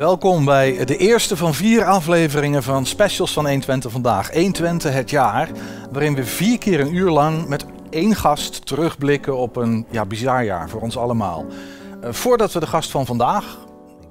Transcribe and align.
Welkom 0.00 0.44
bij 0.44 0.84
de 0.84 0.96
eerste 0.96 1.36
van 1.36 1.54
vier 1.54 1.84
afleveringen 1.84 2.62
van 2.62 2.86
Specials 2.86 3.32
van 3.32 3.44
120 3.44 3.92
vandaag. 3.92 4.32
120 4.32 4.92
het 4.92 5.10
jaar, 5.10 5.50
waarin 5.90 6.14
we 6.14 6.24
vier 6.24 6.58
keer 6.58 6.80
een 6.80 6.94
uur 6.94 7.10
lang 7.10 7.46
met 7.46 7.64
één 7.90 8.14
gast 8.14 8.66
terugblikken 8.66 9.36
op 9.36 9.56
een 9.56 9.86
ja, 9.90 10.06
bizar 10.06 10.44
jaar 10.44 10.68
voor 10.68 10.80
ons 10.80 10.96
allemaal. 10.96 11.46
Uh, 12.04 12.12
voordat 12.12 12.52
we 12.52 12.60
de 12.60 12.66
gast 12.66 12.90
van 12.90 13.06
vandaag, 13.06 13.58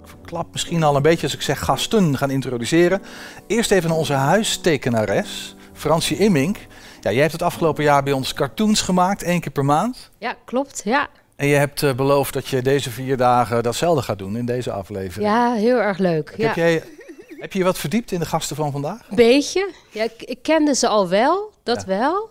ik 0.01 0.07
verklap 0.07 0.51
misschien 0.51 0.83
al 0.83 0.95
een 0.95 1.01
beetje 1.01 1.23
als 1.23 1.35
ik 1.35 1.41
zeg 1.41 1.59
gasten, 1.59 2.17
gaan 2.17 2.31
introduceren. 2.31 3.01
Eerst 3.47 3.71
even 3.71 3.91
onze 3.91 4.13
huistekenares, 4.13 5.55
Fransje 5.73 6.17
Immink. 6.17 6.57
Ja, 7.01 7.11
jij 7.11 7.21
hebt 7.21 7.33
het 7.33 7.41
afgelopen 7.41 7.83
jaar 7.83 8.03
bij 8.03 8.13
ons 8.13 8.33
cartoons 8.33 8.81
gemaakt, 8.81 9.23
één 9.23 9.39
keer 9.39 9.51
per 9.51 9.65
maand. 9.65 10.11
Ja, 10.17 10.35
klopt. 10.45 10.81
Ja. 10.83 11.07
En 11.39 11.47
je 11.47 11.55
hebt 11.55 11.81
uh, 11.81 11.93
beloofd 11.93 12.33
dat 12.33 12.47
je 12.47 12.61
deze 12.61 12.89
vier 12.89 13.17
dagen 13.17 13.63
datzelfde 13.63 14.01
gaat 14.01 14.17
doen 14.17 14.37
in 14.37 14.45
deze 14.45 14.71
aflevering. 14.71 15.29
Ja, 15.29 15.53
heel 15.53 15.77
erg 15.77 15.97
leuk. 15.97 16.33
Heb, 16.37 16.55
jij, 16.55 16.83
heb 17.27 17.53
je 17.53 17.59
je 17.59 17.65
wat 17.65 17.77
verdiept 17.77 18.11
in 18.11 18.19
de 18.19 18.25
gasten 18.25 18.55
van 18.55 18.71
vandaag? 18.71 19.09
Beetje. 19.09 19.69
Ja, 19.91 20.03
ik, 20.03 20.13
ik 20.17 20.41
kende 20.41 20.75
ze 20.75 20.87
al 20.87 21.09
wel, 21.09 21.51
dat 21.63 21.79
ja. 21.79 21.85
wel. 21.85 22.29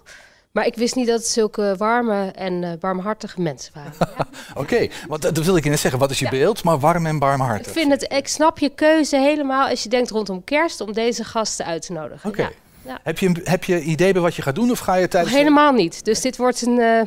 Maar 0.51 0.67
ik 0.67 0.75
wist 0.75 0.95
niet 0.95 1.07
dat 1.07 1.19
het 1.19 1.29
zulke 1.29 1.75
warme 1.79 2.31
en 2.31 2.63
uh, 2.63 2.71
warmhartige 2.81 3.41
mensen 3.41 3.73
waren. 3.75 3.93
Ja. 4.19 4.27
Oké, 4.51 4.61
okay, 4.61 4.91
want 5.09 5.23
dat 5.23 5.45
wil 5.45 5.57
ik 5.57 5.65
je 5.65 5.71
net 5.71 5.81
zeggen. 5.81 6.01
Wat 6.01 6.11
is 6.11 6.19
je 6.19 6.25
ja. 6.25 6.31
beeld? 6.31 6.65
Maar 6.65 6.79
warm 6.79 7.07
en 7.07 7.19
warmhartig. 7.19 7.67
Ik 7.67 7.73
vind 7.73 7.91
het, 7.91 8.13
ik 8.13 8.29
snap 8.29 8.59
je 8.59 8.69
keuze 8.69 9.17
helemaal 9.17 9.69
als 9.69 9.83
je 9.83 9.89
denkt 9.89 10.11
rondom 10.11 10.45
kerst 10.45 10.81
om 10.81 10.93
deze 10.93 11.25
gasten 11.25 11.67
uit 11.67 11.87
te 11.87 11.93
nodigen. 11.93 12.31
Oké. 12.31 12.41
Okay. 12.41 12.99
Heb, 13.03 13.19
je, 13.19 13.41
heb 13.45 13.65
je 13.65 13.81
idee 13.81 14.13
bij 14.13 14.23
wat 14.23 14.35
je 14.35 14.43
gaat 14.43 14.55
doen 14.55 14.71
of 14.71 14.79
ga 14.79 14.95
je 14.95 15.09
tijdens... 15.09 15.35
Helemaal 15.35 15.73
niet. 15.73 16.05
Dus 16.05 16.21
dit 16.21 16.37
wordt 16.37 16.63
een... 16.63 16.79
Uh, 16.79 17.01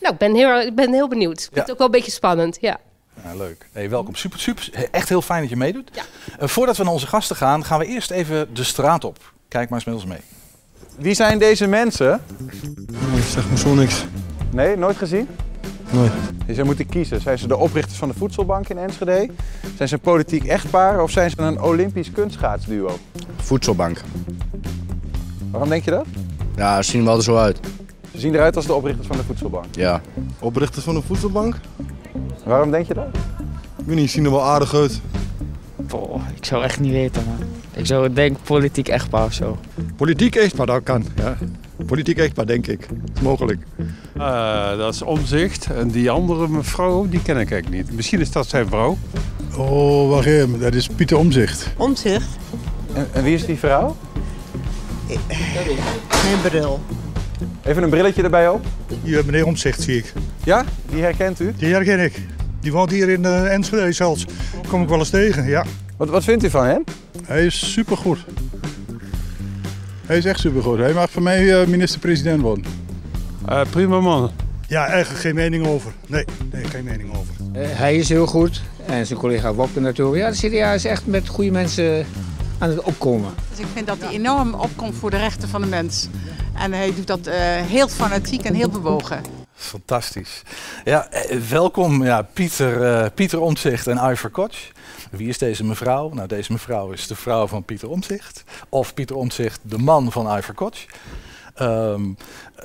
nou, 0.00 0.12
ik 0.12 0.18
ben 0.18 0.34
heel, 0.34 0.60
ik 0.60 0.74
ben 0.74 0.92
heel 0.92 1.08
benieuwd. 1.08 1.38
Ik 1.38 1.48
vind 1.52 1.60
het 1.60 1.70
ook 1.70 1.78
wel 1.78 1.86
een 1.86 1.92
beetje 1.92 2.10
spannend, 2.10 2.58
ja. 2.60 2.78
Ja, 3.24 3.34
leuk. 3.34 3.68
Hey, 3.72 3.90
welkom. 3.90 4.14
Super, 4.14 4.38
super. 4.38 4.88
Echt 4.90 5.08
heel 5.08 5.22
fijn 5.22 5.40
dat 5.40 5.50
je 5.50 5.56
meedoet. 5.56 5.90
Ja. 5.92 6.02
Uh, 6.42 6.48
voordat 6.48 6.76
we 6.76 6.84
naar 6.84 6.92
onze 6.92 7.06
gasten 7.06 7.36
gaan, 7.36 7.64
gaan 7.64 7.78
we 7.78 7.86
eerst 7.86 8.10
even 8.10 8.54
de 8.54 8.64
straat 8.64 9.04
op. 9.04 9.32
Kijk 9.48 9.68
maar 9.68 9.78
eens 9.78 9.88
met 9.88 9.94
ons 9.94 10.04
mee. 10.04 10.20
Wie 10.98 11.14
zijn 11.14 11.38
deze 11.38 11.66
mensen? 11.66 12.22
Ik 13.16 13.24
zeg 13.28 13.50
me 13.50 13.58
zo 13.58 13.74
niks. 13.74 14.04
Nee, 14.50 14.76
nooit 14.76 14.96
gezien? 14.96 15.28
Nooit. 15.90 16.12
Dus 16.46 16.56
jij 16.56 16.64
moet 16.64 16.86
kiezen. 16.86 17.20
Zijn 17.20 17.38
ze 17.38 17.46
de 17.46 17.56
oprichters 17.56 17.98
van 17.98 18.08
de 18.08 18.14
Voedselbank 18.14 18.68
in 18.68 18.78
Enschede? 18.78 19.30
Zijn 19.76 19.88
ze 19.88 19.94
een 19.94 20.00
politiek 20.00 20.44
echtpaar 20.44 21.02
of 21.02 21.10
zijn 21.10 21.30
ze 21.30 21.40
een 21.40 21.62
Olympisch 21.62 22.10
kunstschaatsduo? 22.10 22.98
Voedselbank. 23.36 24.00
Waarom 25.50 25.68
denk 25.68 25.84
je 25.84 25.90
dat? 25.90 26.06
Ja, 26.56 26.82
ze 26.82 26.90
zien 26.90 27.00
er 27.00 27.06
wel 27.06 27.16
er 27.16 27.22
zo 27.22 27.36
uit. 27.36 27.60
Ze 28.12 28.18
zien 28.18 28.34
eruit 28.34 28.56
als 28.56 28.66
de 28.66 28.74
oprichters 28.74 29.06
van 29.06 29.16
de 29.16 29.22
Voedselbank. 29.22 29.64
Ja. 29.70 30.00
Oprichters 30.38 30.84
van 30.84 30.94
de 30.94 31.02
Voedselbank? 31.02 31.56
Waarom 32.44 32.70
denk 32.70 32.86
je 32.86 32.94
dat? 32.94 33.06
Ik 33.78 33.84
weet 33.84 33.96
niet, 33.96 34.06
ze 34.06 34.14
zien 34.14 34.24
er 34.24 34.30
wel 34.30 34.44
aardig 34.44 34.74
uit. 34.74 35.00
Boah, 35.76 36.20
ik 36.34 36.44
zou 36.44 36.64
echt 36.64 36.80
niet 36.80 36.92
weten, 36.92 37.22
man. 37.26 37.48
Ik 37.74 37.86
zou 37.86 38.12
denken 38.12 38.42
politiek 38.42 38.88
echtpaar 38.88 39.24
of 39.24 39.32
zo. 39.32 39.58
Politiek 39.96 40.36
echtpaar, 40.36 40.66
dat 40.66 40.82
kan, 40.82 41.04
ja. 41.16 41.36
Politiek 41.86 42.18
echtpaar, 42.18 42.46
denk 42.46 42.66
ik. 42.66 42.80
Dat 42.88 42.98
is 43.14 43.20
mogelijk. 43.20 43.62
Uh, 44.16 44.76
dat 44.76 44.94
is 44.94 45.02
omzicht. 45.02 45.66
En 45.66 45.88
die 45.88 46.10
andere 46.10 46.48
mevrouw, 46.48 47.08
die 47.08 47.22
ken 47.22 47.36
ik 47.38 47.50
eigenlijk 47.50 47.82
niet. 47.82 47.96
Misschien 47.96 48.20
is 48.20 48.30
dat 48.30 48.48
zijn 48.48 48.66
vrouw. 48.66 48.98
Oh, 49.56 50.08
wacht 50.08 50.26
even. 50.26 50.60
Dat 50.60 50.74
is 50.74 50.86
Pieter 50.86 51.16
Omzicht. 51.16 51.72
Omzicht? 51.76 52.28
En, 52.92 53.08
en 53.12 53.22
wie 53.22 53.34
is 53.34 53.46
die 53.46 53.58
vrouw? 53.58 53.96
Geen 56.08 56.40
bril. 56.42 56.80
Even 57.68 57.82
een 57.82 57.90
brilletje 57.90 58.22
erbij 58.22 58.48
op. 58.48 58.66
Hier, 59.02 59.24
meneer 59.24 59.46
Omzicht 59.46 59.82
zie 59.82 59.96
ik. 59.96 60.12
Ja? 60.44 60.64
Die 60.90 61.02
herkent 61.02 61.40
u? 61.40 61.52
Die 61.56 61.72
herken 61.72 62.00
ik. 62.00 62.20
Die 62.60 62.72
woont 62.72 62.90
hier 62.90 63.08
in 63.08 63.22
uh, 63.22 63.52
Enschede 63.52 63.92
zelfs. 63.92 64.26
Kom 64.68 64.82
ik 64.82 64.88
wel 64.88 64.98
eens 64.98 65.10
tegen, 65.10 65.46
ja. 65.46 65.64
Wat, 65.96 66.08
wat 66.08 66.24
vindt 66.24 66.44
u 66.44 66.50
van 66.50 66.64
hem? 66.64 66.84
Hij 67.26 67.46
is 67.46 67.72
supergoed. 67.72 68.18
Hij 70.06 70.16
is 70.16 70.24
echt 70.24 70.40
supergoed. 70.40 70.78
Hij 70.78 70.92
mag 70.92 71.10
van 71.10 71.22
mij 71.22 71.42
uh, 71.42 71.66
minister-president 71.66 72.40
worden. 72.40 72.64
Uh, 73.48 73.60
prima 73.70 74.00
man. 74.00 74.30
Ja, 74.68 74.86
eigenlijk 74.86 75.20
geen 75.20 75.34
mening 75.34 75.66
over. 75.66 75.92
Nee, 76.06 76.24
nee 76.52 76.64
geen 76.64 76.84
mening 76.84 77.10
over. 77.10 77.34
Uh, 77.56 77.66
hij 77.68 77.96
is 77.96 78.08
heel 78.08 78.26
goed. 78.26 78.62
En 78.86 79.06
zijn 79.06 79.18
collega 79.18 79.54
Wopke 79.54 79.80
natuurlijk. 79.80 80.22
Ja, 80.22 80.30
de 80.30 80.48
CDA 80.48 80.72
is 80.72 80.84
echt 80.84 81.06
met 81.06 81.28
goede 81.28 81.50
mensen 81.50 82.06
aan 82.58 82.68
het 82.68 82.82
opkomen. 82.82 83.30
Dus 83.50 83.58
ik 83.58 83.66
vind 83.74 83.86
dat 83.86 83.96
hij 84.00 84.12
enorm 84.12 84.54
opkomt 84.54 84.94
voor 84.94 85.10
de 85.10 85.16
rechten 85.16 85.48
van 85.48 85.60
de 85.60 85.66
mens. 85.66 86.08
En 86.58 86.72
hij 86.72 86.94
doet 86.94 87.06
dat 87.06 87.28
heel 87.66 87.88
fanatiek 87.88 88.42
en 88.42 88.54
heel 88.54 88.70
bewogen. 88.70 89.22
Fantastisch. 89.58 90.42
Ja, 90.84 91.08
welkom 91.48 92.04
ja, 92.04 92.22
Pieter, 92.22 93.02
uh, 93.02 93.06
Pieter 93.14 93.40
Omtzigt 93.40 93.86
en 93.86 94.10
Iver 94.10 94.30
Koch. 94.30 94.56
Wie 95.10 95.28
is 95.28 95.38
deze 95.38 95.64
mevrouw? 95.64 96.10
Nou, 96.12 96.28
deze 96.28 96.52
mevrouw 96.52 96.90
is 96.90 97.06
de 97.06 97.14
vrouw 97.14 97.46
van 97.46 97.64
Pieter 97.64 97.88
Omtzigt. 97.88 98.44
Of 98.68 98.94
Pieter 98.94 99.16
Omtzigt, 99.16 99.60
de 99.62 99.78
man 99.78 100.12
van 100.12 100.36
Iver 100.36 100.54
Koch. 100.54 100.84
Um, 101.60 102.16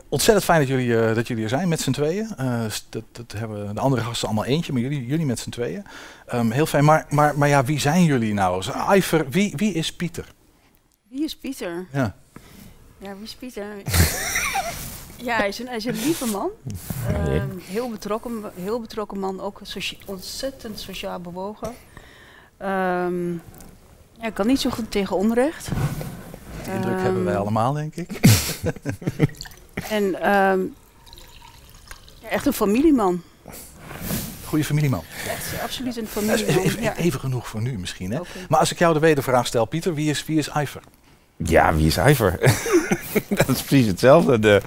ontzettend 0.10 0.46
fijn 0.46 0.60
dat 0.60 0.68
jullie, 0.68 0.88
uh, 0.88 1.16
dat 1.16 1.28
jullie 1.28 1.44
er 1.44 1.50
zijn 1.50 1.68
met 1.68 1.82
z'n 1.82 1.92
tweeën. 1.92 2.30
Uh, 2.40 2.64
dat, 2.90 3.04
dat, 3.12 3.32
hebben 3.32 3.76
de 3.76 3.82
andere 3.82 4.02
gasten 4.02 4.28
allemaal 4.28 4.46
eentje, 4.46 4.74
maar 4.74 4.82
jullie, 4.82 5.06
jullie 5.06 5.26
met 5.26 5.40
z'n 5.40 5.50
tweeën. 5.50 5.86
Um, 6.34 6.52
heel 6.52 6.66
fijn. 6.66 6.86
Maar, 6.86 7.06
maar, 7.10 7.38
maar 7.38 7.48
ja, 7.48 7.64
wie 7.64 7.80
zijn 7.80 8.04
jullie 8.04 8.34
nou? 8.34 8.64
Iver, 8.96 9.30
wie, 9.30 9.54
wie 9.56 9.74
is 9.74 9.94
Pieter? 9.94 10.26
Wie 11.10 11.24
is 11.24 11.38
Pieter? 11.38 11.88
Ja. 11.92 12.16
Ja, 13.04 13.14
wie 13.16 13.24
is 13.24 13.36
Pieter? 13.36 13.66
Ja, 15.16 15.38
hij 15.38 15.48
is 15.48 15.60
een, 15.60 15.68
hij 15.68 15.76
is 15.76 15.86
een 15.86 16.00
lieve 16.04 16.26
man. 16.26 16.50
Uh, 17.10 17.44
heel, 17.62 17.90
betrokken, 17.90 18.52
heel 18.56 18.80
betrokken 18.80 19.20
man, 19.20 19.42
ook 19.42 19.60
socia 19.64 19.98
ontzettend 20.06 20.80
sociaal 20.80 21.20
bewogen. 21.20 21.68
Um, 22.62 23.42
ja, 24.22 24.30
kan 24.34 24.48
niet 24.48 24.60
zo 24.60 24.70
goed 24.70 24.92
tegen 24.92 25.16
onrecht. 25.16 25.70
Die 26.64 26.74
indruk 26.74 26.94
um, 26.94 27.00
hebben 27.00 27.24
wij 27.24 27.38
allemaal, 27.38 27.74
denk 27.74 27.96
ik. 27.96 28.20
en 29.90 30.04
um, 30.34 30.76
ja, 32.22 32.28
echt 32.30 32.46
een 32.46 32.54
familieman. 32.54 33.22
Goede 34.46 34.64
familieman. 34.64 35.04
Echt, 35.28 35.62
absoluut 35.62 35.98
een 35.98 36.08
familieman. 36.08 36.64
Even, 36.64 36.82
ja. 36.82 36.96
even, 36.96 37.20
genoeg 37.20 37.48
voor 37.48 37.62
nu 37.62 37.78
misschien. 37.78 38.12
Hè? 38.12 38.20
Okay. 38.20 38.46
Maar 38.50 38.60
als 38.60 38.72
ik 38.72 38.80
jou 38.80 38.94
de 38.94 39.00
wedervraag 39.00 39.48
stel, 39.48 39.66
Pieter, 39.66 39.94
wie 39.94 40.10
is, 40.10 40.26
wie 40.26 40.38
is 40.38 40.50
Iver? 40.56 40.82
Ja, 41.38 41.76
wie 41.76 41.88
is 41.88 41.98
Iver? 41.98 42.40
dat 43.30 43.48
is 43.48 43.62
precies 43.62 43.88
hetzelfde. 43.88 44.40
De, 44.40 44.62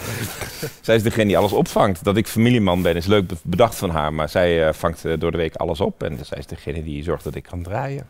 zij 0.80 0.94
is 0.96 1.02
degene 1.02 1.26
die 1.26 1.38
alles 1.38 1.52
opvangt. 1.52 2.04
Dat 2.04 2.16
ik 2.16 2.26
familieman 2.26 2.82
ben 2.82 2.96
is 2.96 3.06
leuk 3.06 3.30
bedacht 3.42 3.74
van 3.74 3.90
haar, 3.90 4.12
maar 4.12 4.28
zij 4.28 4.66
uh, 4.66 4.72
vangt 4.72 5.04
uh, 5.04 5.12
door 5.18 5.30
de 5.30 5.36
week 5.36 5.54
alles 5.54 5.80
op. 5.80 6.02
En 6.02 6.18
zij 6.22 6.38
is 6.38 6.46
degene 6.46 6.82
die 6.82 7.02
zorgt 7.02 7.24
dat 7.24 7.34
ik 7.34 7.42
kan 7.42 7.62
draaien. 7.62 8.06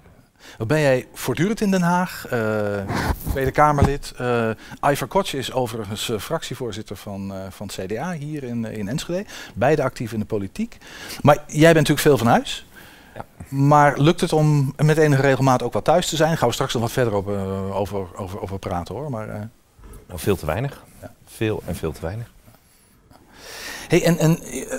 Ben 0.66 0.80
jij 0.80 1.06
voortdurend 1.12 1.60
in 1.60 1.70
Den 1.70 1.82
Haag, 1.82 2.26
uh, 2.32 2.78
Tweede 3.30 3.50
Kamerlid. 3.50 4.14
Iver 4.90 5.06
Koch 5.06 5.32
is 5.32 5.52
overigens 5.52 6.12
fractievoorzitter 6.18 6.96
van, 6.96 7.32
van 7.50 7.66
het 7.66 7.86
CDA 7.86 8.12
hier 8.12 8.44
in, 8.44 8.64
in 8.64 8.88
Enschede. 8.88 9.24
Beide 9.54 9.82
actief 9.82 10.12
in 10.12 10.18
de 10.18 10.24
politiek. 10.24 10.78
Maar 11.22 11.36
jij 11.46 11.72
bent 11.72 11.88
natuurlijk 11.88 12.00
veel 12.00 12.18
van 12.18 12.26
huis. 12.26 12.65
Maar 13.48 13.98
lukt 13.98 14.20
het 14.20 14.32
om 14.32 14.74
met 14.76 14.98
enige 14.98 15.22
regelmaat 15.22 15.62
ook 15.62 15.72
wat 15.72 15.84
thuis 15.84 16.08
te 16.08 16.16
zijn? 16.16 16.36
Gaan 16.36 16.48
we 16.48 16.54
straks 16.54 16.72
nog 16.72 16.82
wat 16.82 16.92
verder 16.92 17.14
op, 17.14 17.28
uh, 17.28 17.76
over, 17.76 18.16
over, 18.16 18.40
over 18.40 18.58
praten 18.58 18.94
hoor. 18.94 19.10
Maar, 19.10 19.28
uh... 19.28 19.34
nou, 20.06 20.20
veel 20.20 20.36
te 20.36 20.46
weinig. 20.46 20.84
Ja. 21.00 21.14
Veel 21.26 21.62
en 21.66 21.76
veel 21.76 21.92
te 21.92 22.00
weinig. 22.00 22.30
Hey, 23.88 24.04
en, 24.04 24.18
en 24.18 24.38
uh, 24.54 24.72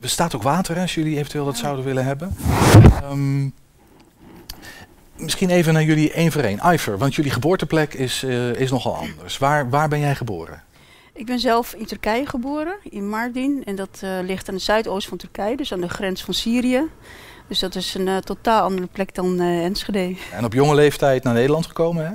er 0.00 0.08
staat 0.08 0.34
ook 0.34 0.42
water 0.42 0.74
hè, 0.74 0.80
als 0.80 0.94
jullie 0.94 1.16
eventueel 1.16 1.44
dat 1.44 1.56
zouden 1.56 1.84
willen 1.84 2.04
hebben. 2.04 2.36
Um, 3.10 3.54
misschien 5.16 5.50
even 5.50 5.72
naar 5.72 5.84
jullie 5.84 6.12
één 6.12 6.32
voor 6.32 6.42
één. 6.42 6.72
Iver, 6.72 6.98
want 6.98 7.14
jullie 7.14 7.30
geboorteplek 7.30 7.94
is, 7.94 8.22
is 8.56 8.70
nogal 8.70 8.96
anders. 8.96 9.38
Waar, 9.38 9.70
waar 9.70 9.88
ben 9.88 10.00
jij 10.00 10.14
geboren? 10.14 10.62
Ik 11.12 11.26
ben 11.26 11.38
zelf 11.38 11.74
in 11.74 11.86
Turkije 11.86 12.26
geboren, 12.26 12.76
in 12.82 13.08
Mardin. 13.08 13.62
En 13.64 13.76
dat 13.76 14.00
uh, 14.04 14.10
ligt 14.22 14.48
aan 14.48 14.54
de 14.54 14.60
zuidoost 14.60 15.08
van 15.08 15.18
Turkije, 15.18 15.56
dus 15.56 15.72
aan 15.72 15.80
de 15.80 15.88
grens 15.88 16.24
van 16.24 16.34
Syrië. 16.34 16.82
Dus 17.48 17.58
dat 17.58 17.74
is 17.74 17.94
een 17.94 18.06
uh, 18.06 18.16
totaal 18.16 18.62
andere 18.62 18.86
plek 18.86 19.14
dan 19.14 19.40
uh, 19.40 19.64
Enschede. 19.64 20.16
En 20.32 20.44
op 20.44 20.52
jonge 20.52 20.74
leeftijd 20.74 21.22
naar 21.22 21.34
Nederland 21.34 21.66
gekomen, 21.66 22.06
hè? 22.06 22.12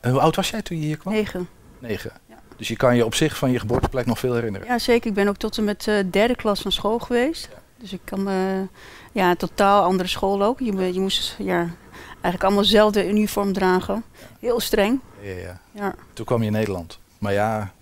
En 0.00 0.10
hoe 0.10 0.20
oud 0.20 0.36
was 0.36 0.50
jij 0.50 0.62
toen 0.62 0.78
je 0.80 0.84
hier 0.84 0.96
kwam? 0.96 1.12
Negen. 1.12 1.48
Negen. 1.78 2.12
Ja. 2.28 2.36
Dus 2.56 2.68
je 2.68 2.76
kan 2.76 2.96
je 2.96 3.04
op 3.04 3.14
zich 3.14 3.36
van 3.36 3.50
je 3.50 3.58
geboorteplek 3.58 4.06
nog 4.06 4.18
veel 4.18 4.34
herinneren? 4.34 4.66
Ja, 4.66 4.78
zeker. 4.78 5.08
Ik 5.08 5.14
ben 5.14 5.28
ook 5.28 5.36
tot 5.36 5.58
en 5.58 5.64
met 5.64 5.84
derde 6.10 6.36
klas 6.36 6.60
van 6.60 6.72
school 6.72 6.98
geweest. 6.98 7.48
Ja. 7.52 7.58
Dus 7.76 7.92
ik 7.92 8.00
kan 8.04 8.22
me... 8.22 8.66
Ja, 9.12 9.34
totaal 9.34 9.84
andere 9.84 10.08
school 10.08 10.42
ook. 10.42 10.60
Je, 10.60 10.92
je 10.92 11.00
moest 11.00 11.34
ja, 11.38 11.70
eigenlijk 12.10 12.42
allemaal 12.42 12.62
dezelfde 12.62 13.08
uniform 13.08 13.52
dragen. 13.52 14.04
Heel 14.40 14.60
streng. 14.60 15.00
Ja, 15.22 15.32
ja. 15.32 15.60
ja. 15.72 15.94
Toen 16.12 16.24
kwam 16.24 16.40
je 16.40 16.46
in 16.46 16.52
Nederland. 16.52 16.98
Maar 17.18 17.32
ja, 17.32 17.72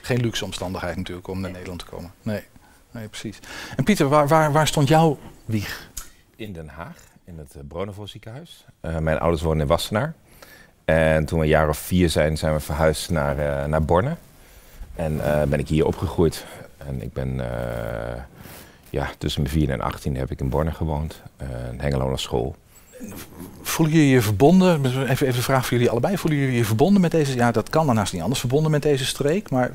geen 0.00 0.20
luxe 0.20 0.44
omstandigheid 0.44 0.96
natuurlijk 0.96 1.28
om 1.28 1.40
naar 1.40 1.50
Nederland 1.50 1.78
te 1.78 1.84
komen. 1.84 2.12
Nee, 2.22 2.42
nee 2.90 3.08
precies. 3.08 3.38
En 3.76 3.84
Pieter, 3.84 4.08
waar, 4.08 4.28
waar, 4.28 4.52
waar 4.52 4.66
stond 4.66 4.88
jouw 4.88 5.18
wieg? 5.44 5.88
In 6.36 6.52
Den 6.52 6.68
Haag, 6.68 6.96
in 7.24 7.38
het 7.38 7.54
uh, 7.56 7.62
Bronevo 7.68 8.06
ziekenhuis. 8.06 8.64
Uh, 8.82 8.98
mijn 8.98 9.18
ouders 9.18 9.42
wonen 9.42 9.60
in 9.60 9.66
Wassenaar. 9.66 10.14
En 10.84 11.24
toen 11.24 11.38
we 11.38 11.44
een 11.44 11.50
jaar 11.50 11.68
of 11.68 11.78
vier 11.78 12.10
zijn, 12.10 12.38
zijn 12.38 12.54
we 12.54 12.60
verhuisd 12.60 13.10
naar, 13.10 13.38
uh, 13.38 13.64
naar 13.64 13.84
Borne. 13.84 14.16
En 14.94 15.20
ben 15.48 15.58
ik 15.58 15.68
hier 15.68 15.86
opgegroeid. 15.86 16.44
En 16.76 17.02
ik 17.02 17.12
ben, 17.12 17.40
ja, 18.90 19.10
tussen 19.18 19.42
mijn 19.42 19.54
4 19.54 19.70
en 19.70 19.80
18 19.80 20.16
heb 20.16 20.30
ik 20.30 20.40
in 20.40 20.48
Borne 20.48 20.72
gewoond. 20.72 21.22
een 21.36 21.80
Hengelo 21.80 22.08
naar 22.08 22.18
school. 22.18 22.56
Voelen 23.62 23.94
jullie 23.94 24.10
je 24.10 24.22
verbonden? 24.22 24.84
Even, 24.84 25.08
even 25.08 25.26
een 25.26 25.34
vraag 25.34 25.66
voor 25.66 25.76
jullie 25.76 25.90
allebei. 25.90 26.18
Voelen 26.18 26.40
jullie 26.40 26.56
je 26.56 26.64
verbonden 26.64 27.00
met 27.00 27.10
deze? 27.10 27.34
Ja, 27.34 27.50
dat 27.50 27.70
kan 27.70 27.86
daarnaast 27.86 28.12
niet 28.12 28.22
anders. 28.22 28.40
Verbonden 28.40 28.70
met 28.70 28.82
deze 28.82 29.04
streek, 29.04 29.50
maar 29.50 29.70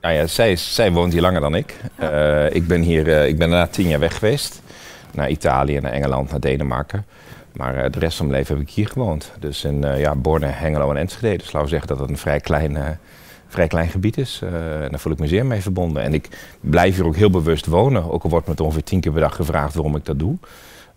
Nou 0.00 0.14
ja, 0.14 0.26
zij, 0.26 0.56
zij 0.56 0.92
woont 0.92 1.12
hier 1.12 1.22
langer 1.22 1.40
dan 1.40 1.54
ik. 1.54 1.76
Eh, 1.94 2.54
ik 2.54 2.66
ben 2.66 2.80
hier, 2.80 3.08
eh, 3.08 3.28
ik 3.28 3.38
ben 3.38 3.50
daarna 3.50 3.66
tien 3.66 3.88
jaar 3.88 3.98
weg 3.98 4.18
geweest. 4.18 4.62
Naar 5.12 5.30
Italië, 5.30 5.80
naar 5.80 5.92
Engeland, 5.92 6.30
naar 6.30 6.40
Denemarken. 6.40 7.04
Maar 7.52 7.76
eh, 7.76 7.90
de 7.92 7.98
rest 7.98 8.16
van 8.16 8.26
mijn 8.26 8.38
leven 8.38 8.56
heb 8.56 8.66
ik 8.66 8.74
hier 8.74 8.88
gewoond. 8.88 9.32
Dus 9.38 9.64
in 9.64 9.84
eh, 9.84 10.00
ja, 10.00 10.14
Borne, 10.14 10.46
Hengelo 10.46 10.90
en 10.90 10.96
Enschede. 10.96 11.36
Dus 11.36 11.52
laten 11.52 11.62
we 11.62 11.68
zeggen 11.68 11.88
dat 11.88 11.98
het 11.98 12.08
een 12.08 12.18
vrij 12.18 12.40
klein, 12.40 12.76
eh, 12.76 12.88
vrij 13.48 13.66
klein 13.66 13.88
gebied 13.88 14.18
is. 14.18 14.40
En 14.42 14.88
daar 14.90 15.00
voel 15.00 15.12
ik 15.12 15.18
me 15.18 15.26
zeer 15.26 15.46
mee 15.46 15.60
verbonden. 15.60 16.02
En 16.02 16.14
ik 16.14 16.56
blijf 16.60 16.96
hier 16.96 17.06
ook 17.06 17.16
heel 17.16 17.30
bewust 17.30 17.66
wonen. 17.66 18.10
Ook 18.10 18.22
al 18.22 18.30
wordt 18.30 18.46
me 18.46 18.64
ongeveer 18.64 18.84
tien 18.84 19.00
keer 19.00 19.12
per 19.12 19.20
dag 19.20 19.36
gevraagd 19.36 19.74
waarom 19.74 19.96
ik 19.96 20.04
dat 20.04 20.18
doe. 20.18 20.36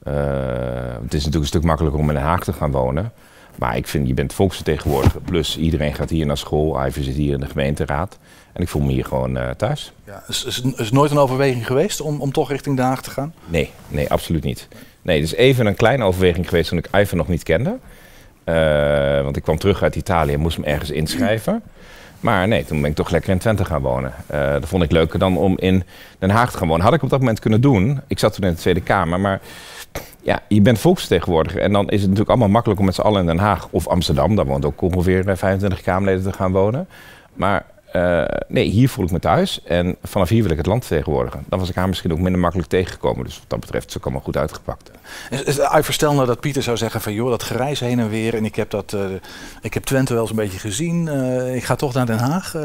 Het 0.03 1.13
is 1.13 1.25
natuurlijk 1.25 1.35
een 1.35 1.45
stuk 1.45 1.63
makkelijker 1.63 1.99
om 1.99 2.09
in 2.09 2.15
Den 2.15 2.23
Haag 2.23 2.43
te 2.43 2.53
gaan 2.53 2.71
wonen. 2.71 3.11
Maar 3.59 3.77
ik 3.77 3.87
vind, 3.87 4.07
je 4.07 4.13
bent 4.13 4.33
volksvertegenwoordiger. 4.33 5.21
Plus 5.21 5.57
iedereen 5.57 5.93
gaat 5.93 6.09
hier 6.09 6.25
naar 6.25 6.37
school. 6.37 6.85
Ivy 6.85 7.03
zit 7.03 7.15
hier 7.15 7.33
in 7.33 7.39
de 7.39 7.45
gemeenteraad. 7.45 8.17
En 8.55 8.61
ik 8.61 8.69
voel 8.69 8.81
me 8.81 8.91
hier 8.91 9.05
gewoon 9.05 9.37
eh, 9.37 9.49
thuis. 9.49 9.93
ja, 10.05 10.23
is, 10.27 10.45
is, 10.45 10.61
is 10.75 10.91
nooit 10.91 11.11
een 11.11 11.17
overweging 11.17 11.65
geweest 11.65 12.01
om, 12.01 12.21
om 12.21 12.31
toch 12.31 12.49
richting 12.49 12.75
Den 12.75 12.85
Haag 12.85 13.01
te 13.01 13.09
gaan? 13.09 13.33
Nee, 13.45 13.71
nee, 13.87 14.09
absoluut 14.09 14.43
niet. 14.43 14.67
Nee, 15.01 15.21
het 15.21 15.25
is 15.25 15.35
even 15.35 15.65
een 15.65 15.75
kleine 15.75 16.03
overweging 16.03 16.49
geweest 16.49 16.69
toen 16.69 16.77
ik 16.77 16.89
Ivan 16.95 17.17
nog 17.17 17.27
niet 17.27 17.43
kende. 17.43 17.77
Eh, 18.43 19.21
want 19.21 19.37
ik 19.37 19.43
kwam 19.43 19.57
terug 19.57 19.83
uit 19.83 19.95
Italië 19.95 20.33
en 20.33 20.39
moest 20.39 20.57
me 20.57 20.65
ergens 20.65 20.91
inschrijven. 20.91 21.61
Maar 22.19 22.47
nee, 22.47 22.65
toen 22.65 22.81
ben 22.81 22.89
ik 22.89 22.95
toch 22.95 23.09
lekker 23.09 23.31
in 23.31 23.37
Twente 23.37 23.65
gaan 23.65 23.81
wonen. 23.81 24.13
Eh, 24.27 24.51
dat 24.51 24.67
vond 24.67 24.83
ik 24.83 24.91
leuker 24.91 25.19
dan 25.19 25.37
om 25.37 25.57
in 25.57 25.83
Den 26.19 26.29
Haag 26.29 26.51
te 26.51 26.57
gaan 26.57 26.67
wonen. 26.67 26.85
Had 26.85 26.93
ik 26.93 27.03
op 27.03 27.09
dat 27.09 27.19
moment 27.19 27.39
kunnen 27.39 27.61
doen. 27.61 28.01
Ik 28.07 28.19
zat 28.19 28.33
toen 28.33 28.43
in 28.43 28.53
de 28.53 28.59
Tweede 28.59 28.81
Kamer, 28.81 29.19
maar 29.19 29.41
ja, 30.21 30.41
je 30.47 30.61
bent 30.61 30.79
volksvertegenwoordiger. 30.79 31.61
En 31.61 31.71
dan 31.71 31.85
is 31.85 31.99
het 31.99 32.01
natuurlijk 32.01 32.29
allemaal 32.29 32.49
makkelijk 32.49 32.79
om 32.79 32.85
met 32.85 32.95
z'n 32.95 33.01
allen 33.01 33.19
in 33.19 33.25
Den 33.25 33.37
Haag 33.37 33.67
of 33.71 33.87
Amsterdam, 33.87 34.35
daar 34.35 34.45
woont 34.45 34.65
ook 34.65 34.81
ongeveer 34.81 35.29
eh, 35.29 35.35
25 35.35 35.81
Kamerleden, 35.81 36.23
te 36.23 36.37
gaan 36.37 36.51
wonen. 36.51 36.87
Maar 37.33 37.65
eh, 37.95 38.39
nee, 38.47 38.67
hier 38.67 38.89
voel 38.89 39.05
ik 39.05 39.11
me 39.11 39.19
thuis 39.19 39.63
en 39.63 39.95
vanaf 40.03 40.29
hier 40.29 40.41
wil 40.41 40.51
ik 40.51 40.57
het 40.57 40.65
land 40.65 40.85
vertegenwoordigen. 40.85 41.43
Dan 41.49 41.59
was 41.59 41.69
ik 41.69 41.75
haar 41.75 41.87
misschien 41.87 42.11
ook 42.11 42.19
minder 42.19 42.41
makkelijk 42.41 42.69
tegengekomen. 42.69 43.25
Dus 43.25 43.37
wat 43.39 43.49
dat 43.49 43.59
betreft 43.59 43.85
het 43.87 43.97
ook 43.97 44.03
allemaal 44.03 44.21
goed 44.21 44.37
uitgepakt. 44.37 44.91
Is, 45.29 45.43
is, 45.43 45.57
Iver, 45.57 45.93
stel 45.93 46.13
nou 46.13 46.27
dat 46.27 46.39
Pieter 46.39 46.63
zou 46.63 46.77
zeggen 46.77 47.01
van 47.01 47.13
joh, 47.13 47.29
dat 47.29 47.43
gereis 47.43 47.79
heen 47.79 47.99
en 47.99 48.09
weer 48.09 48.35
en 48.35 48.45
ik 48.45 48.55
heb, 48.55 48.69
dat, 48.69 48.93
eh, 48.93 49.01
ik 49.61 49.73
heb 49.73 49.83
Twente 49.83 50.13
wel 50.13 50.21
eens 50.21 50.31
een 50.31 50.35
beetje 50.35 50.59
gezien. 50.59 51.07
eh, 51.07 51.55
ik 51.55 51.63
ga 51.63 51.75
toch 51.75 51.93
naar 51.93 52.05
Den 52.05 52.17
Haag. 52.17 52.55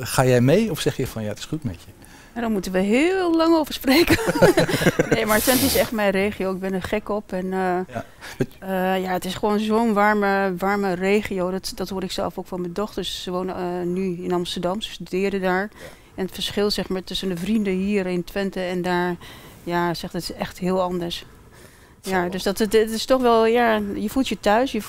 Ga 0.00 0.24
jij 0.24 0.40
mee 0.40 0.70
of 0.70 0.80
zeg 0.80 0.96
je 0.96 1.06
van 1.06 1.22
ja, 1.22 1.28
het 1.28 1.38
is 1.38 1.44
goed 1.44 1.64
met 1.64 1.82
je? 1.82 1.99
En 2.32 2.40
daar 2.40 2.50
moeten 2.50 2.72
we 2.72 2.78
heel 2.78 3.36
lang 3.36 3.54
over 3.56 3.74
spreken. 3.74 4.18
nee, 5.14 5.26
maar 5.26 5.40
Twente 5.40 5.64
is 5.64 5.76
echt 5.76 5.92
mijn 5.92 6.10
regio. 6.10 6.52
Ik 6.52 6.60
ben 6.60 6.72
er 6.72 6.82
gek 6.82 7.08
op. 7.08 7.32
En 7.32 7.44
eh, 7.44 7.50
Ja. 7.50 8.04
eh, 8.58 9.02
ja, 9.02 9.12
het 9.12 9.24
is 9.24 9.34
gewoon 9.34 9.58
zo'n 9.58 9.92
warme, 9.92 10.54
warme 10.58 10.92
regio. 10.92 11.50
Dat, 11.50 11.72
dat 11.74 11.88
hoor 11.88 12.02
ik 12.02 12.10
zelf 12.12 12.38
ook 12.38 12.46
van 12.46 12.60
mijn 12.60 12.72
dochters. 12.72 13.22
Ze 13.22 13.30
wonen 13.30 13.56
eh, 13.56 13.86
nu 13.86 14.22
in 14.22 14.32
Amsterdam, 14.32 14.80
ze 14.80 14.90
studeren 14.90 15.40
daar. 15.40 15.70
En 16.14 16.24
het 16.24 16.34
verschil 16.34 16.70
zeg 16.70 16.88
maar, 16.88 17.04
tussen 17.04 17.28
de 17.28 17.36
vrienden 17.36 17.72
hier 17.72 18.06
in 18.06 18.24
Twente 18.24 18.60
en 18.60 18.82
daar, 18.82 19.16
ja, 19.64 19.94
zegt 19.94 20.12
het 20.12 20.22
is 20.22 20.32
echt 20.32 20.58
heel 20.58 20.82
anders. 20.82 21.24
Ja, 22.02 22.28
dus 22.28 22.42
dat, 22.42 22.58
het, 22.58 22.72
het 22.72 22.90
is 22.90 23.04
toch 23.04 23.20
wel, 23.22 23.46
ja, 23.46 23.80
je 23.94 24.08
voelt 24.08 24.28
je 24.28 24.40
thuis. 24.40 24.72
Je, 24.72 24.80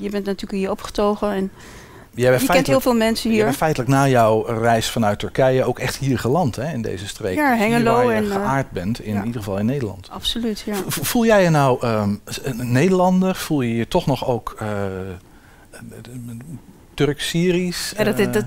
je 0.00 0.10
bent 0.10 0.24
natuurlijk 0.24 0.52
hier 0.52 0.70
opgetogen. 0.70 1.30
En 1.30 1.50
Jij 2.14 2.30
bent 2.30 2.42
je 2.42 2.48
kent 2.48 2.66
heel 2.66 2.80
veel 2.80 2.94
mensen 2.94 3.30
hier. 3.30 3.44
bent 3.44 3.56
feitelijk 3.56 3.90
na 3.90 4.08
jouw 4.08 4.42
reis 4.46 4.90
vanuit 4.90 5.18
Turkije 5.18 5.64
ook 5.64 5.78
echt 5.78 5.96
hier 5.96 6.18
geland 6.18 6.56
hè, 6.56 6.72
in 6.72 6.82
deze 6.82 7.06
streek. 7.06 7.36
Ja, 7.36 7.54
Hengelo 7.56 7.94
waar 7.94 8.04
je 8.06 8.12
en, 8.12 8.24
eh, 8.24 8.30
geaard 8.30 8.70
bent, 8.70 9.00
in 9.00 9.14
ja. 9.14 9.24
ieder 9.24 9.40
geval 9.40 9.58
in 9.58 9.66
Nederland. 9.66 10.08
Absoluut, 10.10 10.60
ja. 10.66 10.74
Voel 10.86 11.24
jij 11.26 11.42
je 11.42 11.50
nou 11.50 11.80
ehm, 11.82 12.14
een 12.42 12.72
Nederlander? 12.72 13.34
Voel 13.34 13.60
je 13.60 13.74
je 13.76 13.88
toch 13.88 14.06
nog 14.06 14.26
ook 14.26 14.54
eh, 14.58 14.68
Turk-Syrisch? 16.94 17.92
Ja, 17.96 18.04
dat, 18.04 18.18
Eh, 18.18 18.32
dat, 18.32 18.44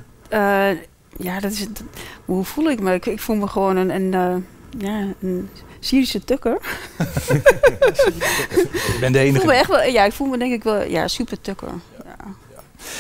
ja, 1.17 1.39
dat 1.39 1.51
is, 1.51 1.59
dat- 1.67 1.83
hoe 2.25 2.43
voel 2.43 2.69
ik 2.69 2.79
me? 2.79 2.93
Ik, 2.93 3.05
ik 3.05 3.19
voel 3.19 3.35
me 3.35 3.47
gewoon 3.47 3.75
een, 3.77 3.89
een, 3.89 4.45
ja, 4.77 5.05
een 5.21 5.49
Syrische 5.79 6.23
tukker. 6.23 6.57
ik 8.93 8.97
ben 8.99 9.11
de 9.11 9.19
Ik 9.19 9.25
enige. 9.25 9.37
voel 9.39 9.45
me 9.49 9.53
echt 9.53 9.69
wel, 9.69 9.83
ja, 9.83 10.03
ik 10.03 10.11
voel 10.13 10.27
me 10.27 10.37
denk 10.37 10.53
ik 10.53 10.63
wel, 10.63 10.83
ja, 10.83 11.07
super 11.07 11.41
tukker. 11.41 11.69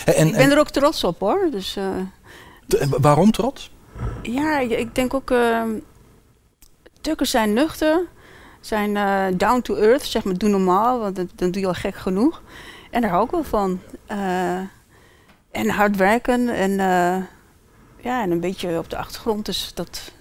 En, 0.05 0.27
ik 0.27 0.31
ben 0.31 0.41
en- 0.41 0.51
er 0.51 0.59
ook 0.59 0.69
trots 0.69 1.03
op 1.03 1.19
hoor. 1.19 1.47
Dus, 1.51 1.75
eh, 1.75 2.81
en 2.81 3.01
waarom 3.01 3.31
trots? 3.31 3.71
ja, 4.21 4.59
ik, 4.59 4.95
denk 4.95 5.13
ook, 5.13 5.31
ehm 5.31 5.69
tukkers 7.01 7.29
zijn 7.29 7.53
nuchter, 7.53 8.05
zijn 8.59 8.97
eh, 8.97 9.25
down 9.37 9.61
to 9.61 9.75
earth, 9.75 10.03
zeg 10.05 10.23
maar, 10.23 10.37
doe 10.37 10.49
normaal, 10.49 10.99
want 10.99 11.15
dan, 11.15 11.29
dan 11.35 11.51
doe 11.51 11.61
je 11.61 11.67
al 11.67 11.73
gek 11.73 11.95
genoeg. 11.95 12.41
En 12.91 13.01
daar 13.01 13.09
hou 13.09 13.25
ik 13.25 13.31
wel 13.31 13.43
van. 13.43 13.79
Eh, 14.05 14.57
en 15.51 15.69
hard 15.69 15.95
werken 15.95 16.49
en, 16.49 16.71
eh, 16.71 17.23
ja, 17.97 18.21
en 18.21 18.31
een 18.31 18.39
beetje 18.39 18.77
op 18.77 18.89
de 18.89 18.97
achtergrond, 18.97 19.45
dus 19.45 19.71
dat, 19.73 20.11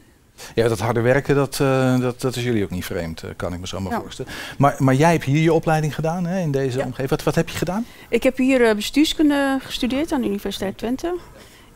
Ja, 0.54 0.68
dat 0.68 0.78
harde 0.80 1.00
werken, 1.00 1.34
dat, 1.34 1.60
eh, 1.60 2.00
dat, 2.00 2.20
dat 2.20 2.36
is 2.36 2.44
jullie 2.44 2.64
ook 2.64 2.70
niet 2.70 2.84
vreemd, 2.84 3.22
eh, 3.22 3.30
kan 3.36 3.52
ik 3.52 3.60
me 3.60 3.66
zo 3.66 3.80
maar 3.80 3.92
Ja. 3.92 4.00
voorstellen. 4.00 4.32
Maar, 4.58 4.74
maar 4.78 4.94
jij 4.94 5.12
hebt 5.12 5.24
hier 5.24 5.42
je 5.42 5.52
opleiding 5.52 5.94
gedaan 5.94 6.26
hè, 6.26 6.40
in 6.40 6.50
deze 6.50 6.78
Ja. 6.78 6.84
omgeving. 6.84 7.10
Wat, 7.10 7.22
wat 7.22 7.34
heb 7.34 7.48
je 7.48 7.56
gedaan? 7.58 7.86
Ik 8.08 8.22
heb 8.22 8.36
hier 8.36 8.64
eh, 8.68 8.74
bestuurskunde 8.74 9.58
gestudeerd 9.62 10.12
aan 10.12 10.20
de 10.20 10.26
Universiteit 10.28 10.78
Twente. 10.78 11.16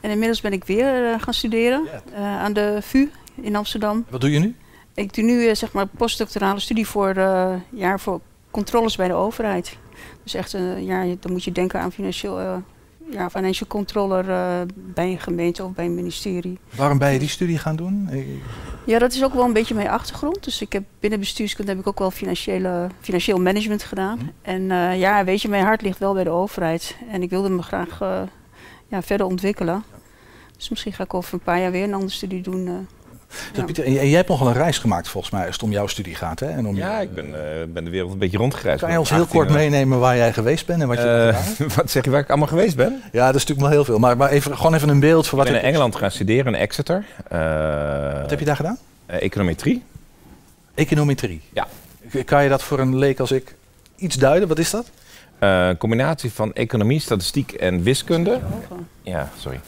En 0.00 0.10
inmiddels 0.10 0.40
ben 0.40 0.52
ik 0.52 0.64
weer 0.64 1.20
gaan 1.20 1.34
studeren 1.34 1.82
aan 2.14 2.52
de 2.52 2.78
VU 2.80 3.08
in 3.40 3.56
Amsterdam. 3.56 4.04
Wat 4.08 4.20
doe 4.20 4.30
je 4.30 4.38
nu? 4.38 4.54
Ik 4.94 5.14
doe 5.14 5.24
nu 5.24 5.54
zeg 5.54 5.72
maar 5.72 5.86
postdoctorale 5.86 6.60
studie 6.60 6.86
voor, 6.86 7.08
eh, 7.08 7.54
ja, 7.72 7.98
voor 7.98 8.20
controles 8.50 8.96
bij 8.96 9.08
de 9.08 9.14
overheid. 9.14 9.76
Dus 10.22 10.34
echt, 10.34 10.54
eh, 10.54 10.86
ja, 10.86 11.02
je- 11.02 11.16
dan 11.20 11.32
moet 11.32 11.44
je 11.44 11.52
denken 11.52 11.80
aan 11.80 11.92
financieel, 11.92 12.62
ja, 13.10 13.30
financial 13.30 13.68
controller 13.68 14.30
eh, 14.30 14.60
bij 14.74 15.10
een 15.10 15.20
gemeente 15.20 15.64
of 15.64 15.72
bij 15.72 15.84
een 15.84 15.94
ministerie. 15.94 16.58
Waarom 16.76 16.98
ben 16.98 17.12
je 17.12 17.18
die 17.18 17.28
studie 17.28 17.58
gaan 17.58 17.76
doen? 17.76 18.08
Eh, 18.10 18.24
Ja, 18.84 18.98
dat 18.98 19.12
is 19.12 19.24
ook 19.24 19.34
wel 19.34 19.44
een 19.44 19.52
beetje 19.52 19.74
mijn 19.74 19.88
achtergrond. 19.88 20.44
Dus 20.44 20.60
ik 20.60 20.72
heb 20.72 20.84
binnen 21.00 21.18
bestuurskunde 21.18 21.70
heb 21.70 21.80
ik 21.80 21.86
ook 21.86 21.98
wel 21.98 22.10
financiële, 22.10 22.88
financieel 23.00 23.40
management 23.40 23.82
gedaan. 23.82 24.18
Mhm. 24.18 24.28
En 24.42 24.70
eh, 24.70 24.98
ja, 24.98 25.24
weet 25.24 25.42
je, 25.42 25.48
mijn 25.48 25.64
hart 25.64 25.82
ligt 25.82 25.98
wel 25.98 26.14
bij 26.14 26.24
de 26.24 26.30
overheid. 26.30 26.96
En 27.10 27.22
ik 27.22 27.30
wilde 27.30 27.48
me 27.48 27.62
graag 27.62 27.98
ja, 28.88 29.02
verder 29.02 29.26
ontwikkelen. 29.26 29.84
Dus 30.56 30.68
misschien 30.68 30.92
ga 30.92 31.04
ik 31.04 31.14
over 31.14 31.34
een 31.34 31.40
paar 31.40 31.60
jaar 31.60 31.70
weer 31.70 31.84
een 31.84 31.94
andere 31.94 32.12
studie 32.12 32.42
doen. 32.42 32.86
Dus 33.52 33.64
Pieter, 33.64 33.84
en 33.84 33.92
jij 33.92 34.08
hebt 34.08 34.28
nogal 34.28 34.46
een 34.46 34.52
reis 34.52 34.78
gemaakt 34.78 35.08
volgens 35.08 35.32
mij 35.32 35.46
als 35.46 35.54
het 35.54 35.62
om 35.62 35.70
jouw 35.70 35.86
studie 35.86 36.14
gaat. 36.14 36.40
Hè? 36.40 36.46
En 36.46 36.66
om 36.66 36.76
Ja, 36.76 37.00
ik 37.00 37.14
ben, 37.14 37.24
eh, 37.24 37.66
ben 37.68 37.84
de 37.84 37.90
wereld 37.90 38.12
een 38.12 38.18
beetje 38.18 38.38
rondgereisd. 38.38 38.80
Kan 38.80 38.92
je 38.92 38.98
ons 38.98 39.10
heel 39.10 39.26
kort 39.26 39.50
meenemen 39.50 39.98
waar 39.98 40.16
jij 40.16 40.32
geweest 40.32 40.66
bent 40.66 40.82
en 40.82 40.88
wat 40.88 40.98
je 40.98 41.04
Eh, 41.06 41.66
wat 41.76 41.90
zeg 41.90 42.04
je 42.04 42.10
waar 42.10 42.20
ik 42.20 42.28
allemaal 42.28 42.48
geweest 42.48 42.76
ben? 42.76 43.02
Ja, 43.12 43.26
dat 43.26 43.34
is 43.34 43.46
natuurlijk 43.46 43.60
wel 43.60 43.70
heel 43.70 43.84
veel. 43.84 43.98
Maar, 43.98 44.16
maar 44.16 44.30
even, 44.30 44.56
gewoon 44.56 44.74
even 44.74 44.88
een 44.88 45.00
beeld 45.00 45.26
van 45.26 45.38
Ik 45.38 45.44
wat, 45.44 45.52
ben 45.52 45.62
in 45.62 45.68
Engeland 45.68 45.96
gaan 45.96 46.10
studeren 46.10 46.54
in 46.54 46.60
Exeter. 46.60 47.04
Eh, 47.28 48.20
wat 48.20 48.30
heb 48.30 48.38
je 48.38 48.44
daar 48.44 48.56
gedaan? 48.56 48.78
econometrie. 49.06 49.82
Econometrie. 50.74 51.40
Ja. 51.52 51.66
Kan 52.24 52.42
je 52.42 52.48
dat 52.48 52.62
voor 52.62 52.78
een 52.78 52.96
leek 52.96 53.20
als 53.20 53.32
ik 53.32 53.54
iets 53.96 54.16
duiden? 54.16 54.48
Wat 54.48 54.58
is 54.58 54.70
dat? 54.70 54.90
Eh, 55.38 55.68
Een 55.68 55.76
combinatie 55.76 56.32
van 56.32 56.52
economie, 56.52 57.00
statistiek 57.00 57.52
en 57.52 57.82
wiskunde. 57.82 58.40
Ja, 59.02 59.30
sorry. 59.38 59.60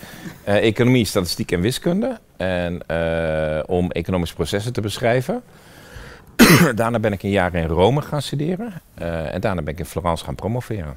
Eh, 0.44 0.56
economie, 0.56 1.04
statistiek 1.04 1.52
en 1.52 1.60
wiskunde. 1.60 2.18
En 2.36 2.86
eh, 2.86 3.62
om 3.66 3.90
economische 3.90 4.34
processen 4.34 4.72
te 4.72 4.80
beschrijven. 4.80 5.42
daarna 6.74 6.98
ben 6.98 7.12
ik 7.12 7.22
een 7.22 7.30
jaar 7.30 7.54
in 7.54 7.66
Rome 7.66 8.00
gaan 8.02 8.22
studeren. 8.22 8.72
Eh, 8.94 9.34
en 9.34 9.40
daarna 9.40 9.62
ben 9.62 9.72
ik 9.72 9.78
in 9.78 9.84
Florence 9.84 10.24
gaan 10.24 10.34
promoveren. 10.34 10.96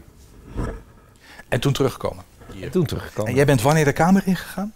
En 1.50 1.60
toen 1.60 1.74
teruggekomen. 1.74 2.24
En 2.62 2.72
toen 2.72 2.86
teruggekomen. 2.86 3.30
En 3.32 3.36
jij 3.38 3.46
bent 3.46 3.62
wanneer 3.62 3.86
de 3.86 3.92
Kamer 3.94 4.22
ingegaan? 4.26 4.74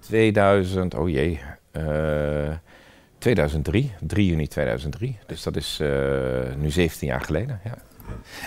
2000, 0.00 0.94
oh 0.94 1.08
jee. 1.08 1.40
eh, 1.70 1.82
2003, 3.18 3.92
3 4.00 4.26
juni 4.26 4.46
2003. 4.48 5.18
Dus 5.26 5.42
dat 5.42 5.56
is 5.56 5.78
eh, 5.80 5.88
nu 6.56 6.70
17 6.70 7.08
jaar 7.08 7.20
geleden. 7.20 7.60
Ja. 7.64 7.74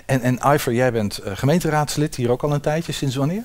En, 0.06 0.22
en 0.22 0.40
Iver, 0.54 0.74
jij 0.74 0.92
bent 0.92 1.18
eh, 1.18 1.32
gemeenteraadslid 1.36 2.16
hier 2.16 2.32
ook 2.32 2.44
al 2.44 2.54
een 2.54 2.62
tijdje. 2.62 2.92
Sinds 2.92 3.16
wanneer? 3.16 3.44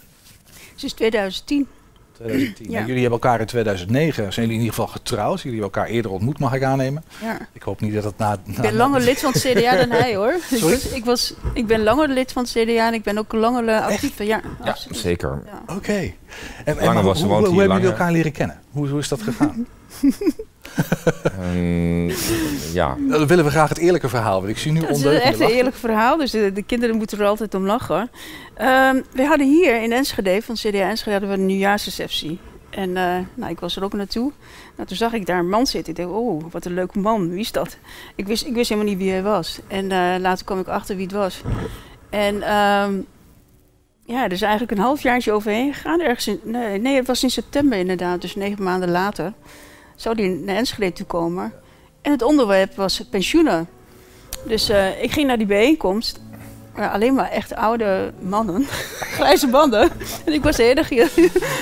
Sinds 0.74 0.94
2010. 0.94 1.66
2010. 2.12 2.70
Ja. 2.70 2.78
En 2.78 2.86
jullie 2.86 3.00
hebben 3.00 3.20
elkaar 3.20 3.40
in 3.40 3.46
2009, 3.46 4.14
zijn 4.32 4.46
jullie 4.46 4.60
in 4.60 4.64
ieder 4.64 4.74
geval 4.74 4.86
getrouwd. 4.86 5.40
Jullie 5.40 5.60
hebben 5.60 5.80
elkaar 5.80 5.94
eerder 5.94 6.10
ontmoet, 6.10 6.38
mag 6.38 6.54
ik 6.54 6.62
aannemen. 6.62 7.04
Ja. 7.22 7.38
Ik 7.52 7.62
hoop 7.62 7.80
niet 7.80 7.94
dat 7.94 8.04
het 8.04 8.18
na... 8.18 8.36
Ik 8.44 8.60
ben 8.60 8.74
langer 8.74 9.00
lid 9.00 9.20
van 9.20 9.32
het 9.32 9.42
CDA 9.42 9.76
dan 9.86 9.90
hij 9.90 10.16
hoor. 10.16 10.32
Ik, 10.50 10.58
Sorry? 10.58 10.78
ik, 10.92 11.04
was, 11.04 11.34
ik 11.54 11.66
ben 11.66 11.82
langer 11.82 12.08
lid 12.08 12.32
van 12.32 12.42
het 12.42 12.52
CDA 12.52 12.86
en 12.86 12.94
ik 12.94 13.02
ben 13.02 13.18
ook 13.18 13.32
langer 13.32 13.68
eh, 13.68 13.86
actief. 13.86 14.18
Ja, 14.18 14.24
Ja, 14.24 14.70
absoluut. 14.70 14.98
zeker. 14.98 15.42
Ja. 15.46 15.74
Oké. 15.74 15.92
En, 15.92 16.14
en 16.64 16.74
Langer 16.76 16.94
maar 16.94 17.02
was 17.02 17.18
ze 17.18 17.24
hoe, 17.24 17.34
hoe, 17.34 17.58
hebben 17.58 17.76
jullie 17.76 17.92
elkaar 17.92 18.12
leren 18.12 18.32
kennen? 18.32 18.60
Hoe, 18.70 18.88
hoe 18.88 18.98
is 18.98 19.08
dat 19.08 19.22
gegaan? 19.22 19.66
Ehm, 21.40 22.10
ja. 22.72 22.94
Nou, 22.94 23.18
Dan 23.18 23.26
willen 23.26 23.44
we 23.44 23.50
graag 23.50 23.68
het 23.68 23.78
eerlijke 23.78 24.08
verhaal. 24.08 24.38
Want 24.38 24.50
ik 24.50 24.58
zie 24.58 24.72
nu 24.72 24.80
Het 24.80 24.96
is 24.96 25.04
echt 25.04 25.40
een 25.40 25.48
eerlijk 25.48 25.76
verhaal, 25.76 26.16
dus 26.16 26.30
de, 26.30 26.52
de 26.52 26.62
kinderen 26.62 26.96
moeten 26.96 27.18
er 27.18 27.26
altijd 27.26 27.54
om 27.54 27.66
lachen. 27.66 28.10
Ehm, 28.54 29.00
we 29.12 29.26
hadden 29.26 29.46
hier 29.46 29.82
in 29.82 29.92
Enschede, 29.92 30.42
van 30.42 30.54
CDA 30.54 30.88
Enschede, 30.88 31.10
hadden 31.10 31.28
we 31.28 31.34
een 31.34 31.46
nieuwjaarsreceptie. 31.46 32.38
En 32.70 32.96
eh, 32.96 33.18
nou, 33.34 33.50
ik 33.50 33.60
was 33.60 33.76
er 33.76 33.84
ook 33.84 33.92
naartoe. 33.92 34.32
Nou, 34.76 34.88
toen 34.88 34.96
zag 34.96 35.12
ik 35.12 35.26
daar 35.26 35.38
een 35.38 35.48
man 35.48 35.66
zitten. 35.66 35.94
Ik 35.94 35.98
dacht, 35.98 36.10
oh, 36.10 36.44
wat 36.50 36.64
een 36.64 36.74
leuke 36.74 36.98
man. 36.98 37.30
Wie 37.30 37.40
is 37.40 37.52
dat? 37.52 37.76
Ik 38.14 38.26
wist, 38.26 38.46
ik 38.46 38.54
wist 38.54 38.68
helemaal 38.68 38.90
niet 38.90 39.00
wie 39.00 39.10
hij 39.10 39.22
was. 39.22 39.58
En 39.68 39.92
eh, 39.92 40.14
later 40.20 40.44
kwam 40.44 40.58
ik 40.58 40.68
achter 40.68 40.96
wie 40.96 41.06
het 41.06 41.14
was. 41.14 41.42
En 42.10 42.42
ehm, 42.42 43.00
ja, 44.04 44.24
er 44.24 44.32
is 44.32 44.42
eigenlijk 44.42 44.72
een 44.72 44.84
halfjaartje 44.84 45.32
overheen 45.32 45.74
gegaan. 45.74 46.00
Ergens 46.00 46.26
in, 46.26 46.40
nee, 46.44 46.78
nee, 46.78 46.96
het 46.96 47.06
was 47.06 47.22
in 47.22 47.30
september 47.30 47.78
inderdaad. 47.78 48.20
Dus 48.20 48.34
negen 48.34 48.62
maanden 48.62 48.90
later 48.90 49.32
zou 49.96 50.14
die 50.14 50.28
naar 50.28 50.56
Enschede 50.56 50.92
toe 50.92 51.06
komen. 51.06 51.52
En 52.02 52.12
het 52.12 52.22
onderwerp 52.22 52.76
was 52.76 53.04
pensioenen. 53.10 53.68
Dus 54.46 54.68
eh, 54.68 55.02
ik 55.02 55.12
ging 55.12 55.26
naar 55.26 55.38
die 55.38 55.46
bijeenkomst. 55.46 56.20
Maar 56.76 56.90
alleen 56.90 57.14
maar 57.14 57.30
echt 57.30 57.54
oude 57.54 58.12
mannen. 58.20 58.64
Grijze 59.16 59.48
banden. 59.48 59.90
En 60.24 60.32
ik 60.32 60.42
was 60.42 60.56
de 60.56 60.62
enige. 60.62 61.08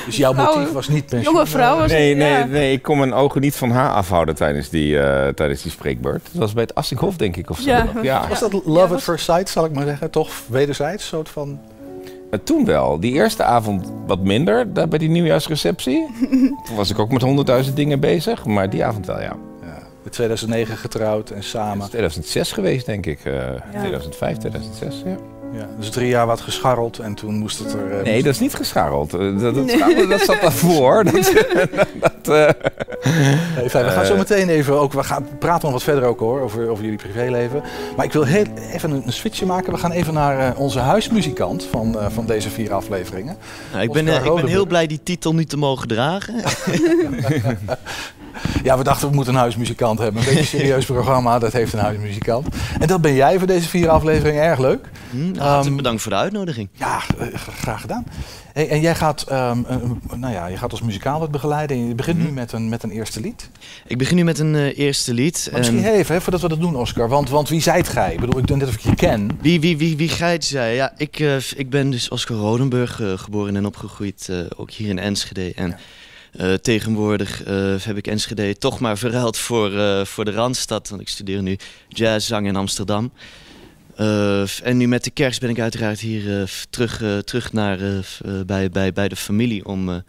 Dus 0.07 0.17
jouw 0.17 0.33
motief 0.33 0.73
was 0.73 0.89
niet 0.89 1.07
pensioen? 1.07 1.35
Jonge 1.35 1.47
vrouwen. 1.47 1.89
Nee, 1.89 2.15
nee, 2.15 2.31
ja. 2.31 2.45
nee, 2.45 2.73
ik 2.73 2.83
kon 2.83 2.99
mijn 2.99 3.13
ogen 3.13 3.41
niet 3.41 3.57
van 3.57 3.71
haar 3.71 3.91
afhouden 3.91 4.35
tijdens 4.35 4.69
die, 4.69 5.01
eh, 5.01 5.29
tijdens 5.29 5.63
die 5.63 5.71
spreekbeurt. 5.71 6.29
Dat 6.33 6.41
was 6.41 6.53
bij 6.53 6.63
het 6.63 6.75
Assinghof, 6.75 7.17
denk 7.17 7.37
ik, 7.37 7.51
of 7.51 7.59
zo. 7.59 7.71
Ja. 7.71 7.87
ja. 8.03 8.29
Was 8.29 8.41
dat 8.41 8.53
love 8.65 8.95
at 8.95 9.03
first 9.03 9.25
sight, 9.25 9.49
zal 9.49 9.65
ik 9.65 9.73
maar 9.73 9.87
zeggen? 9.87 10.11
Toch 10.11 10.31
wederzijds? 10.47 11.07
soort 11.07 11.29
van... 11.29 11.61
Eh, 12.31 12.39
Toen 12.45 12.65
wel. 12.65 13.01
Die 13.01 13.13
eerste 13.13 13.43
avond 13.43 13.93
wat 14.07 14.21
minder, 14.21 14.73
daar 14.73 14.89
bij 14.89 14.99
die 14.99 15.09
nieuwjaarsreceptie. 15.09 16.07
Toen 16.67 16.77
was 16.77 16.91
ik 16.91 16.99
ook 16.99 17.13
met 17.13 17.23
honderdduizend 17.23 17.77
dingen 17.77 18.01
bezig, 18.01 18.45
maar 18.45 18.71
die 18.71 18.85
avond 18.85 19.07
wel, 19.07 19.21
ja. 19.21 19.37
Ja, 20.01 20.05
in 20.05 20.11
2009 20.11 20.77
getrouwd 20.77 21.31
en 21.31 21.35
Dat 21.37 21.45
samen. 21.45 21.83
is 21.85 21.89
2006 21.89 22.53
geweest, 22.53 22.87
denk 22.87 23.07
ik. 23.07 23.25
eh 23.25 23.35
2005, 23.79 24.37
2006, 24.37 25.03
ja. 25.05 25.17
Ja, 25.53 25.67
dus 25.79 25.91
drie 25.91 26.09
jaar 26.09 26.27
wat 26.27 26.41
gescharreld 26.41 26.99
en 26.99 27.15
toen 27.15 27.35
moest 27.35 27.59
het 27.59 27.73
er... 27.73 27.99
eh, 27.99 28.03
Nee, 28.05 28.23
dat 28.23 28.33
is 28.35 28.41
niet 28.41 28.55
gescharreld. 28.55 29.15
Eh, 29.15 29.39
Dat, 29.41 29.55
dat, 30.09 30.21
zat 30.21 30.41
daarvoor. 30.41 31.05
Dat, 31.13 31.33
dat, 32.23 32.29
eh, 32.37 32.49
Nee, 33.57 33.71
fijn. 33.71 33.85
We 33.85 33.91
gaan 33.91 34.05
zo 34.07 34.17
meteen 34.17 34.49
even 34.49 34.81
ook, 34.81 34.93
we 34.93 35.03
gaan 35.05 35.27
praten 35.39 35.63
nog 35.63 35.73
wat 35.73 35.83
verder 35.83 36.05
ook 36.05 36.19
hoor, 36.21 36.41
over, 36.41 36.69
over 36.69 36.85
jullie 36.85 36.99
privéleven. 36.99 37.63
Maar 37.97 38.05
ik 38.05 38.13
wil 38.13 38.25
heel, 38.25 38.45
even 38.73 38.91
een, 38.91 39.03
een 39.07 39.13
switchje 39.13 39.47
maken. 39.47 39.73
We 39.73 39.79
gaan 39.79 39.91
even 39.93 40.15
naar 40.15 40.39
eh, 40.39 40.61
onze 40.61 40.79
huismuzikant 40.79 41.65
van, 41.65 41.99
eh, 41.99 42.07
van 42.11 42.27
deze 42.27 42.51
vier 42.51 42.73
afleveringen. 42.73 43.37
Nou, 43.73 43.83
ik, 43.83 43.93
ben, 43.93 44.09
ik 44.09 44.35
ben 44.35 44.47
heel 44.47 44.67
blij 44.67 44.87
die 44.87 45.01
titel 45.03 45.35
nu 45.35 45.45
te 45.45 45.57
mogen 45.57 45.89
dragen. 45.89 46.35
Ja, 48.63 48.79
we 48.79 48.85
dachten 48.85 49.09
we 49.09 49.15
moeten 49.15 49.35
een 49.35 49.41
huismuzikant 49.41 49.99
hebben. 49.99 50.21
Een 50.21 50.27
beetje 50.27 50.41
een 50.41 50.47
serieus 50.61 50.85
programma, 50.85 51.39
dat 51.39 51.53
heeft 51.53 51.73
een 51.73 51.79
huismuzikant. 51.79 52.47
En 52.81 52.87
dat 52.87 53.01
ben 53.01 53.15
jij 53.15 53.39
voor 53.39 53.47
deze 53.47 53.69
vier 53.69 53.89
afleveringen. 53.89 54.43
Erg 54.43 54.59
leuk. 54.59 54.89
Hm, 55.11 55.35
Ehm, 55.39 55.77
bedankt 55.77 56.03
voor 56.03 56.11
de 56.13 56.19
uitnodiging. 56.19 56.69
Ja, 56.73 57.01
eh, 57.19 57.27
graag 57.35 57.81
gedaan. 57.81 58.05
Hey, 58.53 58.69
en 58.69 58.81
jij 58.81 58.95
gaat, 58.95 59.23
ehm, 59.23 59.59
eh, 59.69 59.77
nou 60.17 60.33
ja, 60.33 60.47
je 60.47 60.57
gaat 60.57 60.71
als 60.71 60.83
muzikaal 60.83 61.19
wat 61.21 61.31
begeleiden. 61.31 61.77
En 61.77 61.89
je 61.89 61.95
begint 61.95 62.17
Mhm. 62.17 62.27
nu 62.27 62.33
met 62.33 62.53
een, 62.53 62.69
met 62.69 62.83
een 62.83 62.91
eerste 62.91 63.21
lied. 63.21 63.51
Ik 63.87 63.99
begin 63.99 64.17
nu 64.17 64.25
met 64.25 64.39
een 64.39 64.55
eh, 64.55 64.79
eerste 64.79 65.15
lied. 65.15 65.49
Maar 65.51 65.59
misschien 65.59 65.79
En 65.79 65.85
heel 65.85 65.95
even, 65.95 66.15
hè, 66.15 66.21
voordat 66.21 66.41
we 66.41 66.49
dat 66.49 66.61
doen, 66.61 66.77
Oscar. 66.77 67.09
Want, 67.09 67.31
want 67.31 67.49
wie 67.49 67.61
zijt 67.63 67.89
gij? 67.89 68.13
Ik 68.13 68.21
bedoel, 68.21 68.39
ik 68.39 68.47
denk 68.47 68.61
net 68.61 68.69
of 68.69 68.75
ik 68.75 68.81
je 68.81 68.95
ken. 68.95 69.39
wie, 69.41 69.61
wie, 69.61 69.77
wie, 69.77 69.97
wie 69.97 70.09
geit 70.09 70.45
zij? 70.45 70.75
Ja, 70.75 70.93
ik, 70.97 71.19
eh, 71.19 71.37
ik 71.57 71.71
ben 71.71 71.91
dus 71.91 72.09
Oscar 72.09 72.37
Rodenburg 72.37 73.01
geboren 73.17 73.57
en 73.57 73.67
opgegroeid, 73.67 74.31
ook 74.57 74.71
hier 74.71 74.89
in 74.89 74.99
Enschede. 74.99 75.53
En 75.55 75.77
eh, 76.33 76.55
tegenwoordig 76.55 77.43
eh, 77.43 77.75
heb 77.81 77.97
ik 77.97 78.07
Enschede 78.07 78.59
toch 78.59 78.81
maar 78.81 78.99
verruild 78.99 79.39
voor, 79.39 79.79
eh, 79.79 80.05
voor 80.05 80.25
de 80.25 80.31
Randstad. 80.31 80.89
Want 80.89 81.01
ik 81.01 81.09
studeer 81.09 81.43
nu 81.43 81.57
jazzzang 81.89 82.47
in 82.47 82.57
Amsterdam. 82.57 83.13
En 84.63 84.77
nu 84.77 84.89
met 84.89 85.05
de 85.05 85.11
kerst 85.11 85.41
ben 85.41 85.51
ik 85.51 85.61
uiteraard 85.61 86.01
hier 86.01 86.51
terug, 86.71 87.03
terug 87.25 87.53
naar, 87.53 87.79
bij, 88.47 88.71
bij, 88.71 88.93
bij 88.93 89.09
de 89.09 89.17
familie 89.17 89.65
om, 89.65 90.03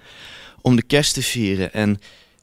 om 0.61 0.75
de 0.75 0.81
kerst 0.81 1.13
te 1.13 1.21
vieren. 1.21 1.73
En 1.73 1.99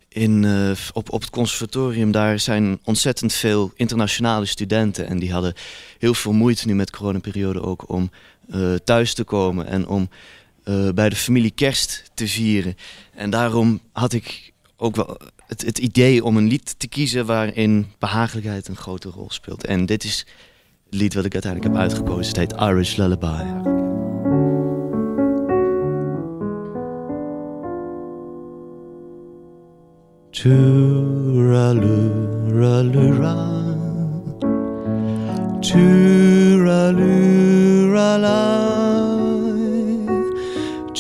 in, 0.09 0.47
op, 0.93 1.13
op 1.13 1.21
het 1.21 1.31
conservatorium 1.31 2.11
daar 2.11 2.39
zijn 2.39 2.79
ontzettend 2.85 3.33
veel 3.33 3.73
internationale 3.75 4.47
studenten. 4.47 5.07
En 5.07 5.19
die 5.19 5.33
hadden 5.33 5.55
heel 5.99 6.15
veel 6.15 6.33
moeite 6.33 6.67
nu 6.67 6.75
met 6.75 6.87
de 6.87 6.97
coronaperiode 6.97 7.63
ook 7.63 7.89
om 7.89 8.11
thuis 8.85 9.15
te 9.15 9.25
komen 9.25 9.67
en 9.67 9.87
om 9.87 10.09
eh, 10.69 10.89
bij 10.95 11.09
de 11.09 11.17
familie 11.17 11.51
kerst 11.51 12.11
te 12.15 12.29
vieren. 12.29 12.75
En 13.15 13.31
daarom 13.31 13.81
had 13.93 14.13
ik 14.13 14.53
ook 14.77 14.97
wel 14.97 15.19
het, 15.47 15.65
het 15.65 15.79
idee 15.79 16.25
om 16.25 16.37
een 16.37 16.49
lied 16.49 16.75
te 16.79 16.89
kiezen 16.89 17.27
waarin 17.27 17.87
behagelijkheid 17.99 18.69
een 18.69 18.77
grote 18.77 19.09
rol 19.09 19.31
speelt. 19.31 19.67
En 19.67 19.87
dit 19.87 20.05
is 20.05 20.27
het 20.85 20.95
lied 20.95 21.15
wat 21.15 21.25
ik 21.25 21.33
uiteindelijk 21.33 21.73
heb 21.73 21.83
uitgekozen. 21.83 22.27
Het 22.27 22.37
heet 22.37 22.61
Irish 22.61 22.97
Lullaby. 22.97 23.45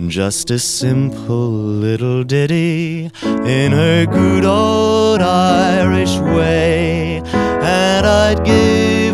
Just 0.07 0.51
a 0.51 0.59
simple 0.59 1.49
little 1.49 2.23
ditty 2.23 3.09
in 3.23 3.71
her 3.71 4.05
good 4.05 4.45
old 4.45 5.21
Irish 5.21 6.17
way. 6.19 7.23
And 7.33 8.05
I'd 8.05 8.45
give 8.45 9.08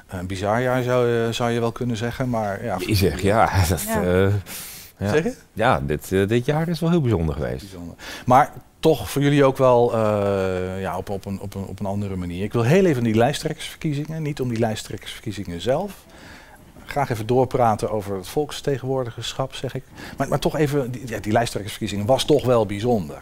Een 0.07 0.27
bizar 0.27 0.62
jaar 0.62 0.83
zou, 0.83 1.07
je- 1.07 1.33
zou 1.33 1.51
je 1.51 1.59
wel 1.59 1.71
kunnen 1.71 1.97
zeggen, 1.97 2.29
maar 2.29 2.63
ja. 2.63 2.77
Je 2.85 2.95
zegt, 2.95 3.21
ja. 3.21 3.50
Dat, 3.69 3.81
Ja. 3.81 4.01
eh, 4.03 4.33
Ja. 4.97 5.09
Zeg 5.09 5.24
je? 5.24 5.33
Ja, 5.53 5.79
dit, 5.85 6.12
eh, 6.12 6.27
dit 6.27 6.45
jaar 6.45 6.67
is 6.67 6.79
wel 6.79 6.89
heel 6.89 7.01
bijzonder 7.01 7.35
geweest. 7.35 7.59
Bijzonder. 7.59 7.95
Maar 8.25 8.51
toch 8.79 9.09
voor 9.09 9.21
jullie 9.21 9.43
ook 9.45 9.57
wel 9.57 9.93
eh, 9.93 10.81
ja, 10.81 10.97
op, 10.97 11.09
op, 11.09 11.25
een, 11.25 11.39
op, 11.39 11.53
een, 11.55 11.65
op 11.65 11.79
een 11.79 11.85
andere 11.85 12.15
manier. 12.15 12.43
Ik 12.43 12.53
wil 12.53 12.63
heel 12.63 12.85
even 12.85 13.03
die 13.03 13.15
lijsttrekkersverkiezingen, 13.15 14.21
niet 14.21 14.41
om 14.41 14.50
die 14.50 14.59
lijsttrekkersverkiezingen 14.59 15.62
zelf. 15.62 15.91
Graag 16.85 17.09
even 17.09 17.25
doorpraten 17.25 17.89
over 17.91 18.15
het 18.15 18.27
volksvertegenwoordigerschap, 18.27 19.53
zeg 19.55 19.74
ik. 19.75 19.83
Maar, 20.17 20.27
maar 20.27 20.39
toch 20.39 20.55
even, 20.57 20.91
die, 20.91 21.01
ja, 21.07 21.19
die 21.19 21.31
lijsttrekkersverkiezingen 21.31 22.05
was 22.05 22.25
toch 22.25 22.45
wel 22.45 22.65
bijzonder. 22.65 23.21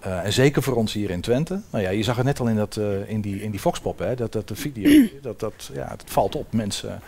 Eh, 0.00 0.24
en 0.24 0.32
zeker 0.32 0.62
voor 0.62 0.74
ons 0.74 0.92
hier 0.92 1.10
in 1.10 1.20
Twente. 1.20 1.60
Nou 1.70 1.84
ja, 1.84 1.90
je 1.90 2.02
zag 2.02 2.16
het 2.16 2.24
net 2.24 2.40
al 2.40 2.46
in, 2.48 2.56
dat, 2.56 2.76
eh, 2.76 3.08
in, 3.10 3.20
die, 3.20 3.42
in 3.42 3.50
die 3.50 3.60
Foxpop, 3.60 3.98
hè, 3.98 4.14
dat, 4.16 4.32
dat 4.32 4.48
de 4.48 4.56
video. 4.56 5.06
Dat, 5.22 5.40
dat, 5.40 5.70
ja, 5.72 5.88
het 5.88 6.02
valt 6.06 6.34
op. 6.34 6.52
Mensen 6.52 7.00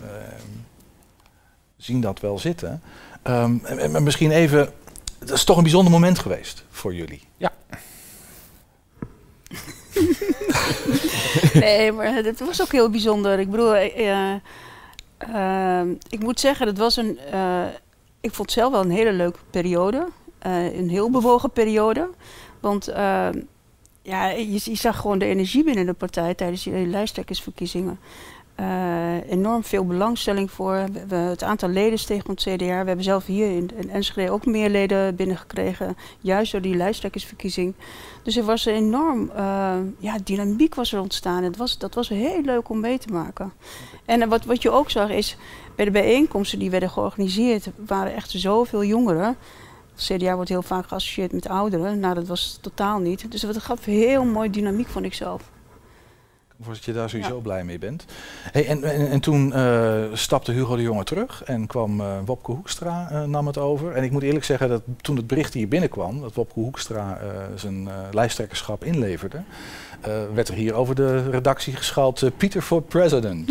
eh, 0.00 0.06
zien 1.76 2.00
dat 2.00 2.20
wel 2.20 2.38
zitten. 2.38 2.82
Ehm, 3.22 3.56
en, 3.62 3.78
en- 3.78 3.94
en 3.96 4.02
misschien 4.02 4.30
even, 4.30 4.72
dat 5.18 5.30
is 5.30 5.44
toch 5.44 5.56
een 5.56 5.62
bijzonder 5.62 5.92
moment 5.92 6.18
geweest 6.18 6.64
voor 6.70 6.94
jullie. 6.94 7.22
Ja. 7.36 7.52
Nee, 11.54 11.92
maar 11.92 12.14
het 12.14 12.40
was 12.40 12.62
ook 12.62 12.72
heel 12.72 12.90
bijzonder. 12.90 13.38
Ik 13.38 13.50
bedoel, 13.50 13.74
eh, 13.76 14.34
eh, 15.18 15.86
ik 16.08 16.20
moet 16.20 16.40
zeggen, 16.40 16.66
het 16.66 16.78
was 16.78 16.96
een. 16.96 17.18
eh, 17.18 17.62
ik 18.20 18.34
vond 18.34 18.48
het 18.50 18.58
zelf 18.58 18.72
wel 18.72 18.80
een 18.80 18.90
hele 18.90 19.12
leuke 19.12 19.38
periode. 19.50 20.08
Eh, 20.40 20.78
een 20.78 20.88
heel 20.88 21.10
bewogen 21.10 21.50
periode. 21.50 22.08
Want 22.60 22.88
eh, 22.88 23.28
ja, 24.02 24.28
je, 24.28 24.58
zag 24.58 25.00
gewoon 25.00 25.18
de 25.18 25.24
energie 25.24 25.64
binnen 25.64 25.86
de 25.86 25.92
partij 25.92 26.34
tijdens 26.34 26.62
die 26.62 26.86
lijsttrekkersverkiezingen. 26.86 27.98
Eh, 28.54 29.30
enorm 29.30 29.64
veel 29.64 29.86
belangstelling 29.86 30.50
voor. 30.50 30.84
We 31.08 31.14
het 31.14 31.42
aantal 31.42 31.68
leden 31.68 31.98
steeg 31.98 32.26
het 32.26 32.40
CDA. 32.40 32.56
We 32.56 32.86
hebben 32.86 33.02
zelf 33.02 33.26
hier 33.26 33.50
in, 33.50 33.70
in 33.76 33.90
Enschede 33.90 34.30
ook 34.30 34.46
meer 34.46 34.68
leden 34.68 35.16
binnengekregen. 35.16 35.96
Juist 36.20 36.52
door 36.52 36.60
die 36.60 36.76
lijsttrekkersverkiezing. 36.76 37.74
Dus 38.22 38.36
er 38.36 38.44
was 38.44 38.66
een 38.66 38.74
enorm 38.74 39.30
ja, 39.98 40.18
dynamiek 40.24 40.74
was 40.74 40.92
er 40.92 41.00
ontstaan. 41.00 41.42
Het 41.42 41.56
was, 41.56 41.78
dat 41.78 41.94
was 41.94 42.08
heel 42.08 42.42
leuk 42.42 42.68
om 42.68 42.80
mee 42.80 42.98
te 42.98 43.12
maken. 43.12 43.52
En 44.04 44.28
wat, 44.28 44.44
wat 44.44 44.62
je 44.62 44.70
ook 44.70 44.90
zag 44.90 45.10
is, 45.10 45.36
bij 45.76 45.84
de 45.84 45.90
bijeenkomsten 45.90 46.58
die 46.58 46.70
werden 46.70 46.90
georganiseerd, 46.90 47.70
waren 47.86 48.14
echt 48.14 48.30
zoveel 48.30 48.84
jongeren. 48.84 49.36
CDA 50.00 50.34
wordt 50.34 50.50
heel 50.50 50.62
vaak 50.62 50.88
geassocieerd 50.88 51.32
met 51.32 51.48
ouderen. 51.48 52.00
Nou, 52.00 52.14
dat 52.14 52.26
was 52.26 52.58
totaal 52.60 52.98
niet. 52.98 53.30
Dus 53.30 53.40
dat 53.40 53.58
gaf 53.58 53.84
heel 53.84 54.24
mooi 54.24 54.50
dynamiek, 54.50 54.88
vond 54.88 55.04
ik 55.04 55.14
zelf. 55.14 55.50
Voor 56.62 56.72
dat 56.72 56.84
je 56.84 56.92
daar 56.92 57.10
sowieso 57.10 57.40
blij 57.40 57.64
mee 57.64 57.78
bent. 57.78 58.04
Hey, 58.52 58.66
en, 58.66 58.84
en, 58.84 59.10
en 59.10 59.20
toen 59.20 59.52
eh, 59.52 60.02
stapte 60.12 60.52
Hugo 60.52 60.76
de 60.76 60.82
Jonge 60.82 61.04
terug 61.04 61.42
en 61.44 61.66
kwam 61.66 62.00
eh, 62.00 62.06
Wopke 62.24 62.52
Hoekstra 62.52 63.08
eh, 63.10 63.24
nam 63.24 63.46
het 63.46 63.58
over. 63.58 63.92
En 63.92 64.04
ik 64.04 64.10
moet 64.10 64.22
eerlijk 64.22 64.44
zeggen 64.44 64.68
dat 64.68 64.82
toen 65.00 65.16
het 65.16 65.26
bericht 65.26 65.54
hier 65.54 65.68
binnenkwam, 65.68 66.20
dat 66.20 66.34
Wopke 66.34 66.60
Hoekstra 66.60 67.18
zijn 67.54 67.88
lijsttrekkerschap 68.12 68.84
inleverde, 68.84 69.42
werd 70.34 70.48
er 70.48 70.54
hier 70.54 70.74
over 70.74 70.94
de 70.94 71.30
redactie 71.30 71.76
geschald 71.76 72.30
Pieter 72.36 72.62
for 72.62 72.82
President. 72.82 73.46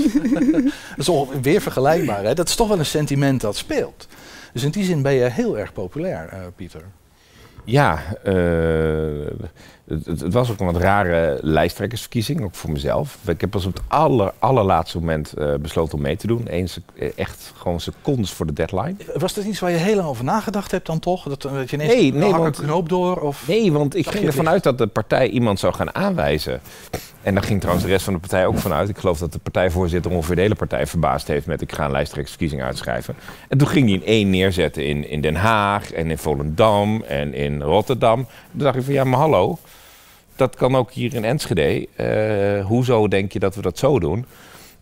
dat 0.97 1.07
is 1.07 1.41
weer 1.41 1.61
vergelijkbaar. 1.61 2.23
Hè? 2.23 2.33
Dat 2.33 2.47
is 2.47 2.55
toch 2.55 2.67
wel 2.67 2.79
een 2.79 2.85
sentiment 2.85 3.41
dat 3.41 3.55
speelt. 3.55 4.07
Dus 4.53 4.63
in 4.63 4.71
die 4.71 4.83
zin 4.83 5.01
ben 5.01 5.13
je 5.13 5.29
heel 5.29 5.57
erg 5.57 5.73
populair, 5.73 6.27
eh, 6.27 6.39
Pieter. 6.55 6.83
Ja, 7.63 7.99
eh, 8.23 8.33
het, 9.89 10.05
het- 10.05 10.19
het 10.19 10.33
was 10.33 10.51
ook 10.51 10.59
een 10.59 10.65
wat 10.65 10.77
rare 10.81 11.37
lijsttrekkersverkiezing, 11.41 12.41
ook 12.43 12.55
voor 12.55 12.71
mezelf. 12.71 13.17
Ik 13.27 13.41
heb 13.41 13.49
pas 13.49 13.65
op 13.65 13.73
het 13.73 13.81
aller, 13.87 14.33
allerlaatste 14.39 14.97
moment 14.99 15.33
eh, 15.33 15.53
besloten 15.55 15.93
om 15.97 16.01
mee 16.01 16.15
te 16.15 16.27
doen. 16.27 16.47
Eens, 16.47 16.79
eh, 16.95 17.09
echt 17.15 17.53
gewoon 17.57 17.79
secondes 17.79 18.31
voor 18.31 18.45
de 18.45 18.53
deadline. 18.53 18.95
Was 19.15 19.33
dat 19.33 19.43
iets 19.45 19.59
waar 19.59 19.71
je 19.71 19.77
heel 19.77 19.95
lang 19.95 20.07
over 20.07 20.23
nagedacht 20.23 20.71
hebt 20.71 20.85
dan 20.85 20.99
toch? 20.99 21.23
Dat, 21.23 21.41
dat 21.41 21.69
je 21.69 21.75
ineens 21.75 21.93
Nee, 21.93 22.13
nee, 22.13 22.31
want- 22.31 22.57
een 22.57 22.63
knoop 22.65 22.89
door? 22.89 23.17
Of... 23.21 23.47
Nee, 23.47 23.71
want 23.71 23.95
ik 23.95 24.07
ging 24.09 24.25
ervan 24.25 24.49
uit 24.49 24.63
dat 24.63 24.77
de 24.77 24.87
partij 24.87 25.29
iemand 25.29 25.59
zou 25.59 25.73
gaan 25.73 25.95
aanwijzen. 25.95 26.61
En 27.21 27.33
daar 27.33 27.43
ging 27.43 27.59
trouwens 27.59 27.85
de 27.85 27.91
rest 27.91 28.03
van 28.03 28.13
de 28.13 28.19
partij 28.19 28.45
ook 28.45 28.57
vanuit. 28.57 28.89
Ik 28.89 28.97
geloof 28.97 29.19
dat 29.19 29.33
de 29.33 29.39
partijvoorzitter 29.39 30.11
ongeveer 30.11 30.35
de 30.35 30.41
hele 30.41 30.55
partij 30.55 30.87
verbaasd 30.87 31.27
heeft 31.27 31.45
met 31.45 31.61
ik 31.61 31.71
ga 31.71 31.85
een 31.85 31.91
lijsttrekkersverkiezing 31.91 32.61
uitschrijven. 32.63 33.15
En 33.47 33.57
toen 33.57 33.67
ging 33.67 33.85
hij 33.85 33.95
in 33.95 34.05
één 34.05 34.29
neerzetten 34.29 34.85
in, 34.85 35.09
in 35.09 35.21
Den 35.21 35.35
Haag 35.35 35.91
en 35.91 36.09
in 36.09 36.17
Volendam 36.17 37.01
en 37.03 37.33
in 37.33 37.61
Rotterdam. 37.61 38.15
Toen 38.51 38.59
dacht 38.59 38.75
ik 38.75 38.83
van 38.83 38.93
ja, 38.93 39.03
maar 39.03 39.19
hallo, 39.19 39.57
dat 40.39 40.55
kan 40.55 40.75
ook 40.75 40.91
hier 40.91 41.13
in 41.13 41.25
Enschede. 41.25 41.87
Eh, 41.95 42.65
hoezo 42.65 43.07
denk 43.07 43.31
je 43.31 43.39
dat 43.39 43.55
we 43.55 43.61
dat 43.61 43.77
zo 43.77 43.99
doen? 43.99 44.25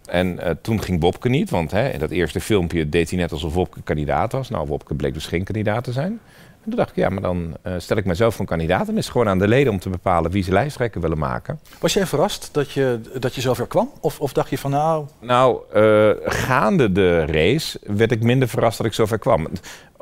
En 0.06 0.40
eh, 0.40 0.52
toen 0.62 0.82
ging 0.82 1.02
Wopke 1.02 1.30
niet, 1.30 1.50
want 1.50 1.72
hè, 1.72 1.90
in 1.90 2.00
dat 2.00 2.12
eerste 2.12 2.40
filmpje 2.40 2.90
deed 2.90 3.10
hij 3.10 3.20
net 3.20 3.32
alsof 3.32 3.54
Wopke 3.54 3.82
kandidaat 3.82 4.32
was. 4.32 4.50
Nou, 4.50 4.68
Wopke 4.68 4.96
bleek 4.96 5.14
dus 5.14 5.26
geen 5.26 5.44
kandidaat 5.44 5.84
te 5.84 5.92
zijn. 5.92 6.20
En 6.64 6.74
toen 6.74 6.76
dacht 6.76 6.90
ik, 6.90 6.96
ja, 6.96 7.10
maar 7.10 7.22
dan 7.22 7.58
eh, 7.62 7.74
stel 7.78 7.98
ik 7.98 8.06
mezelf 8.06 8.32
voor 8.32 8.42
een 8.42 8.48
kandidaat. 8.50 8.88
En 8.88 8.98
is 8.98 9.04
het 9.04 9.12
gewoon 9.12 9.30
aan 9.30 9.40
de 9.40 9.48
leden 9.48 9.74
om 9.74 9.80
te 9.80 9.90
bepalen 9.90 10.32
wie 10.32 10.44
ze 10.44 10.52
lijsttrekker 10.52 11.02
willen 11.02 11.18
maken. 11.18 11.60
Was 11.80 11.94
jij 11.94 12.06
verrast 12.06 12.50
dat 12.52 12.72
je, 12.72 13.00
dat 13.20 13.36
je 13.36 13.42
zover 13.42 13.68
kwam? 13.68 13.92
Of, 14.00 14.20
of 14.20 14.34
dacht 14.34 14.50
je 14.50 14.58
van 14.58 14.72
nou, 14.72 15.06
Nou, 15.20 15.60
gaande 16.26 16.92
de 16.92 17.26
race 17.26 17.80
werd 17.84 18.12
ik 18.12 18.24
minder 18.24 18.48
verrast 18.48 18.78
dat 18.78 18.88
ik 18.88 18.94
zover 18.94 19.20
kwam. 19.20 19.48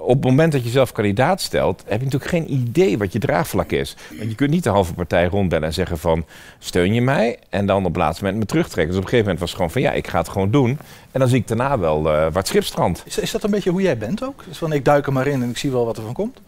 Op 0.05 0.15
het 0.15 0.23
moment 0.23 0.51
dat 0.51 0.63
je 0.63 0.69
zelf 0.69 0.91
kandidaat 0.91 1.41
stelt, 1.41 1.83
heb 1.87 1.99
je 1.99 2.05
natuurlijk 2.05 2.31
geen 2.31 2.51
idee 2.53 2.97
wat 2.97 3.13
je 3.13 3.19
draagvlak 3.19 3.71
is. 3.71 3.95
Want 4.17 4.29
je 4.29 4.35
kunt 4.35 4.49
niet 4.49 4.63
de 4.63 4.69
halve 4.69 4.93
partij 4.93 5.25
rondbellen 5.25 5.67
en 5.67 5.73
zeggen 5.73 5.97
van 5.97 6.25
steun 6.59 6.93
je 6.93 7.01
mij? 7.01 7.39
En 7.49 7.65
dan 7.65 7.77
op 7.77 7.93
het 7.93 7.95
laatste 7.95 8.23
moment 8.23 8.41
me 8.41 8.47
terugtrekken. 8.47 8.87
Dus 8.87 8.97
op 8.97 9.03
een 9.03 9.09
gegeven 9.09 9.31
moment 9.31 9.39
was 9.39 9.49
het 9.49 9.57
gewoon 9.57 9.71
van 9.71 9.81
ja, 9.81 9.91
ik 9.91 10.07
ga 10.07 10.17
het 10.17 10.29
gewoon 10.29 10.51
doen. 10.51 10.79
En 11.11 11.19
dan 11.19 11.29
zie 11.29 11.37
ik 11.37 11.47
daarna 11.47 11.79
wel 11.79 11.97
eh, 11.97 12.03
waar 12.03 12.33
het 12.33 12.47
schip 12.47 12.63
strandt. 12.63 13.03
is, 13.05 13.17
is 13.17 13.31
dat 13.31 13.43
een 13.43 13.51
beetje 13.51 13.69
hoe 13.69 13.81
jij 13.81 13.97
bent 13.97 14.23
ook? 14.23 14.43
Dus 14.47 14.57
van 14.57 14.71
ik 14.73 14.85
duik 14.85 15.05
er 15.05 15.13
maar 15.13 15.27
in 15.27 15.41
en 15.41 15.49
ik 15.49 15.57
zie 15.57 15.71
wel 15.71 15.85
wat 15.85 15.97
er 15.97 16.03
van 16.03 16.13
komt? 16.13 16.39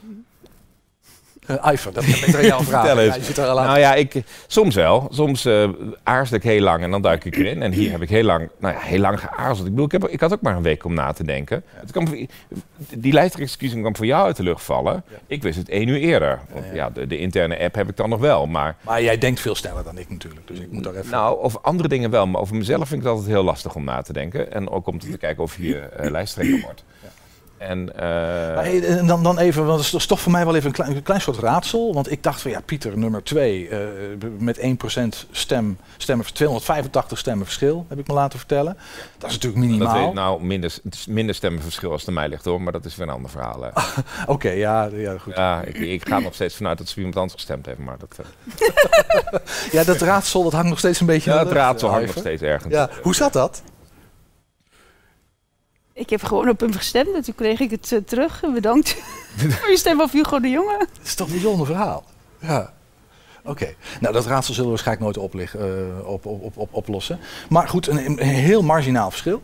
Eh 1.47 1.83
dat 1.93 2.05
heb 2.05 2.27
ik 2.27 2.35
aan 2.35 2.45
jou 2.45 2.63
vragen. 2.63 3.05
Ja, 3.05 3.13
je 3.13 3.23
zit 3.23 3.37
er 3.37 3.45
al 3.45 3.59
aan. 3.59 3.65
Nou 3.65 3.79
ja, 3.79 3.93
ik, 3.93 4.23
soms 4.47 4.75
wel. 4.75 5.07
Soms 5.11 5.45
eh 5.45 5.69
aarzel 6.03 6.35
ik 6.35 6.43
heel 6.43 6.61
lang 6.61 6.83
en 6.83 6.91
dan 6.91 7.01
duik 7.01 7.25
ik 7.25 7.35
erin. 7.35 7.61
En 7.61 7.71
hier 7.71 7.91
heb 7.91 8.01
ik 8.01 8.09
heel 8.09 8.23
lang, 8.23 8.49
nou 8.59 8.73
ja, 8.73 8.79
heel 8.79 8.99
lang 8.99 9.19
geaarzeld. 9.19 9.67
Ik 9.67 9.73
bedoel, 9.73 9.85
ik, 9.85 9.91
heb, 9.91 10.07
ik 10.07 10.19
had 10.19 10.33
ook 10.33 10.41
maar 10.41 10.55
een 10.55 10.63
week 10.63 10.85
om 10.85 10.93
na 10.93 11.11
te 11.11 11.23
denken. 11.23 11.63
Het 11.73 11.91
kwam, 11.91 12.05
die 12.77 13.13
lijsttrekkersverkiezing 13.13 13.81
kwam 13.81 13.95
voor 13.95 14.05
jou 14.05 14.25
uit 14.25 14.35
de 14.35 14.43
lucht 14.43 14.63
vallen. 14.63 15.03
Ik 15.27 15.41
wist 15.43 15.57
het 15.57 15.69
één 15.69 15.87
uur 15.87 15.97
eerder. 15.97 16.39
Want 16.53 16.65
ja, 16.73 16.89
de, 16.89 17.07
de 17.07 17.17
interne 17.17 17.59
app 17.59 17.75
heb 17.75 17.89
ik 17.89 17.97
dan 17.97 18.09
nog 18.09 18.19
wel. 18.19 18.45
Maar, 18.45 18.75
Maar 18.81 19.01
jij 19.01 19.17
denkt 19.17 19.39
veel 19.39 19.55
sneller 19.55 19.83
dan 19.83 19.97
ik 19.97 20.09
natuurlijk, 20.09 20.47
dus 20.47 20.59
ik 20.59 20.71
moet 20.71 20.83
daar 20.83 20.95
even... 20.95 21.11
nou, 21.11 21.39
over 21.39 21.59
andere 21.61 21.89
dingen 21.89 22.09
wel. 22.09 22.27
Maar 22.27 22.41
over 22.41 22.55
mezelf 22.55 22.87
vind 22.87 23.01
ik 23.01 23.07
het 23.07 23.15
altijd 23.15 23.33
heel 23.33 23.43
lastig 23.43 23.75
om 23.75 23.83
na 23.83 24.01
te 24.01 24.13
denken. 24.13 24.51
En 24.51 24.69
ook 24.69 24.87
om 24.87 24.99
te 24.99 25.17
kijken 25.27 25.43
of 25.43 25.57
je 25.57 25.79
eh, 25.79 26.11
lijsttrekker 26.11 26.61
wordt. 26.61 26.83
En, 27.57 27.95
eh, 27.95 28.05
hey, 28.55 28.83
en 28.83 29.07
dan, 29.07 29.23
dan 29.23 29.37
even, 29.39 29.65
want 29.65 29.91
dat 29.91 30.01
is 30.01 30.05
toch 30.05 30.19
voor 30.19 30.31
mij 30.31 30.45
wel 30.45 30.55
even 30.55 30.67
een 30.67 30.73
klein, 30.73 30.95
een 30.95 31.03
klein 31.03 31.21
soort 31.21 31.37
raadsel. 31.37 31.93
Want 31.93 32.11
ik 32.11 32.23
dacht 32.23 32.41
van 32.41 32.51
ja, 32.51 32.61
Pieter, 32.61 32.97
nummer 32.97 33.23
2, 33.23 33.69
met 34.37 34.59
1% 34.59 35.25
stem, 35.31 35.77
stemmen, 35.97 36.25
285 36.33 37.17
stemmen 37.17 37.45
verschil, 37.45 37.85
heb 37.89 37.99
ik 37.99 38.07
me 38.07 38.13
laten 38.13 38.39
vertellen. 38.39 38.77
Dat 39.17 39.29
is 39.29 39.35
natuurlijk 39.35 39.61
dat 39.61 39.71
minimaal. 39.71 40.05
weet, 40.05 40.13
nou, 40.13 40.43
minder, 40.43 40.73
het 40.83 40.93
is 40.93 41.05
minder 41.05 41.35
stemmenverschil 41.35 41.91
als 41.91 41.99
het 41.99 42.09
aan 42.09 42.15
mij 42.15 42.29
ligt 42.29 42.45
hoor. 42.45 42.61
Maar 42.61 42.73
dat 42.73 42.85
is 42.85 42.95
weer 42.95 43.07
een 43.07 43.13
ander 43.13 43.29
verhaal. 43.29 43.45
Oké, 44.27 44.49
ja, 44.49 44.89
ja, 44.93 45.17
goed. 45.17 45.35
Ja, 45.35 45.61
ik, 45.61 45.77
ik 45.77 46.07
ga 46.07 46.19
nog 46.19 46.33
steeds 46.33 46.55
vanuit 46.55 46.77
dat 46.77 46.87
ze 46.87 46.97
iemand 46.97 47.15
anders 47.15 47.33
gestemd 47.33 47.65
heeft. 47.65 47.77
Maar 47.79 47.97
dat, 47.97 48.19
eh, 48.19 49.39
Ja, 49.71 49.83
dat 49.83 50.01
raadsel 50.01 50.43
dat 50.43 50.53
hangt 50.53 50.69
nog 50.69 50.79
steeds 50.79 50.99
een 50.99 51.05
beetje 51.05 51.31
ja, 51.31 51.41
lucht, 51.41 51.51
raadsel 51.51 51.87
eh, 51.87 51.93
hangt 51.93 52.07
nog 52.07 52.23
steeds 52.23 52.41
ergens. 52.41 52.73
Ja, 52.73 52.89
hoe 53.01 53.15
zat 53.15 53.33
dat? 53.33 53.61
Ik 55.97 56.09
heb 56.09 56.23
gewoon 56.23 56.49
op 56.49 56.59
hem 56.59 56.73
gestemd 56.73 57.15
en 57.15 57.21
toen 57.21 57.35
kreeg 57.35 57.59
ik 57.59 57.71
het 57.71 57.91
eh, 57.91 57.99
terug. 58.05 58.43
Bedankt 58.53 58.89
voor 59.59 59.69
je 59.69 59.77
stem 59.77 60.01
op 60.01 60.11
Hugo 60.11 60.39
de 60.39 60.49
Jonge. 60.49 60.77
Dat 60.77 60.87
is 61.07 61.15
toch 61.15 61.27
een 61.27 61.33
bijzonder 61.33 61.65
verhaal. 61.65 62.03
Ja. 62.39 62.73
Oké, 63.43 63.73
nou 63.99 64.13
dat 64.13 64.25
raadsel 64.25 64.53
zullen 64.53 64.69
we 64.69 64.75
waarschijnlijk 64.75 65.05
nooit 65.15 65.25
oplig- 65.27 65.55
eh, 65.55 65.63
op, 66.07 66.25
op, 66.25 66.43
op, 66.43 66.57
op- 66.57 66.73
oplossen. 66.73 67.19
Maar 67.49 67.67
goed, 67.67 67.87
een, 67.87 68.05
een 68.05 68.19
heel 68.27 68.61
marginaal 68.63 69.09
verschil. 69.09 69.41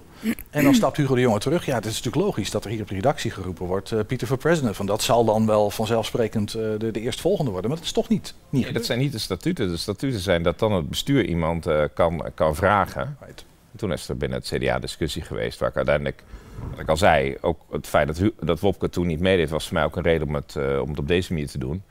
En 0.49 0.63
dan 0.63 0.75
stapt 0.75 0.97
Hugo 0.97 1.15
de 1.15 1.21
Jonge 1.21 1.39
terug. 1.39 1.65
Ja, 1.65 1.75
het 1.75 1.85
is 1.85 1.95
natuurlijk 2.01 2.25
logisch 2.25 2.51
dat 2.51 2.63
er 2.65 2.69
hier 2.71 2.81
op 2.81 2.87
de 2.87 2.93
redactie 2.93 3.31
geroepen 3.31 3.65
wordt... 3.65 3.91
eh, 3.91 3.99
Pieter 4.07 4.27
voor 4.27 4.37
president. 4.37 4.75
Van 4.75 4.85
dat 4.85 5.01
zal 5.01 5.25
dan 5.25 5.45
wel 5.45 5.69
vanzelfsprekend 5.69 6.53
eh, 6.53 6.61
de, 6.77 6.91
de 6.91 6.99
eerstvolgende 6.99 7.51
worden. 7.51 7.69
Maar 7.69 7.79
dat 7.79 7.87
is 7.87 7.93
toch 7.93 8.09
niet. 8.09 8.33
niet 8.49 8.63
Nee, 8.63 8.73
dat 8.73 8.85
zijn 8.85 8.99
niet 8.99 9.11
de 9.11 9.17
statuten. 9.17 9.69
De 9.69 9.77
statuten 9.77 10.19
zijn 10.19 10.43
dat 10.43 10.59
dan 10.59 10.71
het 10.71 10.89
bestuur 10.89 11.25
iemand 11.25 11.65
eh, 11.65 11.83
kan, 11.93 12.25
kan 12.35 12.55
vragen. 12.55 13.17
Right. 13.21 13.45
Toen 13.75 13.91
is 13.91 14.09
er 14.09 14.17
binnen 14.17 14.37
het 14.39 14.47
CDA 14.47 14.79
discussie 14.79 15.21
geweest 15.21 15.59
waar 15.59 15.69
ik 15.69 15.75
uiteindelijk, 15.75 16.23
wat 16.69 16.79
ik 16.79 16.89
al 16.89 16.97
zei, 16.97 17.37
ook 17.41 17.59
het 17.71 17.87
feit 17.87 18.07
dat, 18.07 18.31
dat 18.39 18.59
Wopke 18.59 18.89
toen 18.89 19.07
niet 19.07 19.19
meedeed, 19.19 19.49
was 19.49 19.67
voor 19.67 19.73
mij 19.73 19.83
ook 19.83 19.95
een 19.95 20.03
reden 20.03 20.27
om 20.27 20.35
het, 20.35 20.55
eh, 20.55 20.81
om 20.81 20.89
het 20.89 20.99
op 20.99 21.07
deze 21.07 21.33
manier 21.33 21.47
te 21.47 21.57
doen. 21.57 21.83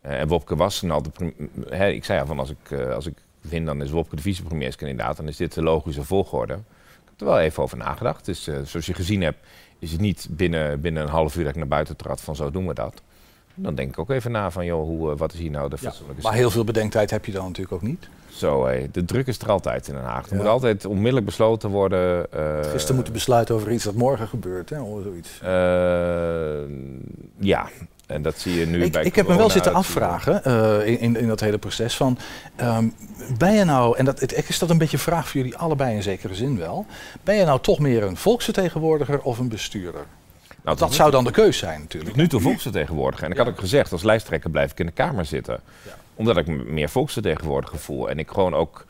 Eh, 0.00 0.20
en 0.20 0.28
Wopke 0.28 0.56
was 0.56 0.78
toen 0.78 0.90
al 0.90 1.02
de 1.02 1.32
hè, 1.68 1.88
ik 1.88 2.04
zei 2.04 2.18
ja 2.18 2.26
van 2.26 2.38
als 2.38 2.50
ik, 2.50 2.70
eh, 2.70 2.94
als 2.94 3.06
ik 3.06 3.14
win, 3.40 3.64
dan 3.64 3.82
is 3.82 3.90
Wopke 3.90 4.16
de 4.16 4.22
vicepremierskandidaat, 4.22 5.16
dan 5.16 5.28
is 5.28 5.36
dit 5.36 5.54
de 5.54 5.62
logische 5.62 6.04
volgorde. 6.04 6.52
Ik 6.52 7.08
heb 7.08 7.20
er 7.20 7.26
wel 7.26 7.40
even 7.40 7.62
over 7.62 7.76
nagedacht. 7.76 8.24
Dus 8.24 8.42
zoals 8.42 8.86
je 8.86 8.94
gezien 8.94 9.22
hebt, 9.22 9.46
is 9.78 9.92
het 9.92 10.00
niet 10.00 10.28
binnen, 10.30 10.80
binnen 10.80 11.02
een 11.02 11.08
half 11.08 11.36
uur 11.36 11.42
dat 11.42 11.52
ik 11.52 11.58
naar 11.58 11.68
buiten 11.68 11.96
trad 11.96 12.20
van 12.20 12.36
zo 12.36 12.50
doen 12.50 12.66
we 12.66 12.74
dat. 12.74 13.02
Dan 13.54 13.74
denk 13.74 13.88
ik 13.90 13.98
ook 13.98 14.10
even 14.10 14.30
na 14.30 14.50
van, 14.50 14.64
joh, 14.64 14.82
hoe, 14.84 15.10
eh, 15.12 15.18
wat 15.18 15.32
is 15.32 15.38
hier 15.38 15.50
nou 15.50 15.68
de 15.68 15.76
Ja, 15.80 15.88
fatsoenlijke 15.88 16.22
maar 16.22 16.32
heel 16.34 16.50
veel 16.50 16.64
bedenktijd 16.64 17.10
heb 17.10 17.24
je 17.24 17.32
dan 17.32 17.44
natuurlijk 17.46 17.72
ook 17.74 17.82
niet. 17.82 18.08
Zo, 18.28 18.66
hé. 18.66 18.86
de 18.92 19.04
druk 19.04 19.26
is 19.26 19.38
er 19.38 19.50
altijd 19.50 19.88
in 19.88 19.94
Den 19.94 20.02
Haag. 20.02 20.24
Er 20.26 20.30
Ja. 20.30 20.36
moet 20.36 20.46
altijd 20.46 20.84
onmiddellijk 20.86 21.26
besloten 21.26 21.70
worden. 21.70 22.32
eh, 22.32 22.70
Gisteren 22.70 22.94
moeten 22.94 23.12
besluiten 23.12 23.54
over 23.54 23.70
iets 23.72 23.84
dat 23.84 23.94
morgen 23.94 24.28
gebeurt, 24.28 24.70
hè, 24.70 24.80
of 24.80 25.02
zoiets. 25.02 25.40
eh, 25.42 26.76
ja, 27.38 27.68
en 28.06 28.22
dat 28.22 28.38
zie 28.38 28.58
je 28.58 28.66
nu 28.66 28.84
Ik, 28.84 28.92
bij 28.92 29.02
ik 29.04 29.14
heb 29.16 29.28
me 29.28 29.36
wel 29.36 29.50
zitten 29.50 29.74
afvragen 29.74 30.44
eh, 30.44 30.86
in, 30.86 30.98
in, 31.00 31.16
in 31.16 31.28
dat 31.28 31.40
hele 31.40 31.58
proces 31.58 31.96
van, 31.96 32.18
ehm, 32.56 32.88
ben 33.38 33.52
je 33.54 33.64
nou, 33.64 33.96
en 33.96 34.04
dat, 34.04 34.20
het, 34.20 34.48
is 34.48 34.58
dat 34.58 34.70
een 34.70 34.78
beetje 34.78 34.96
een 34.96 35.02
vraag 35.02 35.28
voor 35.28 35.40
jullie 35.40 35.56
allebei 35.56 35.94
in 35.94 36.02
zekere 36.02 36.34
zin 36.34 36.58
wel, 36.58 36.86
ben 37.22 37.34
je 37.36 37.44
nou 37.44 37.60
toch 37.60 37.78
meer 37.78 38.02
een 38.02 38.16
volksvertegenwoordiger 38.16 39.20
of 39.22 39.38
een 39.38 39.48
bestuurder? 39.48 40.04
Nou, 40.62 40.78
dat 40.78 40.94
zou 40.94 41.10
dan 41.10 41.24
de 41.24 41.30
keus 41.30 41.58
zijn 41.58 41.80
natuurlijk. 41.80 42.10
Tot 42.10 42.20
nu 42.20 42.28
toe 42.28 42.40
volksvertegenwoordiger. 42.40 43.24
En 43.24 43.32
ik 43.32 43.38
had 43.38 43.48
ook 43.48 43.58
gezegd, 43.58 43.92
als 43.92 44.02
lijsttrekker 44.02 44.50
blijf 44.50 44.70
ik 44.70 44.80
in 44.80 44.86
de 44.86 44.92
Kamer 44.92 45.24
zitten. 45.24 45.60
Omdat 46.14 46.36
ik 46.36 46.46
me 46.46 46.64
meer 46.64 46.88
volksvertegenwoordiger 46.88 47.78
voel. 47.78 48.10
En 48.10 48.18
ik 48.18 48.30
gewoon 48.30 48.54
ook, 48.54 48.84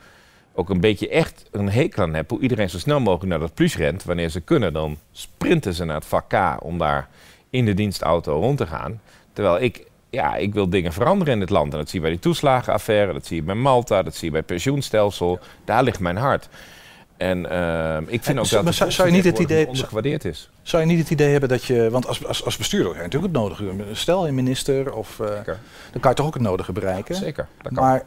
ook 0.55 0.71
een 0.71 0.81
beetje 0.81 1.09
echt 1.09 1.45
een 1.51 1.69
hekel 1.69 2.03
aan 2.03 2.15
heb 2.15 2.31
hoe 2.31 2.41
iedereen 2.41 2.71
zo 2.71 2.79
snel 2.79 3.01
mogelijk 3.01 3.31
naar 3.31 3.39
dat 3.39 3.55
plus 3.55 3.77
rent. 3.77 4.05
Wanneer 4.05 4.29
ze 4.29 4.41
kunnen, 4.41 4.73
dan 4.73 4.99
sprinten 5.13 5.75
ze 5.75 5.85
naar 5.85 5.97
het 5.97 6.07
vak 6.07 6.29
K 6.29 6.65
om 6.65 6.79
daar 6.79 7.09
in 7.51 7.65
de 7.65 7.75
dienstauto 7.75 8.41
rond 8.41 8.59
te 8.59 8.67
gaan. 8.67 9.01
Terwijl 9.33 9.61
ik, 9.61 9.87
ja, 10.11 10.37
ik 10.37 10.55
wil 10.55 10.69
dingen 10.71 10.93
veranderen 10.93 11.33
in 11.35 11.41
dit 11.41 11.51
land. 11.51 11.73
En 11.73 11.79
dat 11.79 11.89
zie 11.89 11.99
je 11.99 12.05
bij 12.05 12.15
die 12.15 12.23
toeslagenaffaire, 12.25 13.13
dat 13.13 13.27
zie 13.27 13.37
je 13.37 13.43
bij 13.43 13.55
Malta, 13.55 14.03
dat 14.03 14.15
zie 14.15 14.25
je 14.25 14.31
bij 14.31 14.41
het 14.41 14.49
pensioenstelsel. 14.49 15.39
Daar 15.65 15.83
ligt 15.83 16.01
mijn 16.01 16.17
hart. 16.17 16.49
En 17.23 17.51
ehm, 17.51 18.03
ik 18.03 18.09
vind 18.23 18.27
En 18.27 18.39
ook 18.39 18.49
dat 18.51 18.65
maar 18.65 18.73
zou- 18.75 18.91
zou 18.91 19.09
je 19.09 19.15
niet 19.15 19.25
het 19.25 19.39
idee- 19.39 19.67
ondergewaardeerd 19.67 20.25
is. 20.25 20.51
Zou 20.63 20.83
je 20.83 20.89
niet 20.89 20.99
het 20.99 21.11
idee 21.11 21.31
hebben 21.31 21.49
dat 21.49 21.65
je, 21.65 21.91
want 21.91 22.07
als, 22.07 22.27
als, 22.27 22.45
als 22.45 22.57
bestuurder 22.57 22.87
heb 22.95 22.97
je 22.97 23.19
natuurlijk 23.19 23.33
het 23.33 23.43
nodige. 23.43 23.95
Stel 23.95 24.27
je 24.27 24.33
minister, 24.33 24.93
of, 24.93 25.21
eh, 25.21 25.27
dan 25.93 26.01
kan 26.01 26.11
je 26.11 26.17
toch 26.17 26.27
ook 26.27 26.35
het 26.35 26.43
nodige 26.43 26.73
bereiken. 26.73 27.15
Zeker, 27.15 27.47
dat 27.63 27.73
kan. 27.73 27.85
Maar 27.85 28.03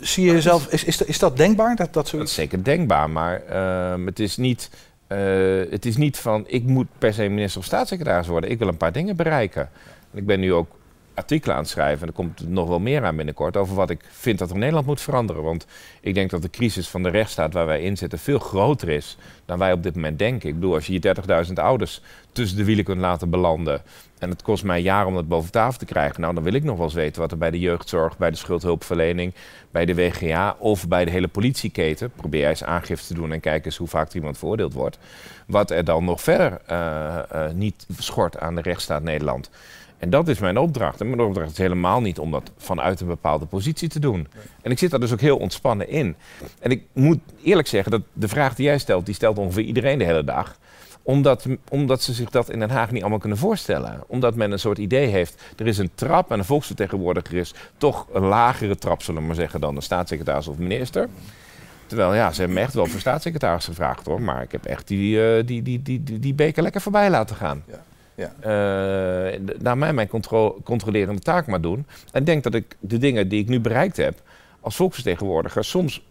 zie 0.00 0.24
je 0.26 0.32
jezelf, 0.32 0.66
is, 0.66 0.84
is, 0.84 1.02
is 1.02 1.18
dat 1.18 1.36
denkbaar? 1.36 1.76
Dat, 1.76 1.92
dat 1.92 2.10
Dat 2.10 2.22
is 2.28 2.34
zeker 2.34 2.64
denkbaar, 2.64 3.10
maar 3.10 3.42
ehm, 3.42 4.06
het, 4.06 4.18
is 4.20 4.36
niet, 4.36 4.70
eh, 5.06 5.18
het 5.70 5.86
is 5.86 5.96
niet 5.96 6.16
van 6.18 6.44
ik 6.46 6.64
moet 6.64 6.86
per 6.98 7.14
se 7.14 7.28
minister 7.28 7.60
of 7.60 7.66
staatssecretaris 7.66 8.26
worden. 8.26 8.50
Ik 8.50 8.58
wil 8.58 8.68
een 8.68 8.76
paar 8.76 8.92
dingen 8.92 9.16
bereiken. 9.16 9.70
En 10.12 10.18
ik 10.18 10.26
ben 10.26 10.40
nu 10.40 10.52
ook 10.52 10.80
artikelen 11.14 11.56
aan 11.56 11.66
schrijven, 11.66 12.00
en 12.00 12.08
er 12.08 12.14
komt 12.14 12.48
nog 12.48 12.68
wel 12.68 12.80
meer 12.80 13.04
aan 13.04 13.16
binnenkort, 13.16 13.56
over 13.56 13.74
wat 13.74 13.90
ik 13.90 14.04
vind 14.10 14.38
dat 14.38 14.48
er 14.48 14.54
in 14.54 14.60
Nederland 14.60 14.86
moet 14.86 15.00
veranderen. 15.00 15.42
Want 15.42 15.66
ik 16.00 16.14
denk 16.14 16.30
dat 16.30 16.42
de 16.42 16.50
crisis 16.50 16.88
van 16.88 17.02
de 17.02 17.08
rechtsstaat 17.08 17.52
waar 17.52 17.66
wij 17.66 17.82
in 17.82 17.96
zitten 17.96 18.18
veel 18.18 18.38
groter 18.38 18.88
is 18.88 19.16
dan 19.44 19.58
wij 19.58 19.72
op 19.72 19.82
dit 19.82 19.94
moment 19.94 20.18
denken. 20.18 20.48
Ik 20.48 20.54
bedoel, 20.54 20.74
als 20.74 20.86
je 20.86 20.92
je 20.92 21.14
30.000 21.46 21.52
ouders 21.54 22.00
tussen 22.32 22.56
de 22.56 22.64
wielen 22.64 22.84
kunt 22.84 23.00
laten 23.00 23.30
belanden 23.30 23.82
en 24.22 24.30
het 24.30 24.42
kost 24.42 24.64
mij 24.64 24.80
jaren 24.80 25.06
om 25.06 25.14
dat 25.14 25.28
boven 25.28 25.50
tafel 25.50 25.78
te 25.78 25.84
krijgen, 25.84 26.20
nou 26.20 26.34
dan 26.34 26.42
wil 26.42 26.52
ik 26.52 26.64
nog 26.64 26.76
wel 26.76 26.84
eens 26.84 26.94
weten 26.94 27.20
wat 27.20 27.30
er 27.30 27.38
bij 27.38 27.50
de 27.50 27.58
jeugdzorg, 27.58 28.18
bij 28.18 28.30
de 28.30 28.36
schuldhulpverlening, 28.36 29.34
bij 29.70 29.84
de 29.84 29.94
WGA 29.94 30.56
of 30.58 30.88
bij 30.88 31.04
de 31.04 31.10
hele 31.10 31.28
politieketen, 31.28 32.10
probeer 32.10 32.48
eens 32.48 32.64
aangifte 32.64 33.06
te 33.06 33.14
doen 33.14 33.32
en 33.32 33.40
kijk 33.40 33.64
eens 33.64 33.76
hoe 33.76 33.88
vaak 33.88 34.12
iemand 34.12 34.38
veroordeeld 34.38 34.72
wordt, 34.72 34.98
wat 35.46 35.70
er 35.70 35.84
dan 35.84 36.04
nog 36.04 36.20
verder 36.20 36.60
eh, 36.66 37.18
eh, 37.18 37.52
niet 37.54 37.86
schort 37.98 38.38
aan 38.38 38.54
de 38.54 38.62
rechtsstaat 38.62 39.02
Nederland. 39.02 39.50
En 39.98 40.10
dat 40.10 40.28
is 40.28 40.38
mijn 40.38 40.58
opdracht. 40.58 41.00
En 41.00 41.08
mijn 41.08 41.20
opdracht 41.20 41.50
is 41.50 41.58
helemaal 41.58 42.00
niet 42.00 42.18
om 42.18 42.30
dat 42.30 42.50
vanuit 42.56 43.00
een 43.00 43.06
bepaalde 43.06 43.46
positie 43.46 43.88
te 43.88 43.98
doen. 43.98 44.28
En 44.62 44.70
ik 44.70 44.78
zit 44.78 44.90
daar 44.90 45.00
dus 45.00 45.12
ook 45.12 45.20
heel 45.20 45.36
ontspannen 45.36 45.88
in. 45.88 46.16
En 46.58 46.70
ik 46.70 46.84
moet 46.92 47.18
eerlijk 47.42 47.68
zeggen 47.68 47.90
dat 47.90 48.02
de 48.12 48.28
vraag 48.28 48.54
die 48.54 48.66
jij 48.66 48.78
stelt, 48.78 49.06
die 49.06 49.14
stelt 49.14 49.38
ongeveer 49.38 49.64
iedereen 49.64 49.98
de 49.98 50.04
hele 50.04 50.24
dag. 50.24 50.58
Omdat, 51.02 51.46
omdat 51.70 52.02
ze 52.02 52.12
zich 52.12 52.30
dat 52.30 52.50
in 52.50 52.58
Den 52.58 52.70
Haag 52.70 52.90
niet 52.90 53.00
allemaal 53.00 53.18
kunnen 53.18 53.38
voorstellen. 53.38 54.02
Omdat 54.06 54.34
men 54.34 54.52
een 54.52 54.58
soort 54.58 54.78
idee 54.78 55.06
heeft, 55.06 55.42
er 55.56 55.66
is 55.66 55.78
een 55.78 55.90
trap 55.94 56.30
en 56.30 56.38
een 56.38 56.44
volksvertegenwoordiger 56.44 57.36
is 57.38 57.54
toch 57.76 58.06
een 58.12 58.24
lagere 58.24 58.76
trap, 58.76 59.02
zullen 59.02 59.20
we 59.20 59.26
maar 59.26 59.36
zeggen, 59.36 59.60
dan 59.60 59.76
een 59.76 59.82
staatssecretaris 59.82 60.48
of 60.48 60.58
minister. 60.58 61.08
Terwijl 61.86 62.14
ja, 62.14 62.30
ze 62.32 62.38
hebben 62.38 62.56
me 62.56 62.62
echt 62.62 62.74
wel 62.74 62.86
voor 62.86 63.00
staatssecretaris 63.00 63.64
gevraagd 63.64 64.06
hoor. 64.06 64.20
Maar 64.22 64.42
ik 64.42 64.52
heb 64.52 64.64
echt 64.64 64.88
die, 64.88 65.26
eh, 65.26 65.46
die, 65.46 65.62
die, 65.62 65.82
die, 65.82 66.02
die, 66.02 66.18
die 66.18 66.34
beker 66.34 66.62
lekker 66.62 66.80
voorbij 66.80 67.10
laten 67.10 67.36
gaan. 67.36 67.64
Ja. 68.14 68.32
Eh, 68.40 69.40
naar 69.58 69.78
mij 69.78 69.92
mijn 69.92 70.08
contro- 70.08 70.60
controlerende 70.64 71.20
taak 71.20 71.46
maar 71.46 71.60
doen. 71.60 71.86
En 72.12 72.24
denk 72.24 72.42
dat 72.42 72.54
ik 72.54 72.76
de 72.80 72.98
dingen 72.98 73.28
die 73.28 73.40
ik 73.40 73.48
nu 73.48 73.60
bereikt 73.60 73.96
heb 73.96 74.22
als 74.60 74.76
volksvertegenwoordiger 74.76 75.64
soms 75.64 76.02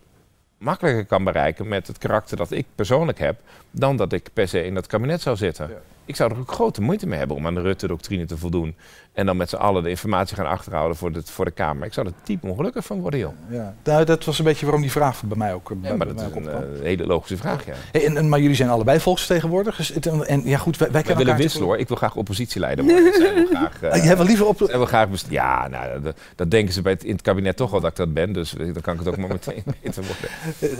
makkelijker 0.61 1.05
kan 1.05 1.23
bereiken 1.23 1.67
met 1.67 1.87
het 1.87 1.97
karakter 1.97 2.37
dat 2.37 2.51
ik 2.51 2.65
persoonlijk 2.75 3.19
heb, 3.19 3.39
dan 3.71 3.95
dat 3.97 4.13
ik 4.13 4.29
per 4.33 4.47
se 4.47 4.63
in 4.63 4.73
dat 4.73 4.87
kabinet 4.87 5.21
zou 5.21 5.35
zitten. 5.35 5.69
Ik 6.11 6.17
zou 6.17 6.31
er 6.31 6.37
ook 6.39 6.51
grote 6.51 6.81
moeite 6.81 7.07
mee 7.07 7.17
hebben 7.19 7.37
om 7.37 7.47
aan 7.47 7.55
de 7.55 7.61
Rutte-doctrine 7.61 8.25
te 8.25 8.37
voldoen. 8.37 8.75
En 9.13 9.25
dan 9.25 9.37
met 9.37 9.49
z'n 9.49 9.55
allen 9.55 9.83
de 9.83 9.89
informatie 9.89 10.35
gaan 10.35 10.45
achterhouden 10.45 10.97
voor 10.97 11.11
de, 11.11 11.21
voor 11.25 11.45
de 11.45 11.51
Kamer. 11.51 11.85
Ik 11.85 11.93
zou 11.93 12.07
er 12.07 12.13
diep 12.23 12.43
ongelukkig 12.43 12.85
van 12.85 12.99
worden, 12.99 13.19
joh. 13.19 13.31
Ja. 13.49 13.75
Nou, 13.83 14.05
dat 14.05 14.25
was 14.25 14.39
een 14.39 14.45
beetje 14.45 14.65
waarom 14.65 14.81
die 14.81 14.91
vraag 14.91 15.23
bij 15.23 15.37
mij 15.37 15.53
ook, 15.53 15.71
eh, 15.71 15.77
bij, 15.77 15.89
Ja, 15.91 15.95
maar 15.97 16.07
dat 16.07 16.15
is 16.21 16.35
een 16.35 16.49
eh, 16.49 16.57
hele 16.81 17.05
logische 17.05 17.37
vraag, 17.37 17.65
ja. 17.65 17.73
Hey, 17.91 18.05
en, 18.05 18.17
en- 18.17 18.29
maar 18.29 18.39
jullie 18.39 18.55
zijn 18.55 18.69
allebei 18.69 18.99
volksvertegenwoordigers. 18.99 19.91
En, 19.91 20.27
en 20.27 20.41
ja, 20.45 20.57
goed, 20.57 20.77
wij, 20.77 20.91
wij 20.91 21.03
We 21.03 21.15
willen 21.15 21.35
wisselen 21.35 21.67
hoor. 21.67 21.77
Ik 21.77 21.87
wil 21.87 21.97
graag 21.97 22.15
oppositieleider 22.15 22.85
worden. 22.85 23.13
Graag, 23.47 23.81
eh, 23.81 23.91
Ah, 23.91 24.03
jij 24.03 24.15
wil 24.17 24.25
liever 24.25 24.45
op... 24.45 24.59
wil 24.59 24.85
graag 24.85 25.09
best- 25.09 25.25
ja, 25.29 25.67
nou, 25.67 26.01
dat, 26.01 26.17
dat 26.35 26.51
denken 26.51 26.73
ze 26.73 26.81
bij 26.81 26.91
het, 26.91 27.03
in 27.03 27.11
het 27.11 27.21
kabinet 27.21 27.55
toch 27.57 27.71
wel 27.71 27.79
dat 27.79 27.89
ik 27.89 27.95
dat 27.97 28.13
ben. 28.13 28.33
Dus 28.33 28.51
dan 28.51 28.81
kan 28.81 28.93
ik 28.93 28.99
het 28.99 29.07
ook 29.09 29.17
maar 29.17 29.29
meteen 29.29 29.63
weten 29.81 30.03
worden. 30.03 30.29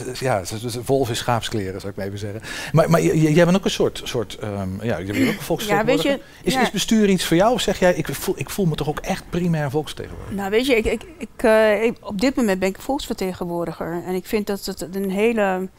Eh, 0.08 0.14
Ja, 0.16 0.38
het 0.40 0.52
is 0.64 0.78
wolf 0.86 1.10
in 1.10 1.16
schaapskleren, 1.16 1.80
zou 1.80 1.92
ik 1.92 1.98
maar 1.98 2.06
even 2.08 2.20
zeggen. 2.20 2.42
Maar, 2.72 2.90
maar 2.90 3.02
jij 3.02 3.46
bent 3.46 3.58
ook 3.58 3.66
een 3.66 3.72
soort, 3.72 4.02
soort 4.04 4.38
ehm, 4.42 4.70
ja, 4.82 4.98
een 5.28 5.34
volksvertegenwoordiger. 5.42 6.12
Ja, 6.12 6.18
weet 6.18 6.26
je, 6.44 6.48
is, 6.48 6.54
ja. 6.54 6.62
is 6.62 6.72
bestuur 6.72 7.10
iets 7.10 7.26
voor 7.26 7.38
jou 7.38 7.54
of 7.54 7.62
zeg 7.62 7.80
jij, 7.80 7.94
ik 7.94 8.08
voel, 8.16 8.34
ik 8.38 8.50
voel 8.50 8.66
me 8.66 8.76
toch 8.76 8.90
ook 8.90 9.00
echt 9.00 9.24
primair 9.30 9.70
volksvertegenwoordiger? 9.70 10.36
Nou, 10.38 10.50
weet 10.50 10.66
je, 10.66 10.76
ik, 10.76 10.86
ik, 10.86 11.04
ik, 11.18 11.30
eh, 11.44 11.84
ik- 11.84 11.98
op 12.02 12.22
dit 12.22 12.36
moment 12.36 12.60
ben 12.60 12.70
ik 12.70 12.82
volksvertegenwoordiger. 12.82 14.04
En 14.06 14.16
ik 14.16 14.26
vind 14.26 14.48
dat 14.48 14.66
het 14.66 14.96
een 14.96 15.12
hele 15.12 15.70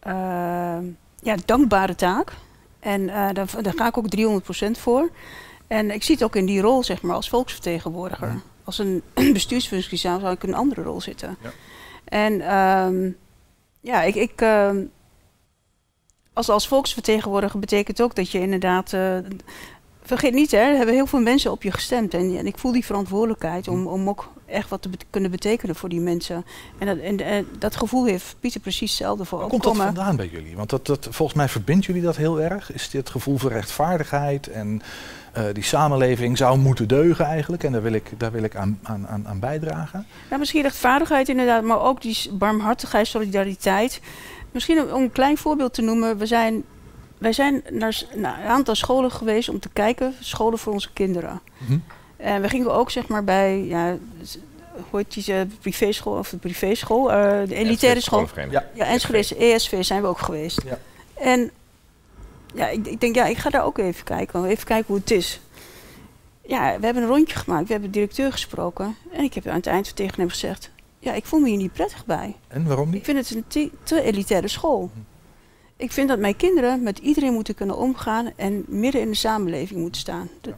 eh, 0.00 0.12
ja, 1.22 1.36
dankbare 1.44 1.94
taak. 1.94 2.32
En 2.80 3.08
eh, 3.08 3.28
daar, 3.32 3.62
daar 3.62 3.74
ga 3.76 3.86
ik 3.86 3.98
ook 3.98 4.16
300% 4.16 4.70
voor. 4.78 5.10
En 5.66 5.90
ik 5.90 6.02
zie 6.02 6.14
het 6.14 6.24
ook 6.24 6.36
in 6.36 6.46
die 6.46 6.60
rol, 6.60 6.82
zeg 6.84 7.02
maar, 7.02 7.14
als 7.16 7.28
volksvertegenwoordiger. 7.28 8.40
Als 8.64 8.78
een 8.78 9.02
bestuursfunctie 9.32 9.98
zou, 9.98 10.20
zou 10.20 10.32
ik 10.34 10.42
in 10.42 10.48
een 10.48 10.54
andere 10.54 10.82
rol 10.82 11.00
zitten. 11.00 11.36
En 12.04 12.40
ehm, 12.40 13.10
ja, 13.80 14.02
ik... 14.02 14.14
ik 14.14 14.40
ehm, 14.40 14.76
als, 16.32 16.48
als 16.48 16.68
volksvertegenwoordiger 16.68 17.58
betekent 17.60 18.02
ook 18.02 18.14
dat 18.14 18.30
je 18.30 18.40
inderdaad... 18.40 18.92
eh, 18.92 19.16
vergeet 20.02 20.34
niet, 20.34 20.50
hè, 20.50 20.58
er 20.58 20.76
hebben 20.76 20.94
heel 20.94 21.06
veel 21.06 21.20
mensen 21.20 21.50
op 21.50 21.62
je 21.62 21.70
gestemd. 21.70 22.14
En, 22.14 22.36
en 22.36 22.46
ik 22.46 22.58
voel 22.58 22.72
die 22.72 22.84
verantwoordelijkheid 22.84 23.68
om, 23.68 23.86
om 23.86 24.08
ook 24.08 24.28
echt 24.46 24.68
wat 24.68 24.82
te 24.82 24.88
bet- 24.88 25.04
kunnen 25.10 25.30
betekenen 25.30 25.74
voor 25.74 25.88
die 25.88 26.00
mensen. 26.00 26.44
En 26.78 26.86
dat, 26.86 26.98
en, 26.98 27.20
en 27.20 27.46
dat 27.58 27.76
gevoel 27.76 28.04
heeft 28.04 28.36
Pieter 28.40 28.60
precies 28.60 28.90
hetzelfde 28.90 29.24
voor 29.24 29.38
Waar 29.38 29.48
komt 29.48 29.62
dat 29.62 29.76
vandaan 29.76 30.16
bij 30.16 30.28
jullie? 30.32 30.56
Want 30.56 30.70
dat, 30.70 30.86
dat, 30.86 31.08
volgens 31.10 31.36
mij 31.38 31.48
verbindt 31.48 31.84
jullie 31.84 32.02
dat 32.02 32.16
heel 32.16 32.40
erg. 32.40 32.72
Is 32.72 32.90
dit 32.90 33.10
gevoel 33.10 33.38
voor 33.38 33.50
rechtvaardigheid 33.50 34.46
en 34.46 34.82
eh, 35.32 35.44
die 35.52 35.64
samenleving 35.64 36.36
zou 36.36 36.58
moeten 36.58 36.88
deugen 36.88 37.24
eigenlijk. 37.24 37.64
En 37.64 37.72
daar 37.72 37.82
wil 37.82 37.92
ik, 37.92 38.10
daar 38.16 38.32
wil 38.32 38.42
ik 38.42 38.56
aan, 38.56 38.78
aan, 38.82 39.26
aan, 39.26 39.40
bijdragen. 39.40 40.06
Ja, 40.30 40.36
misschien 40.36 40.62
rechtvaardigheid 40.62 41.28
inderdaad, 41.28 41.62
maar 41.62 41.80
ook 41.80 42.02
die 42.02 42.30
barmhartigheid, 42.32 43.06
solidariteit. 43.06 44.00
Misschien 44.52 44.92
om 44.92 45.02
een 45.02 45.12
klein 45.12 45.38
voorbeeld 45.38 45.74
te 45.74 45.82
noemen. 45.82 46.18
We 46.18 46.26
zijn, 46.26 46.64
wij 47.18 47.32
zijn 47.32 47.62
naar, 47.70 48.02
een 48.14 48.26
aantal 48.26 48.74
scholen 48.74 49.10
geweest 49.10 49.48
om 49.48 49.60
te 49.60 49.68
kijken, 49.72 50.14
scholen 50.20 50.58
voor 50.58 50.72
onze 50.72 50.92
kinderen. 50.92 51.40
Mhm. 51.58 51.78
En 52.16 52.42
we 52.42 52.48
gingen 52.48 52.74
ook 52.74 52.90
zeg 52.90 53.08
maar 53.08 53.24
bij, 53.24 53.64
ja, 53.64 53.96
hoe 54.90 55.00
heet 55.00 55.14
die, 55.14 55.34
eh, 55.34 55.40
privéschool 55.60 56.18
of 56.18 56.28
de 56.28 56.36
privéschool, 56.36 57.12
eh, 57.12 57.48
de 57.48 57.54
elitaire 57.54 58.00
school. 58.00 58.28
Ja, 58.50 58.64
Enschede, 58.74 59.36
ESV 59.38 59.84
zijn 59.84 60.02
we 60.02 60.08
ook 60.08 60.18
geweest. 60.18 60.62
Ja. 60.64 60.78
En 61.14 61.50
ja, 62.54 62.68
ik, 62.68 62.86
ik 62.86 63.00
denk, 63.00 63.14
ja, 63.14 63.26
ik 63.26 63.36
ga 63.36 63.50
daar 63.50 63.64
ook 63.64 63.78
even 63.78 64.04
kijken. 64.04 64.44
Even 64.44 64.64
kijken 64.64 64.86
hoe 64.86 64.96
het 64.96 65.10
is. 65.10 65.40
Ja, 66.46 66.78
we 66.78 66.84
hebben 66.84 67.02
een 67.02 67.08
rondje 67.08 67.36
gemaakt. 67.36 67.66
We 67.66 67.72
hebben 67.72 67.90
de 67.92 67.98
directeur 67.98 68.32
gesproken. 68.32 68.96
En 69.12 69.24
ik 69.24 69.34
heb 69.34 69.46
aan 69.46 69.54
het 69.54 69.66
eind 69.66 69.96
tegen 69.96 70.20
hem 70.20 70.28
gezegd... 70.28 70.70
Ja, 71.02 71.12
ik 71.12 71.24
voel 71.24 71.40
me 71.40 71.48
hier 71.48 71.56
niet 71.56 71.72
prettig 71.72 72.06
bij. 72.06 72.36
En 72.48 72.66
waarom 72.66 72.86
Ik 72.88 72.94
niet? 72.94 73.04
vind 73.04 73.18
het 73.18 73.30
een 73.36 73.44
te, 73.46 73.70
te 73.82 74.02
elitaire 74.02 74.48
school. 74.48 74.90
Ik 75.76 75.92
vind 75.92 76.08
dat 76.08 76.18
mijn 76.18 76.36
kinderen 76.36 76.82
met 76.82 76.98
iedereen 76.98 77.32
moeten 77.32 77.54
kunnen 77.54 77.76
omgaan... 77.76 78.30
en 78.36 78.64
midden 78.68 79.00
in 79.00 79.08
de 79.08 79.14
samenleving 79.16 79.80
moeten 79.80 80.00
staan. 80.00 80.28
De- 80.40 80.54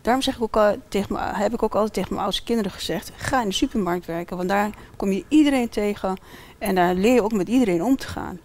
Daarom 0.00 0.22
zeg 0.24 0.36
ik 0.36 0.42
ook 0.42 0.56
al, 0.56 0.76
tegen 0.88 1.16
heb 1.36 1.52
ik 1.54 1.62
ook 1.62 1.74
altijd 1.74 1.92
tegen 1.92 2.10
mijn 2.12 2.24
oudste 2.24 2.42
kinderen 2.44 2.70
gezegd... 2.70 3.12
ga 3.16 3.42
in 3.42 3.48
de 3.48 3.54
supermarkt 3.54 4.06
werken, 4.06 4.36
want 4.36 4.48
daar 4.48 4.70
kom 4.96 5.12
je 5.12 5.24
iedereen 5.28 5.68
tegen... 5.68 6.16
en 6.58 6.74
daar 6.74 6.94
leer 6.94 7.14
je 7.14 7.22
ook 7.22 7.32
met 7.32 7.48
iedereen 7.48 7.82
om 7.82 7.96
te 7.96 8.06
gaan. 8.06 8.40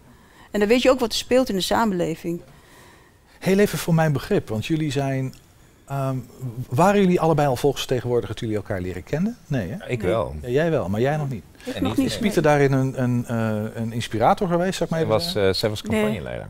En 0.50 0.58
dan 0.60 0.68
weet 0.68 0.82
je 0.82 0.90
ook 0.90 1.00
wat 1.00 1.12
er 1.12 1.18
speelt 1.18 1.48
in 1.48 1.54
de 1.54 1.60
samenleving. 1.60 2.40
Heel 3.38 3.58
even 3.58 3.78
voor 3.78 3.94
mijn 3.94 4.12
begrip, 4.12 4.48
want 4.48 4.66
jullie 4.66 4.90
zijn... 4.90 5.34
ehm, 5.86 6.16
waren 6.68 7.00
jullie 7.00 7.20
allebei 7.20 7.48
al 7.48 7.56
volksvertegenwoordiger 7.56 8.34
toen 8.36 8.48
jullie 8.48 8.62
elkaar 8.62 8.80
leren 8.80 9.02
kennen? 9.04 9.36
Nee, 9.46 9.70
hè? 9.70 9.88
Ik 9.88 10.02
wel. 10.02 10.34
Ja, 10.42 10.48
jij 10.48 10.70
wel, 10.70 10.88
maar 10.88 11.00
jij 11.00 11.16
nog 11.16 11.28
niet. 11.28 11.44
Ik 11.64 11.74
En 11.74 11.82
nog 11.82 11.96
niet-. 11.96 12.06
Is 12.06 12.18
Pieter 12.18 12.42
daarin 12.42 12.72
een, 12.72 13.02
een, 13.02 13.24
eh, 13.26 13.82
een 13.82 13.92
inspirator 13.92 14.48
geweest, 14.48 14.74
zou 14.78 14.84
ik 14.84 14.90
maar 14.90 14.98
Zij 14.98 15.08
even 15.08 15.18
was, 15.24 15.32
zeggen? 15.32 15.50
eh, 15.52 15.56
zij 15.56 15.68
was 15.68 15.82
Nee. 15.82 15.92
campagneleider. 16.00 16.48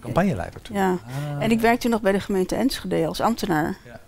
Campagneleider 0.00 0.62
toen. 0.62 0.76
Ja. 0.76 0.90
Ah. 0.90 1.42
En 1.42 1.50
ik 1.50 1.60
werkte 1.60 1.88
nog 1.88 2.00
bij 2.00 2.12
de 2.12 2.20
gemeente 2.20 2.54
Enschede 2.54 3.06
als 3.06 3.20
ambtenaar. 3.20 3.76
Ja. 3.84 4.00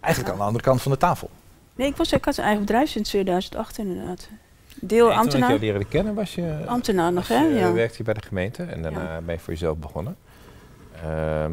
Eigenlijk 0.00 0.32
aan 0.34 0.38
de 0.40 0.44
andere 0.46 0.64
kant 0.64 0.82
van 0.82 0.92
de 0.92 0.98
tafel. 0.98 1.30
Nee, 1.74 1.86
ik, 1.88 1.96
was, 1.96 2.12
ik 2.12 2.24
had 2.24 2.36
een 2.36 2.44
eigen 2.44 2.60
bedrijf 2.64 2.90
sinds 2.90 3.08
2008 3.10 3.78
inderdaad. 3.78 4.28
Deel 4.80 5.04
Toen 5.04 5.12
ik 5.14 5.18
ambtenaar. 5.18 5.48
jou 5.48 5.60
leerde 5.60 5.84
kennen 5.84 6.14
was 6.14 6.34
je... 6.34 6.56
Ambtenaar 6.66 7.12
nog, 7.12 7.28
hè? 7.28 7.38
je- 7.44 7.54
Ja. 7.54 7.72
werkte 7.72 7.94
je 7.98 8.04
bij 8.04 8.14
de 8.14 8.22
gemeente 8.22 8.62
en 8.62 8.82
daarna 8.82 9.20
ben 9.20 9.34
je 9.34 9.40
voor 9.40 9.52
jezelf 9.52 9.76
begonnen. 9.76 10.16
Ehm, 11.04 11.52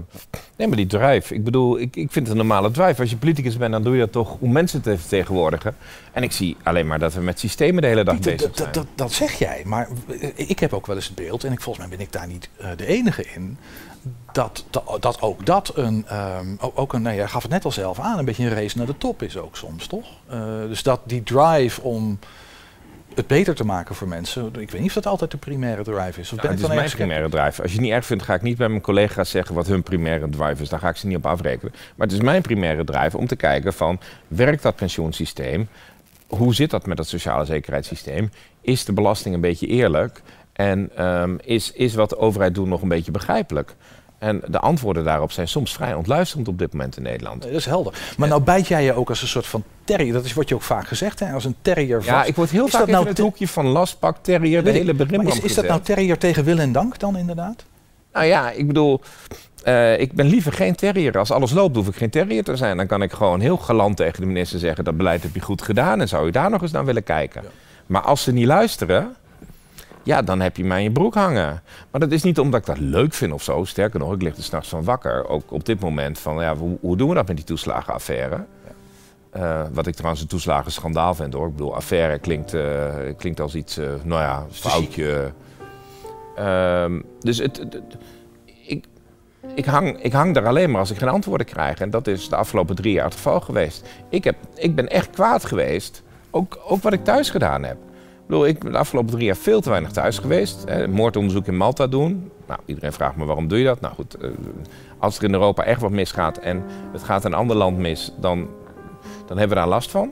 nee, 0.56 0.68
maar 0.68 0.78
die 0.78 0.86
drive. 0.86 1.36
Ik 1.36 1.44
bedoel, 1.44 1.80
ik, 1.80 1.96
ik 1.96 2.12
vind 2.12 2.28
het 2.28 2.30
een 2.30 2.46
normale 2.46 2.72
drive. 2.72 3.02
Als 3.02 3.10
je 3.10 3.18
politicus 3.18 3.58
bent, 3.58 3.72
dan 3.72 3.84
doe 3.84 3.94
je 3.94 4.00
dat 4.00 4.12
toch 4.12 4.38
om 4.40 4.52
mensen 4.52 4.82
te 4.82 4.98
vertegenwoordigen. 4.98 5.76
En 6.12 6.24
ik 6.24 6.32
zie 6.32 6.58
alleen 6.64 6.88
maar 6.88 7.00
dat 7.00 7.14
we 7.14 7.22
met 7.22 7.40
systemen 7.40 7.82
de 7.82 7.88
hele 7.88 8.04
dag 8.04 8.20
bezig 8.20 8.40
zijn. 8.40 8.54
dat, 8.54 8.74
dat, 8.74 8.86
dat 8.96 9.12
zeg 9.12 9.34
jij, 9.34 9.62
maar 9.66 9.88
eh, 10.20 10.30
ik 10.36 10.60
heb 10.60 10.74
ook 10.74 10.88
wel 10.88 10.96
eens 10.96 11.06
het 11.06 11.16
beeld, 11.16 11.44
en 11.44 11.52
ik, 11.52 11.62
volgens 11.62 11.88
mij 11.88 11.98
ben 11.98 12.06
ik 12.06 12.12
daar 12.12 12.28
niet 12.28 12.50
eh, 12.58 12.70
de 12.76 12.86
enige 12.86 13.26
in, 13.34 13.58
dat, 14.32 14.66
dat, 14.70 14.98
dat 15.00 15.22
ook 15.22 15.46
dat 15.46 15.72
een, 15.76 16.06
ehm, 16.08 16.48
ook 16.60 16.94
een, 16.94 17.02
nou, 17.02 17.16
jij 17.16 17.28
gaf 17.28 17.42
het 17.42 17.52
net 17.52 17.66
al 17.66 17.72
zelf 17.72 18.00
aan, 18.00 18.20
een 18.20 18.26
beetje 18.26 18.44
een 18.44 18.54
race 18.54 18.78
naar 18.78 18.86
de 18.86 18.98
top 18.98 19.22
is 19.22 19.38
ook 19.38 19.58
soms, 19.58 19.88
toch? 19.88 20.06
Eh, 20.28 20.40
dus 20.68 20.84
dat 20.84 21.00
die 21.04 21.24
drive 21.24 21.82
om 21.82 22.20
het 23.16 23.28
beter 23.28 23.56
te 23.56 23.66
maken 23.66 23.96
voor 23.96 24.08
mensen, 24.08 24.46
ik 24.46 24.72
weet 24.72 24.82
niet 24.82 24.90
of 24.90 24.94
dat 24.94 25.06
altijd 25.06 25.32
de 25.32 25.38
primaire 25.38 25.84
drive 25.84 26.20
is. 26.20 26.32
Of 26.32 26.38
Nou, 26.38 26.42
ben 26.42 26.52
ik 26.52 26.64
het 26.64 26.70
is 26.70 26.76
mijn 26.76 26.90
primaire 26.90 27.30
drive. 27.30 27.62
Als 27.62 27.72
je 27.72 27.78
het 27.78 27.86
niet 27.86 27.96
erg 27.96 28.06
vindt, 28.06 28.24
ga 28.24 28.34
ik 28.34 28.42
niet 28.42 28.58
bij 28.58 28.70
mijn 28.70 28.82
collega's 28.82 29.30
zeggen 29.30 29.56
wat 29.56 29.68
hun 29.68 29.84
primaire 29.84 30.30
drive 30.30 30.62
is. 30.62 30.70
Daar 30.70 30.80
ga 30.80 30.90
ik 30.90 30.96
ze 30.96 31.08
niet 31.08 31.18
op 31.18 31.26
afrekenen. 31.26 31.74
Maar 31.96 32.08
het 32.08 32.16
is 32.16 32.22
mijn 32.22 32.42
primaire 32.42 32.84
drive 32.84 33.18
om 33.18 33.28
te 33.28 33.36
kijken 33.36 33.74
van, 33.74 34.00
werkt 34.28 34.64
dat 34.64 34.76
pensioensysteem? 34.76 35.68
Hoe 36.28 36.56
zit 36.56 36.70
dat 36.70 36.86
met 36.86 36.98
dat 36.98 37.08
sociale 37.08 37.46
zekerheidssysteem? 37.46 38.32
Is 38.62 38.86
de 38.86 38.94
belasting 38.94 39.36
een 39.36 39.42
beetje 39.42 39.68
eerlijk? 39.68 40.22
En 40.54 40.90
ehm, 40.96 41.36
is, 41.44 41.72
is 41.72 41.94
wat 41.94 42.10
de 42.10 42.18
overheid 42.18 42.56
doet 42.56 42.68
nog 42.68 42.82
een 42.82 42.88
beetje 42.88 43.12
begrijpelijk? 43.12 43.76
En 44.22 44.42
de 44.48 44.60
antwoorden 44.60 45.04
daarop 45.04 45.32
zijn 45.32 45.48
soms 45.48 45.74
vrij 45.74 45.94
ontluisterend 45.94 46.48
op 46.48 46.60
dit 46.60 46.72
moment 46.72 46.98
in 46.98 47.04
Nederland. 47.04 47.42
Nee, 47.42 47.52
dat 47.52 47.60
is 47.60 47.66
helder. 47.66 47.94
Maar 48.18 48.28
nou 48.28 48.42
bijt 48.42 48.68
jij 48.68 48.84
je 48.84 48.94
ook 48.94 49.10
als 49.10 49.22
een 49.22 49.28
soort 49.28 49.48
van 49.48 49.64
terrier, 49.84 50.14
dat 50.14 50.26
is 50.26 50.34
wat 50.34 50.50
je 50.50 50.56
ook 50.56 50.62
vaak 50.62 50.88
gezegd, 50.88 51.20
hè? 51.20 51.34
als 51.34 51.46
een 51.46 51.56
terrier 51.62 52.02
Ja, 52.04 52.16
vast. 52.16 52.30
ik 52.30 52.36
word 52.36 52.50
heel 52.50 52.66
Is 52.66 52.72
vaak 52.72 52.88
nou 52.88 53.02
in 53.02 53.08
het 53.08 53.18
hoekje 53.18 53.48
van 53.48 53.66
lastpak, 53.66 54.18
terrier, 54.22 54.64
de 54.64 54.72
hele 54.72 54.94
berimram 54.94 55.28
is, 55.28 55.40
is 55.40 55.56
dat 55.56 55.68
nou 55.68 55.82
terrier 55.82 56.18
tegen 56.18 56.44
wil 56.44 56.60
en 56.60 56.72
dank 56.72 57.00
dan 57.00 57.18
inderdaad? 57.18 57.66
Nou 58.14 58.26
ja, 58.26 58.52
ik 58.52 58.68
bedoel, 58.68 59.02
eh, 59.64 60.00
ik 60.00 60.14
ben 60.14 60.26
liever 60.26 60.54
geen 60.54 60.76
terrier. 60.76 61.18
Als 61.18 61.32
alles 61.32 61.52
loopt, 61.52 61.76
hoef 61.76 61.88
ik 61.88 61.96
geen 61.96 62.10
terrier 62.10 62.44
te 62.44 62.56
zijn. 62.56 62.78
Dan 62.78 62.88
kan 62.88 63.02
ik 63.02 63.12
gewoon 63.12 63.40
heel 63.40 63.58
galant 63.58 63.98
tegen 63.98 64.22
de 64.22 64.28
minister 64.28 64.60
zeggen... 64.60 64.84
dat 64.84 64.98
beleid 64.98 65.24
heb 65.24 65.36
je 65.36 65.42
goed 65.42 65.62
gedaan 65.62 66.02
en 66.02 66.08
zou 66.08 66.26
je 66.26 66.32
daar 66.32 66.50
nog 66.50 66.62
eens 66.62 66.72
naar 66.72 66.86
willen 66.86 67.04
kijken. 67.04 67.44
Maar 67.86 68.02
als 68.02 68.24
ze 68.24 68.32
niet 68.32 68.46
luisteren, 68.46 69.16
ja, 70.04 70.22
dan 70.22 70.40
heb 70.40 70.58
je 70.58 70.64
mij 70.64 70.78
in 70.78 70.84
je 70.84 70.92
broek 70.92 71.14
hangen. 71.14 71.62
Maar 71.92 72.00
dat 72.02 72.12
is 72.12 72.24
niet 72.24 72.40
omdat 72.40 72.60
ik 72.60 72.66
dat 72.66 72.80
leuk 72.80 73.14
vind 73.14 73.34
of 73.34 73.44
zo. 73.44 73.64
Sterker 73.64 74.00
nog, 74.00 74.14
ik 74.14 74.22
lig 74.22 74.38
er 74.38 74.44
s'nachts 74.44 74.70
van 74.70 74.84
wakker. 74.84 75.28
Ook 75.30 75.52
op 75.52 75.66
dit 75.66 75.80
moment 75.80 76.20
van, 76.20 76.36
ja, 76.42 76.56
hoe, 76.56 76.78
hoe 76.82 76.98
doen 76.98 77.10
we 77.10 77.16
dat 77.16 77.28
met 77.28 77.36
die 77.36 77.46
toeslagenaffaire? 77.46 78.46
Eh, 79.30 79.62
wat 79.74 79.88
ik 79.88 79.94
trouwens 79.94 80.22
een 80.22 80.28
toeslagenschandaal 80.28 81.14
vind 81.16 81.34
hoor. 81.34 81.48
Ik 81.48 81.52
bedoel, 81.56 81.76
affaire 81.76 82.20
klinkt, 82.20 82.54
eh, 82.54 82.86
klinkt 83.18 83.40
als 83.40 83.56
iets, 83.56 83.78
eh, 83.78 83.88
nou 84.04 84.22
ja, 84.22 84.46
foutje. 84.52 85.32
Ehm, 86.36 87.02
dus 87.20 87.38
het, 87.38 87.58
het- 87.58 87.74
het- 87.74 87.98
ik, 88.68 88.86
ik, 89.56 89.66
hang, 89.66 89.98
ik 90.02 90.12
hang 90.14 90.34
daar 90.34 90.48
alleen 90.48 90.72
maar 90.72 90.80
als 90.80 90.92
ik 90.92 90.98
geen 90.98 91.10
antwoorden 91.10 91.48
krijg. 91.48 91.80
En 91.80 91.90
dat 91.90 92.08
is 92.08 92.30
de 92.30 92.36
afgelopen 92.36 92.76
drie 92.76 92.94
jaar 92.94 93.06
het 93.06 93.14
geval 93.14 93.40
geweest. 93.40 93.88
Ik, 94.10 94.24
heb, 94.24 94.36
ik 94.56 94.76
ben 94.76 94.88
echt 94.90 95.10
kwaad 95.10 95.46
geweest. 95.46 96.04
Ook, 96.32 96.60
ook 96.68 96.82
wat 96.82 96.94
ik 96.94 97.04
thuis 97.04 97.30
gedaan 97.30 97.64
heb. 97.64 97.78
Bedoel, 98.32 98.48
ik 98.48 98.60
ben 98.60 98.72
de 98.72 98.78
afgelopen 98.78 99.12
drie 99.12 99.26
jaar 99.26 99.36
veel 99.36 99.62
te 99.62 99.70
weinig 99.70 99.92
thuis 99.92 100.18
geweest. 100.18 100.64
Hè, 100.68 100.88
moordonderzoek 100.88 101.48
in 101.48 101.58
Malta 101.58 101.88
doen. 101.88 102.32
Nou, 102.48 102.60
iedereen 102.66 102.94
vraagt 102.94 103.16
me 103.16 103.26
waarom 103.26 103.48
doe 103.48 103.58
je 103.58 103.66
dat? 103.66 103.82
Nou 103.82 103.94
goed, 103.94 104.16
eh, 104.16 104.30
als 104.98 105.18
er 105.18 105.24
in 105.24 105.34
Europa 105.34 105.64
echt 105.64 105.82
wat 105.82 105.92
misgaat 105.92 106.38
en 106.38 106.64
het 106.92 107.04
gaat 107.04 107.26
in 107.26 107.32
een 107.32 107.38
ander 107.38 107.56
land 107.56 107.78
mis, 107.78 108.14
dan, 108.20 108.48
dan 109.28 109.38
hebben 109.38 109.58
we 109.58 109.64
daar 109.64 109.68
last 109.68 109.92
van. 109.92 110.12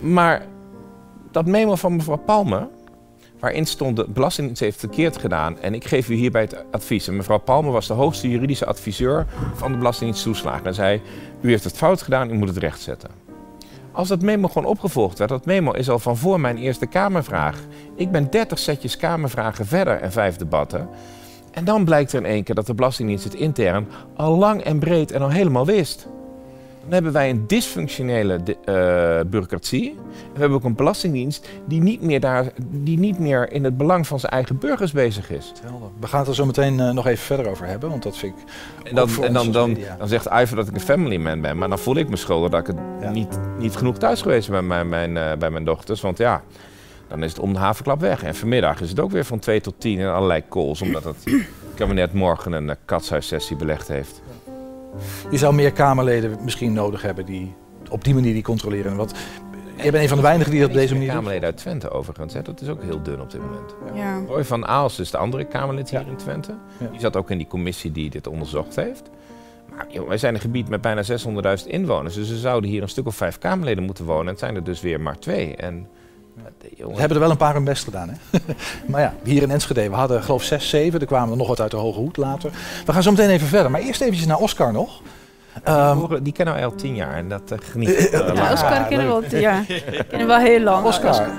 Maar 0.00 0.46
dat 1.30 1.46
memo 1.46 1.74
van 1.74 1.96
mevrouw 1.96 2.16
Palme, 2.16 2.68
waarin 3.40 3.66
stond 3.66 3.96
de 3.96 4.06
Belastingdienst 4.08 4.62
heeft 4.62 4.78
verkeerd 4.78 5.16
gedaan 5.16 5.58
en 5.58 5.74
ik 5.74 5.84
geef 5.84 6.08
u 6.08 6.14
hierbij 6.14 6.40
het 6.42 6.64
advies. 6.70 7.08
Mevrouw 7.08 7.38
Palme 7.38 7.70
was 7.70 7.86
de 7.86 7.94
hoogste 7.94 8.30
juridische 8.30 8.66
adviseur 8.66 9.26
van 9.54 9.72
de 9.72 9.78
Belastingdienst 9.78 10.24
toeslagen. 10.24 10.66
En 10.66 10.74
zei, 10.74 11.00
u 11.40 11.48
heeft 11.48 11.64
het 11.64 11.76
fout 11.76 12.02
gedaan, 12.02 12.30
u 12.30 12.34
moet 12.34 12.48
het 12.48 12.56
rechtzetten. 12.56 13.21
Als 13.92 14.08
dat 14.08 14.22
memo 14.22 14.48
gewoon 14.48 14.68
opgevolgd 14.68 15.18
werd, 15.18 15.30
dat 15.30 15.46
memo 15.46 15.72
is 15.72 15.90
al 15.90 15.98
van 15.98 16.16
voor 16.16 16.40
mijn 16.40 16.56
eerste 16.56 16.86
Kamervraag. 16.86 17.58
Ik 17.96 18.10
ben 18.10 18.30
30 18.30 18.58
setjes 18.58 18.96
Kamervragen 18.96 19.66
verder 19.66 20.00
en 20.00 20.12
vijf 20.12 20.36
debatten. 20.36 20.88
En 21.50 21.64
dan 21.64 21.84
blijkt 21.84 22.12
er 22.12 22.18
in 22.18 22.26
één 22.30 22.44
keer 22.44 22.54
dat 22.54 22.66
de 22.66 22.74
Belastingdienst 22.74 23.24
het 23.24 23.34
intern 23.34 23.86
al 24.16 24.36
lang 24.36 24.62
en 24.62 24.78
breed 24.78 25.10
en 25.10 25.22
al 25.22 25.30
helemaal 25.30 25.66
wist. 25.66 26.08
Dan 26.82 26.92
hebben 26.92 27.12
wij 27.12 27.30
een 27.30 27.46
dysfunctionele 27.46 28.34
eh, 28.34 28.44
bureaucratie. 29.26 29.90
En 29.90 30.32
we 30.32 30.38
hebben 30.38 30.58
ook 30.58 30.64
een 30.64 30.74
belastingdienst 30.74 31.48
die 31.66 31.80
niet, 31.80 32.02
meer 32.02 32.20
daar, 32.20 32.52
die 32.70 32.98
niet 32.98 33.18
meer 33.18 33.52
in 33.52 33.64
het 33.64 33.76
belang 33.76 34.06
van 34.06 34.20
zijn 34.20 34.32
eigen 34.32 34.58
burgers 34.58 34.92
bezig 34.92 35.30
is. 35.30 35.52
We 36.00 36.06
gaan 36.06 36.18
het 36.18 36.28
er 36.28 36.34
zo 36.34 36.46
meteen 36.46 36.80
eh, 36.80 36.90
nog 36.90 37.06
even 37.06 37.24
verder 37.24 37.48
over 37.48 37.66
hebben, 37.66 37.90
want 37.90 38.02
dat 38.02 38.16
vind 38.18 38.34
ik 38.38 38.44
En 38.88 38.94
dan, 38.94 39.08
en 39.22 39.32
dan, 39.32 39.52
dan, 39.52 39.78
zegt 40.04 40.26
Iver 40.26 40.56
dat 40.56 40.68
ik 40.68 40.74
een 40.74 40.80
family 40.80 41.16
man 41.16 41.40
ben. 41.40 41.58
Maar 41.58 41.68
dan 41.68 41.78
voel 41.78 41.96
ik 41.96 42.08
me 42.08 42.16
schuldig 42.16 42.50
dat 42.50 42.60
ik 42.60 42.66
het 42.66 43.12
niet, 43.12 43.38
niet 43.58 43.76
genoeg 43.76 43.98
thuis 43.98 44.22
geweest 44.22 44.50
ben 44.50 44.68
bij 44.68 44.84
mijn, 44.84 45.16
eh, 45.16 45.36
bij 45.38 45.50
mijn 45.50 45.64
dochters. 45.64 46.00
Want 46.00 46.18
ja, 46.18 46.42
dan 47.08 47.22
is 47.22 47.30
het 47.30 47.40
om 47.40 47.52
de 47.52 47.58
havenklap 47.58 48.00
weg. 48.00 48.22
En 48.22 48.34
vanmiddag 48.34 48.80
is 48.80 48.88
het 48.88 49.00
ook 49.00 49.10
weer 49.10 49.24
van 49.24 49.38
2 49.38 49.60
tot 49.60 49.74
10 49.78 49.98
in 49.98 50.06
allerlei 50.06 50.42
calls. 50.48 50.82
Omdat 50.82 51.04
het 51.04 51.24
kabinet 51.74 52.12
morgen 52.12 52.52
een 52.52 52.76
katshuissessie 52.84 53.56
belegd 53.56 53.88
heeft. 53.88 54.22
Je 55.30 55.38
zou 55.38 55.54
meer 55.54 55.72
Kamerleden 55.72 56.38
misschien 56.44 56.72
nodig 56.72 57.02
hebben 57.02 57.26
die 57.26 57.54
op 57.90 58.04
die 58.04 58.14
manier 58.14 58.32
die 58.32 58.42
controleren. 58.42 58.96
Want 58.96 59.12
jij 59.76 59.90
bent 59.90 60.02
een 60.02 60.08
van 60.08 60.16
de 60.16 60.22
weinigen 60.22 60.52
die 60.52 60.60
dat 60.60 60.70
op 60.70 60.74
deze 60.76 60.94
manier. 60.94 61.08
Kamerleden 61.08 61.44
uit 61.44 61.56
Twente 61.56 61.90
overigens. 61.90 62.34
Hè. 62.34 62.42
Dat 62.42 62.60
is 62.60 62.68
ook 62.68 62.82
heel 62.82 63.02
dun 63.02 63.20
op 63.20 63.30
dit 63.30 63.40
moment. 63.40 63.74
Ja. 63.94 64.22
Roy 64.26 64.44
van 64.44 64.66
Aals 64.66 64.98
is 64.98 65.10
de 65.10 65.16
andere 65.16 65.44
Kamerlid 65.44 65.90
hier 65.90 66.06
in 66.06 66.16
Twente. 66.16 66.54
Ja. 66.78 66.86
Die 66.86 67.00
zat 67.00 67.16
ook 67.16 67.30
in 67.30 67.38
die 67.38 67.46
commissie 67.46 67.92
die 67.92 68.10
dit 68.10 68.26
onderzocht 68.26 68.76
heeft. 68.76 69.10
Maar 69.70 69.86
joh, 69.88 70.08
wij 70.08 70.18
zijn 70.18 70.34
een 70.34 70.40
gebied 70.40 70.68
met 70.68 70.80
bijna 70.80 71.02
600.000 71.62 71.66
inwoners. 71.66 72.14
Dus 72.14 72.30
er 72.30 72.36
zouden 72.36 72.70
hier 72.70 72.82
een 72.82 72.88
stuk 72.88 73.06
of 73.06 73.16
vijf 73.16 73.38
Kamerleden 73.38 73.84
moeten 73.84 74.04
wonen. 74.04 74.24
En 74.24 74.30
het 74.30 74.38
zijn 74.38 74.54
er 74.54 74.64
dus 74.64 74.80
weer 74.80 75.00
maar 75.00 75.18
twee. 75.18 75.56
En, 75.56 75.86
We 76.76 76.98
hebben 76.98 77.16
er 77.16 77.18
wel 77.18 77.30
een 77.30 77.36
paar 77.36 77.54
hun 77.54 77.64
best 77.64 77.84
gedaan. 77.84 78.08
Hè? 78.08 78.38
maar 78.90 79.00
ja, 79.00 79.14
hier 79.24 79.42
in 79.42 79.50
Enschede, 79.50 79.88
we 79.88 79.94
hadden 79.96 80.22
geloof 80.22 80.42
6, 80.42 80.68
7. 80.68 81.00
Er 81.00 81.06
kwamen 81.06 81.30
er 81.30 81.36
nog 81.36 81.48
wat 81.48 81.60
uit 81.60 81.70
de 81.70 81.76
hoge 81.76 81.98
hoed 81.98 82.16
later. 82.16 82.50
We 82.86 82.92
gaan 82.92 83.02
zo 83.02 83.10
meteen 83.10 83.30
even 83.30 83.46
verder. 83.48 83.70
Maar 83.70 83.80
eerst 83.80 84.00
eventjes 84.00 84.26
naar 84.26 84.38
Oscar 84.38 84.72
nog. 84.72 85.00
Ehm, 85.64 86.08
die, 86.08 86.22
die 86.22 86.32
kennen 86.32 86.54
wij 86.54 86.64
al 86.64 86.74
tien 86.74 86.94
jaar 86.94 87.14
en 87.14 87.28
dat 87.28 87.50
eh, 87.50 87.58
geniet 87.62 87.88
ik. 87.88 87.96
Eh, 87.96 88.28
eh, 88.28 88.34
Ja. 88.34 88.52
Oscar 88.52 88.84
kennen 88.86 89.06
we 89.06 89.12
al, 89.12 89.22
ja, 89.38 89.64
kennen 90.08 90.26
we 90.26 90.34
al 90.34 90.40
heel 90.40 90.60
lang. 90.60 90.86
Oscar, 90.86 91.30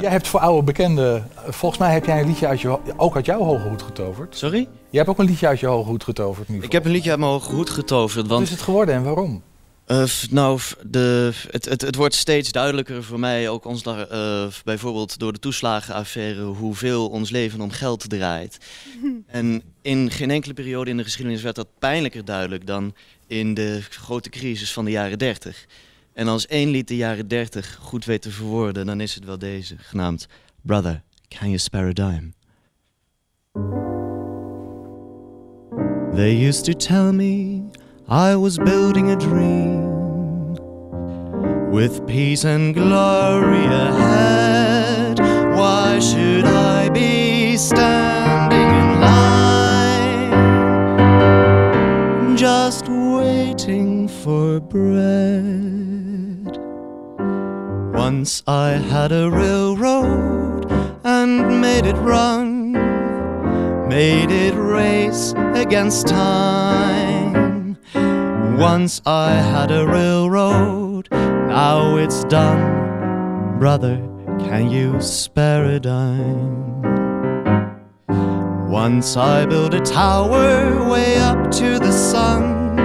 jij 0.00 0.10
hebt 0.10 0.28
voor 0.28 0.40
oude 0.40 0.62
bekenden... 0.62 1.28
Volgens 1.48 1.80
mij 1.80 1.92
heb 1.92 2.04
jij 2.04 2.20
een 2.20 2.26
liedje 2.26 2.46
uit 2.46 2.60
je, 2.60 2.78
ook 2.96 3.14
uit 3.16 3.26
jouw 3.26 3.42
hoge 3.42 3.68
hoed 3.68 3.82
getoverd. 3.82 4.36
Sorry? 4.36 4.68
Je 4.90 4.96
hebt 4.96 5.10
ook 5.10 5.18
een 5.18 5.24
liedje 5.24 5.46
uit 5.46 5.60
je 5.60 5.66
hoge 5.66 5.88
hoed 5.88 6.04
getoverd 6.04 6.48
nu. 6.48 6.62
Ik 6.62 6.72
heb 6.72 6.84
een 6.84 6.90
liedje 6.90 7.10
uit 7.10 7.18
mijn 7.18 7.30
hoge 7.30 7.54
hoed 7.54 7.70
getoverd. 7.70 8.20
Wat 8.20 8.26
Want, 8.26 8.42
is 8.42 8.50
het 8.50 8.62
geworden 8.62 8.94
en 8.94 9.02
waarom? 9.02 9.42
F- 9.90 10.30
nou, 10.30 10.60
de, 10.86 11.32
het, 11.50 11.64
het, 11.64 11.80
het 11.80 11.94
wordt 11.94 12.14
steeds 12.14 12.52
duidelijker 12.52 13.04
voor 13.04 13.18
mij, 13.18 13.48
ook 13.48 13.64
ons 13.64 13.82
daar, 13.82 14.08
eh, 14.08 14.46
bijvoorbeeld 14.64 15.18
door 15.18 15.32
de 15.32 15.38
toeslagenaffaire, 15.38 16.42
hoeveel 16.42 17.08
ons 17.08 17.30
leven 17.30 17.60
om 17.60 17.70
geld 17.70 18.08
draait. 18.08 18.58
En 19.26 19.62
in 19.82 20.10
geen 20.10 20.30
enkele 20.30 20.54
periode 20.54 20.90
in 20.90 20.96
de 20.96 21.04
geschiedenis 21.04 21.42
werd 21.42 21.56
dat 21.56 21.78
pijnlijker 21.78 22.24
duidelijk 22.24 22.66
dan 22.66 22.94
in 23.26 23.54
de 23.54 23.82
grote 23.90 24.30
crisis 24.30 24.72
van 24.72 24.84
de 24.84 24.90
jaren 24.90 25.18
30. 25.18 25.66
En 26.12 26.28
als 26.28 26.46
één 26.46 26.70
lied 26.70 26.88
de 26.88 26.96
jaren 26.96 27.28
30 27.28 27.78
goed 27.80 28.04
weet 28.04 28.22
te 28.22 28.30
verwoorden, 28.30 28.86
dan 28.86 29.00
is 29.00 29.14
het 29.14 29.24
wel 29.24 29.38
deze, 29.38 29.74
genaamd 29.78 30.26
Brother, 30.62 31.02
Can 31.28 31.46
You 31.46 31.58
Spare 31.58 31.88
a 31.88 31.92
Dime? 31.92 32.32
They 36.14 36.46
used 36.46 36.64
to 36.64 36.72
tell 36.72 37.12
me 37.12 37.62
I 38.12 38.34
was 38.34 38.58
building 38.58 39.12
a 39.12 39.16
dream 39.16 40.56
with 41.70 42.04
peace 42.08 42.42
and 42.42 42.74
glory 42.74 43.66
ahead. 43.66 45.20
Why 45.54 46.00
should 46.00 46.44
I 46.44 46.88
be 46.88 47.56
standing 47.56 48.68
in 48.82 49.00
line 49.00 50.32
just 52.36 52.88
waiting 52.88 54.08
for 54.08 54.58
bread? 54.58 56.58
Once 57.94 58.42
I 58.48 58.70
had 58.70 59.12
a 59.12 59.30
railroad 59.30 60.66
and 61.04 61.60
made 61.60 61.86
it 61.86 61.94
run, 61.98 62.72
made 63.88 64.32
it 64.32 64.56
race 64.56 65.32
against 65.54 66.08
time. 66.08 66.99
Once 68.60 69.00
I 69.06 69.30
had 69.32 69.70
a 69.70 69.86
railroad, 69.86 71.08
now 71.10 71.96
it's 71.96 72.24
done. 72.24 73.58
Brother, 73.58 73.96
can 74.38 74.70
you 74.70 75.00
spare 75.00 75.64
a 75.64 75.80
dime? 75.80 76.82
Once 78.68 79.16
I 79.16 79.46
built 79.46 79.72
a 79.72 79.80
tower 79.80 80.86
way 80.90 81.16
up 81.16 81.50
to 81.52 81.78
the 81.78 81.90
sun, 81.90 82.76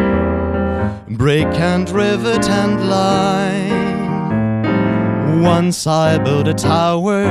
rake 1.18 1.60
and 1.60 1.90
rivet 1.90 2.48
and 2.50 2.90
line. 2.90 3.82
Once 5.42 5.86
I 5.88 6.18
built 6.20 6.48
a 6.48 6.54
tower, 6.54 7.26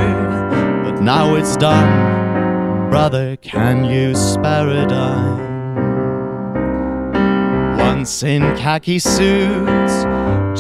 but 0.85 1.01
now 1.01 1.35
it's 1.35 1.57
done. 1.57 2.91
Brother, 2.91 3.39
can 3.39 3.87
you 3.87 4.15
spare 4.15 4.69
a 4.69 4.87
dime? 4.87 5.54
Once 8.05 8.23
in 8.23 8.43
khaki 8.55 8.99
suits, 8.99 9.95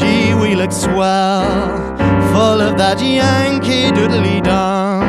gee, 0.00 0.32
we 0.32 0.54
looked 0.54 0.72
swell, 0.72 1.94
full 2.32 2.58
of 2.62 2.78
that 2.78 2.98
Yankee 3.02 3.92
doodly 3.92 4.42
dum. 4.42 5.02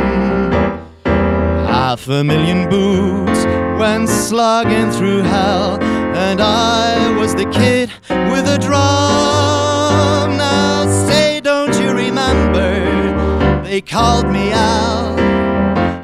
Half 1.06 2.10
a 2.10 2.26
million 2.26 2.70
boots 2.70 3.46
went 3.80 4.10
slugging 4.10 4.92
through 4.92 5.22
hell, 5.22 5.82
and 6.14 6.42
I 6.42 7.10
was 7.18 7.36
the 7.36 7.46
kid 7.46 7.90
with 8.10 8.46
a 8.50 8.58
drum. 8.60 10.36
Now 10.36 11.08
say, 11.08 11.40
don't 11.40 11.74
you 11.80 11.94
remember? 11.94 13.64
They 13.64 13.80
called 13.80 14.28
me 14.28 14.52
Al. 14.52 15.18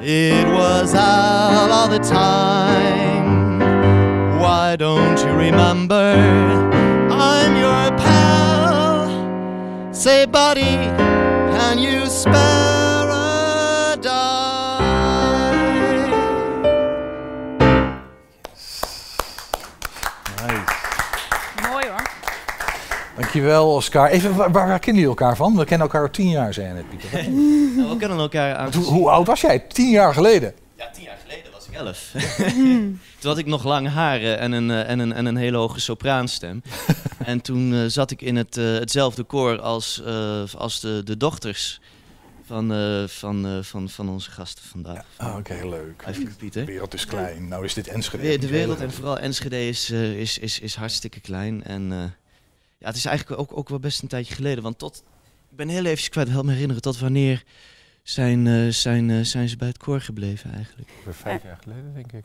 It 0.02 0.48
was 0.48 0.96
Al 0.96 1.74
all 1.74 1.90
the 1.90 2.00
time. 2.00 3.31
Why 4.52 4.76
don't 4.76 5.18
you 5.24 5.32
remember? 5.32 5.96
I'm 7.10 7.56
your 7.56 7.98
pal. 8.04 9.08
Say, 9.94 10.26
buddy, 10.26 10.76
can 11.56 11.80
you 11.80 12.06
spare 12.08 13.08
a 13.10 13.96
dime? 14.02 14.92
Mooi 21.70 21.88
hoor. 21.88 22.02
Dankjewel, 23.16 23.74
Oscar. 23.76 24.10
Even, 24.10 24.36
waar, 24.36 24.52
waar 24.52 24.80
kennen 24.80 25.02
jullie 25.02 25.08
elkaar 25.08 25.36
van? 25.36 25.58
We 25.58 25.66
kennen 25.66 25.88
elkaar 25.88 26.02
al 26.02 26.10
tien 26.14 26.30
jaar, 26.30 26.54
zei 26.54 26.68
je 26.68 26.74
net, 26.74 26.90
Pieter. 26.90 27.10
We 27.90 27.96
kennen 28.00 28.18
elkaar 28.18 28.56
aan. 28.56 28.74
hoe, 28.74 28.84
hoe 28.84 29.10
oud 29.10 29.28
was 29.28 29.42
jij? 29.42 29.60
Tien 29.60 29.90
jaar 29.90 30.14
geleden? 30.14 30.54
Ja, 30.76 30.90
tien 30.94 31.04
jaar 31.04 31.18
elf. 31.74 32.12
toen 33.20 33.30
had 33.30 33.38
ik 33.38 33.46
nog 33.46 33.64
lang 33.64 33.88
haren 33.88 34.40
en 34.40 34.52
een, 34.52 34.72
eh, 34.72 34.90
en 34.90 35.00
een, 35.00 35.14
en 35.14 35.26
een 35.26 35.36
hele 35.36 35.58
hoge 35.58 35.80
sopraanstem. 35.80 36.62
en 37.26 37.42
toen 37.42 37.74
eh, 37.74 37.86
zat 37.86 38.12
ik 38.12 38.22
in 38.22 38.36
het, 38.36 38.58
eh, 38.58 38.66
hetzelfde 38.66 39.24
koor 39.24 39.60
als, 39.60 40.02
als 40.58 40.80
de, 40.80 41.02
de 41.04 41.18
dochters 41.18 41.80
van, 42.46 42.68
van, 43.10 43.64
van, 43.64 43.90
van 43.90 44.10
onze 44.10 44.32
gasten 44.32 44.64
vandaag. 44.64 45.06
Ah, 45.18 45.36
Oké, 45.36 45.68
leuk. 45.68 46.04
Even 46.08 46.36
Pieter. 46.36 46.66
De 46.66 46.72
wereld 46.72 46.94
is 46.94 47.06
klein. 47.06 47.48
Nou 47.48 47.66
is 47.66 47.74
dit 47.74 47.88
Enschede. 47.88 48.24
De, 48.24 48.38
de 48.38 48.48
wereld 48.48 48.80
en 48.80 48.92
vooral 48.92 49.20
Enschede 49.20 49.68
is, 49.68 49.90
is, 49.90 50.38
is, 50.38 50.60
is 50.60 50.76
hartstikke 50.76 51.20
klein. 51.20 51.64
En 51.64 51.90
ja, 52.78 52.88
het 52.88 52.96
is 52.96 53.06
eigenlijk 53.06 53.42
ook, 53.42 53.58
ook 53.58 53.70
wel 53.70 53.80
best 53.80 54.02
een 54.02 54.08
tijdje 54.08 54.36
geleden. 54.36 54.64
Want 54.64 54.78
tot, 54.78 55.04
ik 55.50 55.58
ben 55.58 55.68
heel 55.68 55.86
even 55.86 56.10
kwijt, 56.10 56.30
help 56.30 56.46
me 56.46 56.52
herinneren, 56.52 56.82
tot 56.82 57.00
wanneer 57.00 57.44
zijn, 58.04 58.48
eh, 58.48 58.68
zijn, 58.68 59.10
eh, 59.10 59.22
zijn 59.22 59.50
ze 59.50 59.58
bij 59.58 59.68
het 59.68 59.78
koor 59.78 60.02
gebleven 60.02 60.54
eigenlijk? 60.54 60.90
Over 61.00 61.14
vijf 61.14 61.44
jaar 61.44 61.60
geleden, 61.64 61.94
denk 61.94 62.12
ik. 62.12 62.24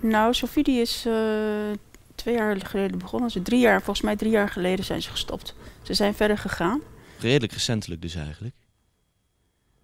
Nou, 0.00 0.34
Sofie 0.34 0.62
die 0.64 0.80
is 0.80 1.06
eh, 1.06 1.14
twee 2.14 2.34
jaar 2.34 2.66
geleden 2.66 2.98
begonnen. 2.98 3.30
Ze 3.30 3.42
drie 3.42 3.60
jaar, 3.60 3.82
volgens 3.82 4.00
mij 4.00 4.16
drie 4.16 4.30
jaar 4.30 4.48
geleden 4.48 4.84
zijn 4.84 5.02
ze 5.02 5.10
gestopt. 5.10 5.54
Ze 5.82 5.94
zijn 5.94 6.14
verder 6.14 6.38
gegaan. 6.38 6.80
Redelijk 7.18 7.52
recentelijk 7.52 8.02
dus 8.02 8.14
eigenlijk. 8.14 8.54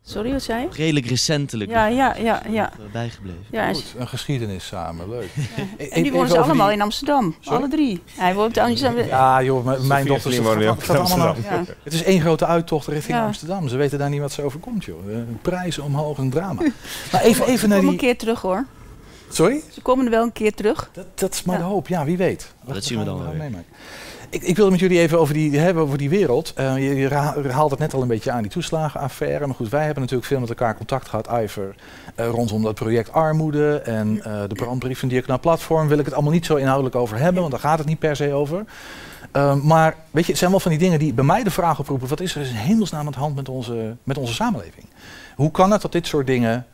Sorry, 0.09 0.33
wat 0.33 0.43
zei 0.43 0.61
je? 0.63 0.69
Redelijk 0.73 1.07
recentelijk. 1.07 1.71
Ja, 1.71 1.87
ja, 1.87 2.15
ja, 2.17 2.43
ja. 2.51 2.71
eh, 2.73 2.93
Bijgebleven. 2.93 3.45
Ja, 3.51 3.73
Goed, 3.73 3.95
een 3.99 4.09
geschiedenis 4.09 4.67
samen. 4.67 5.09
Leuk. 5.11 5.29
E- 5.37 5.43
en 5.57 5.89
die 5.89 5.89
even 5.89 6.13
wonen 6.13 6.29
ze 6.31 6.39
allemaal 6.39 6.67
die- 6.67 6.77
in 6.77 6.83
Amsterdam. 6.83 7.35
Sorry? 7.41 7.59
Alle 7.59 7.69
drie. 7.69 8.03
Hij 8.17 8.35
woont 8.35 8.57
in 8.57 8.63
Amsterdam. 8.63 9.07
Ja, 9.07 9.43
joh, 9.43 9.87
mijn 9.87 10.07
dochters 10.07 10.39
wonen 10.39 10.77
gaat- 10.77 10.83
in 10.89 10.97
allemaal 10.97 11.27
Amsterdam. 11.29 11.53
naar- 11.65 11.77
Het 11.83 11.93
is 11.93 12.03
één 12.03 12.21
grote 12.21 12.47
uittocht 12.47 12.87
richting 12.87 13.17
Ja. 13.19 13.25
Amsterdam. 13.25 13.69
Ze 13.69 13.77
weten 13.77 13.99
daar 13.99 14.09
niet 14.11 14.21
wat 14.21 14.33
ze 14.33 14.43
overkomt, 14.43 14.85
joh. 14.85 15.13
Eh, 15.13 15.19
Prijzen 15.43 15.83
omhoog, 15.83 16.19
een 16.19 16.31
drama. 16.31 16.63
Maar 17.13 17.21
even, 17.23 17.47
even 17.47 17.59
Ze 17.59 17.67
naar 17.67 17.77
komen 17.79 17.93
een 17.93 17.99
die... 17.99 18.09
keer 18.09 18.19
terug 18.19 18.41
hoor. 18.41 18.65
Sorry? 19.31 19.61
Ze 19.73 19.81
komen 19.81 20.05
er 20.05 20.11
wel 20.11 20.23
een 20.23 20.33
keer 20.33 20.55
terug. 20.55 20.91
Dat, 20.93 21.07
dat 21.19 21.35
is 21.35 21.43
maar 21.43 21.57
Ja. 21.59 21.63
de 21.63 21.69
hoop. 21.69 21.89
Ja, 21.89 22.05
wie 22.05 22.17
weet. 22.17 22.53
dat 22.67 22.85
zien 22.85 22.99
we 22.99 23.05
dan 23.05 23.17
gaan 23.19 23.27
wel 23.27 23.35
meemaken. 23.37 23.67
Ik, 24.31 24.43
ik 24.43 24.57
wilde 24.57 24.71
met 24.71 24.81
jullie 24.81 24.99
even 24.99 25.19
over 25.19 25.35
die, 25.35 25.59
hebben 25.59 25.83
over 25.83 25.99
die 25.99 26.09
wereld. 26.09 26.53
Eh, 26.55 26.99
je, 27.01 27.09
haalt 27.51 27.71
het 27.71 27.79
net 27.79 27.95
al 27.95 28.03
een 28.03 28.09
beetje 28.09 28.31
aan, 28.31 28.43
die 28.43 28.51
toeslagenaffaire. 28.51 29.47
Maar 29.47 29.55
goed, 29.55 29.69
wij 29.69 29.85
hebben 29.85 30.03
natuurlijk 30.03 30.29
veel 30.29 30.41
met 30.41 30.49
elkaar 30.49 30.77
contact 30.77 31.09
gehad, 31.09 31.29
Iver, 31.43 31.75
eh, 32.15 32.29
rondom 32.29 32.63
dat 32.63 32.75
project 32.75 33.13
Armoede 33.13 33.81
en 33.81 34.25
eh, 34.25 34.43
de 34.49 34.55
brandbrief 34.55 34.99
van 34.99 35.09
Diakonaal 35.09 35.41
Platform. 35.41 35.89
Wil 35.89 35.99
ik 35.99 36.05
het 36.05 36.15
allemaal 36.15 36.33
niet 36.33 36.47
zo 36.47 36.57
inhoudelijk 36.57 36.95
over 36.95 37.19
hebben, 37.19 37.41
want 37.41 37.53
daar 37.53 37.63
gaat 37.63 37.79
het 37.79 37.87
niet 37.87 37.99
per 37.99 38.17
se 38.17 38.33
over. 38.33 38.65
Maar 39.63 39.97
weet 40.11 40.25
je, 40.25 40.31
het 40.31 40.39
zijn 40.39 40.51
wel 40.51 40.61
van 40.61 40.71
die 40.71 40.81
dingen 40.81 40.99
die 40.99 41.13
bij 41.13 41.25
mij 41.25 41.43
de 41.43 41.51
vraag 41.51 41.79
oproepen: 41.79 42.09
wat 42.09 42.21
is 42.21 42.35
er 42.35 42.47
in 42.47 42.55
hemelsnaam 42.55 43.07
aan 43.07 43.13
de 43.13 43.19
hand 43.19 43.35
met 43.35 43.49
onze, 43.49 43.97
met 44.03 44.19
onze 44.19 44.35
samenleving? 44.35 44.87
Hoe 45.37 45.51
kan 45.51 45.71
het 45.71 45.83
dat 45.83 45.93
dit 45.93 46.07
soort 46.07 46.27
dingen 46.27 46.67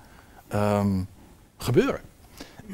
ehm, 0.49 1.03
gebeuren? 1.59 2.01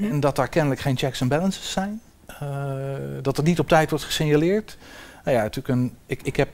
En 0.00 0.20
dat 0.20 0.36
daar 0.36 0.48
kennelijk 0.48 0.80
geen 0.80 0.96
checks 0.96 1.20
en 1.20 1.28
balances 1.28 1.72
zijn? 1.72 2.00
Eh, 2.40 3.22
dat 3.22 3.38
er 3.38 3.44
niet 3.44 3.58
op 3.58 3.68
tijd 3.68 3.90
wordt 3.90 4.04
gesignaleerd? 4.04 4.78
Nou 5.24 5.36
ja, 5.36 5.42
natuurlijk 5.42 5.74
een, 5.74 5.96
ik, 6.06 6.22
ik 6.22 6.36
heb, 6.36 6.48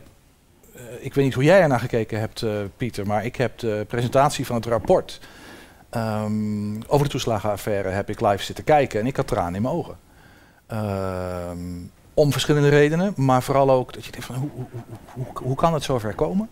eh, 0.74 0.82
ik 1.00 1.14
weet 1.14 1.24
niet 1.24 1.34
hoe 1.34 1.44
jij 1.44 1.60
ernaar 1.60 1.80
gekeken 1.80 2.20
hebt, 2.20 2.42
eh, 2.42 2.50
Pieter, 2.76 3.06
maar 3.06 3.24
ik 3.24 3.36
heb 3.36 3.58
de 3.58 3.84
presentatie 3.88 4.46
van 4.46 4.56
het 4.56 4.66
rapport 4.66 5.20
ehm, 5.90 6.80
over 6.86 7.06
de 7.06 7.12
toeslagenaffaire 7.12 7.88
heb 7.88 8.10
ik 8.10 8.20
live 8.20 8.44
zitten 8.44 8.64
kijken 8.64 9.00
en 9.00 9.06
ik 9.06 9.16
had 9.16 9.26
tranen 9.26 9.54
in 9.54 9.62
mijn 9.62 9.74
ogen. 9.74 9.96
Ehm, 10.66 11.58
om 12.14 12.32
verschillende 12.32 12.68
redenen, 12.68 13.12
maar 13.16 13.42
vooral 13.42 13.70
ook 13.70 13.92
dat 13.92 14.04
je 14.04 14.10
denkt 14.10 14.26
van 14.26 14.36
hoe, 14.36 14.50
hoe, 14.54 14.66
hoe, 14.70 15.24
hoe, 15.32 15.44
hoe 15.44 15.56
kan 15.56 15.74
het 15.74 15.82
zover 15.82 16.14
komen? 16.14 16.48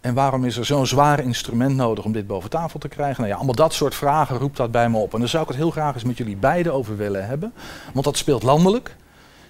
En 0.00 0.14
waarom 0.14 0.44
is 0.44 0.56
er 0.56 0.64
zo'n 0.64 0.86
zwaar 0.86 1.20
instrument 1.20 1.76
nodig 1.76 2.04
om 2.04 2.12
dit 2.12 2.26
boven 2.26 2.50
tafel 2.50 2.78
te 2.78 2.88
krijgen? 2.88 3.16
Nou 3.16 3.28
ja, 3.28 3.36
allemaal 3.36 3.54
dat 3.54 3.72
soort 3.74 3.94
vragen 3.94 4.38
roept 4.38 4.56
dat 4.56 4.70
bij 4.70 4.88
me 4.90 4.98
op. 4.98 5.12
En 5.14 5.18
daar 5.18 5.28
zou 5.28 5.42
ik 5.42 5.48
het 5.48 5.56
heel 5.58 5.70
graag 5.70 5.94
eens 5.94 6.04
met 6.04 6.16
jullie 6.16 6.36
beiden 6.36 6.72
over 6.72 6.96
willen 6.96 7.26
hebben. 7.26 7.52
Want 7.92 8.04
dat 8.04 8.16
speelt 8.16 8.42
landelijk. 8.42 8.96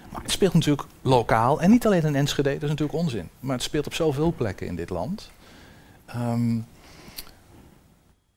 Maar 0.09 0.21
het 0.21 0.31
speelt 0.31 0.53
natuurlijk 0.53 0.87
lokaal. 1.01 1.61
En 1.61 1.69
niet 1.69 1.85
alleen 1.85 2.03
in 2.03 2.15
Enschede, 2.15 2.53
dat 2.53 2.63
is 2.63 2.69
natuurlijk 2.69 2.97
onzin. 2.99 3.29
Maar 3.39 3.55
het 3.55 3.63
speelt 3.63 3.85
op 3.85 3.93
zoveel 3.93 4.33
plekken 4.37 4.67
in 4.67 4.75
dit 4.75 4.89
land. 4.89 5.31
Ehm, 6.05 6.57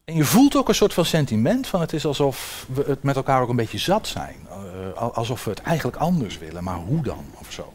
en 0.05 0.15
je 0.15 0.25
voelt 0.25 0.57
ook 0.57 0.69
een 0.69 0.75
soort 0.75 0.95
van 0.95 1.05
sentiment 1.05 1.67
van 1.67 1.81
het 1.81 1.93
is 1.93 2.07
alsof 2.07 2.67
we 2.73 2.85
het 2.87 3.03
met 3.03 3.17
elkaar 3.17 3.43
ook 3.43 3.49
een 3.49 3.57
beetje 3.57 3.79
zat 3.79 4.07
zijn. 4.07 4.37
Eh, 4.49 5.01
al- 5.03 5.15
alsof 5.15 5.45
we 5.45 5.51
het 5.51 5.63
eigenlijk 5.63 5.97
anders 5.97 6.39
willen, 6.39 6.65
maar 6.65 6.77
hoe 6.79 7.03
dan? 7.03 7.25
Of 7.41 7.53
zo. 7.53 7.73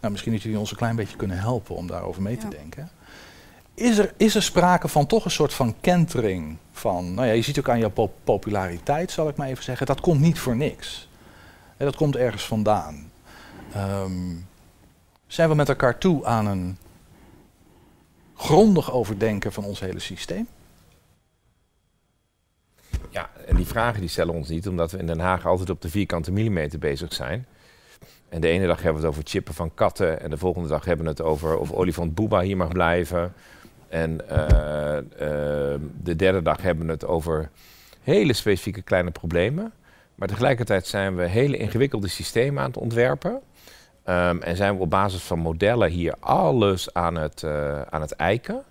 Nou, 0.00 0.12
misschien 0.12 0.32
dat 0.32 0.42
jullie 0.42 0.58
ons 0.58 0.70
een 0.70 0.76
klein 0.76 0.96
beetje 0.96 1.16
kunnen 1.16 1.38
helpen 1.38 1.74
om 1.76 1.86
daarover 1.86 2.22
mee 2.22 2.36
te 2.36 2.48
denken. 2.48 2.90
Is 3.78 3.98
er, 3.98 4.12
is 4.16 4.34
er 4.34 4.42
sprake 4.42 4.88
van 4.88 5.06
toch 5.06 5.24
een 5.24 5.30
soort 5.30 5.54
van 5.54 5.74
kentering 5.80 6.56
van, 6.72 7.14
nou 7.14 7.26
ja, 7.26 7.32
je 7.32 7.42
ziet 7.42 7.58
ook 7.58 7.68
aan 7.68 7.78
jouw 7.78 7.90
pop- 7.90 8.14
populariteit, 8.24 9.10
zal 9.10 9.28
ik 9.28 9.36
maar 9.36 9.48
even 9.48 9.64
zeggen, 9.64 9.86
dat 9.86 10.00
komt 10.00 10.20
niet 10.20 10.38
voor 10.38 10.56
niks. 10.56 11.08
Hè, 11.76 11.84
dat 11.84 11.96
komt 11.96 12.16
ergens 12.16 12.46
vandaan. 12.46 13.10
Ehm, 13.72 14.34
zijn 15.26 15.48
we 15.48 15.54
met 15.54 15.68
elkaar 15.68 15.98
toe 15.98 16.24
aan 16.26 16.46
een 16.46 16.78
grondig 18.36 18.92
overdenken 18.92 19.52
van 19.52 19.64
ons 19.64 19.80
hele 19.80 19.98
systeem? 19.98 20.48
Ja, 23.10 23.30
en 23.46 23.56
die 23.56 23.66
vragen 23.66 24.00
die 24.00 24.08
stellen 24.08 24.34
ons 24.34 24.48
niet, 24.48 24.68
omdat 24.68 24.90
we 24.90 24.98
in 24.98 25.06
Den 25.06 25.20
Haag 25.20 25.46
altijd 25.46 25.70
op 25.70 25.82
de 25.82 25.90
vierkante 25.90 26.32
millimeter 26.32 26.78
bezig 26.78 27.12
zijn. 27.12 27.46
En 28.28 28.40
de 28.40 28.48
ene 28.48 28.66
dag 28.66 28.82
hebben 28.82 29.00
we 29.00 29.06
het 29.06 29.16
over 29.16 29.28
chippen 29.30 29.54
van 29.54 29.74
katten. 29.74 30.20
En 30.20 30.30
de 30.30 30.38
volgende 30.38 30.68
dag 30.68 30.84
hebben 30.84 31.04
we 31.04 31.10
het 31.10 31.22
over 31.22 31.58
of 31.58 31.72
olifant 31.72 32.14
Boeba 32.14 32.40
hier 32.40 32.56
mag 32.56 32.68
blijven. 32.68 33.32
En 33.88 34.28
eh, 34.28 34.98
eh, 34.98 35.80
de 36.02 36.16
derde 36.16 36.42
dag 36.42 36.62
hebben 36.62 36.86
we 36.86 36.92
het 36.92 37.06
over 37.06 37.50
hele 38.02 38.32
specifieke 38.32 38.82
kleine 38.82 39.10
problemen. 39.10 39.72
Maar 40.14 40.28
tegelijkertijd 40.28 40.86
zijn 40.86 41.16
we 41.16 41.26
hele 41.26 41.56
ingewikkelde 41.56 42.08
systemen 42.08 42.62
aan 42.62 42.68
het 42.68 42.78
ontwerpen. 42.78 43.40
Ehm, 44.04 44.38
en 44.40 44.56
zijn 44.56 44.74
we 44.76 44.80
op 44.80 44.90
basis 44.90 45.22
van 45.22 45.38
modellen 45.38 45.90
hier 45.90 46.14
alles 46.20 46.94
aan 46.94 47.14
het, 47.14 47.42
eh, 47.42 47.82
aan 47.82 48.00
het 48.00 48.12
eiken. 48.12 48.62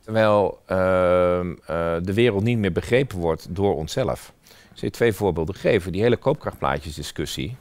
Terwijl 0.00 0.58
ehm, 0.66 1.54
eh, 1.66 1.94
de 2.02 2.14
wereld 2.14 2.42
niet 2.42 2.58
meer 2.58 2.72
begrepen 2.72 3.18
wordt 3.18 3.46
door 3.50 3.76
onszelf. 3.76 4.32
Ik 4.44 4.78
zal 4.78 4.88
je 4.88 4.90
twee 4.90 5.12
voorbeelden 5.12 5.54
geven. 5.54 5.92
Die 5.92 6.02
hele 6.02 6.16
koopkrachtplaatjesdiscussie. 6.16 7.56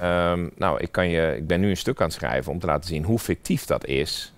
Ehm, 0.00 0.48
nou, 0.56 0.80
ik, 0.80 0.92
kan 0.92 1.08
je, 1.08 1.36
ik 1.36 1.46
ben 1.46 1.60
nu 1.60 1.70
een 1.70 1.76
stuk 1.76 2.00
aan 2.00 2.06
het 2.06 2.14
schrijven 2.14 2.52
om 2.52 2.58
te 2.58 2.66
laten 2.66 2.88
zien 2.88 3.04
hoe 3.04 3.18
fictief 3.18 3.64
dat 3.64 3.86
is 3.86 4.32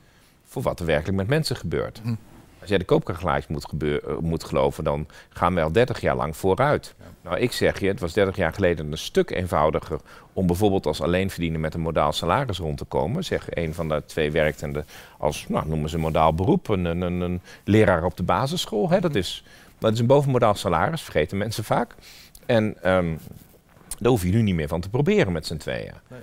voor 0.53 0.63
wat 0.63 0.81
er 0.81 0.87
werkelijk 0.87 1.17
met 1.17 1.29
mensen 1.29 1.57
gebeurt. 1.57 2.01
Hm. 2.03 2.15
Als 2.61 2.71
jij 2.71 2.79
de 2.79 2.85
koopkrachtplaatjes 2.85 3.47
moet, 3.47 3.83
eh, 3.83 4.19
moet 4.21 4.45
geloven, 4.45 4.85
dan 4.85 5.07
gaan 5.29 5.55
we 5.55 5.63
al 5.63 5.73
30 5.73 6.01
jaar 6.01 6.17
lang 6.17 6.37
vooruit. 6.37 6.95
Nou, 7.23 7.39
ik 7.39 7.53
zeg 7.53 7.81
je, 7.81 7.87
het 7.87 8.01
was 8.01 8.13
30 8.13 8.37
jaar 8.37 8.53
geleden 8.53 8.93
een 8.93 8.99
stuk 8.99 9.31
eenvoudiger 9.31 10.01
om 10.33 10.47
bijvoorbeeld 10.47 10.87
als 10.87 11.01
alleenverdiener 11.01 11.61
met 11.61 11.75
een 11.75 11.81
modaal 11.81 12.13
salaris 12.13 12.59
rond 12.59 12.79
te 12.79 12.85
komen. 12.85 13.25
Zeg, 13.25 13.47
een 13.51 13.75
van 13.75 13.89
de 13.89 14.03
twee 14.07 14.31
werkt 14.31 14.63
en 14.63 14.73
de, 14.73 14.85
als, 15.19 15.49
nou, 15.49 15.69
noemen 15.69 15.89
ze 15.89 15.95
een 15.95 16.03
modaal 16.03 16.35
beroep, 16.35 16.69
een, 16.69 16.85
een, 16.85 17.01
een, 17.01 17.21
een 17.21 17.41
leraar 17.65 18.05
op 18.05 18.17
de 18.17 18.23
basisschool. 18.23 18.91
Hè, 18.91 19.01
dat, 19.01 19.15
is, 19.15 19.45
dat 19.79 19.93
is 19.93 19.99
een 19.99 20.07
bovenmodaal 20.07 20.55
salaris, 20.55 21.03
vergeten 21.03 21.39
mensen 21.39 21.65
vaak. 21.65 21.95
En 22.47 22.83
ehm, 22.83 23.17
daar 23.99 24.11
hoef 24.11 24.23
je 24.23 24.31
nu 24.31 24.43
niet 24.43 24.55
meer 24.55 24.69
van 24.69 24.81
te 24.81 24.91
proberen 24.91 25.33
met 25.33 25.47
z'n 25.47 25.57
tweeën. 25.57 25.95
Nee. 26.09 26.21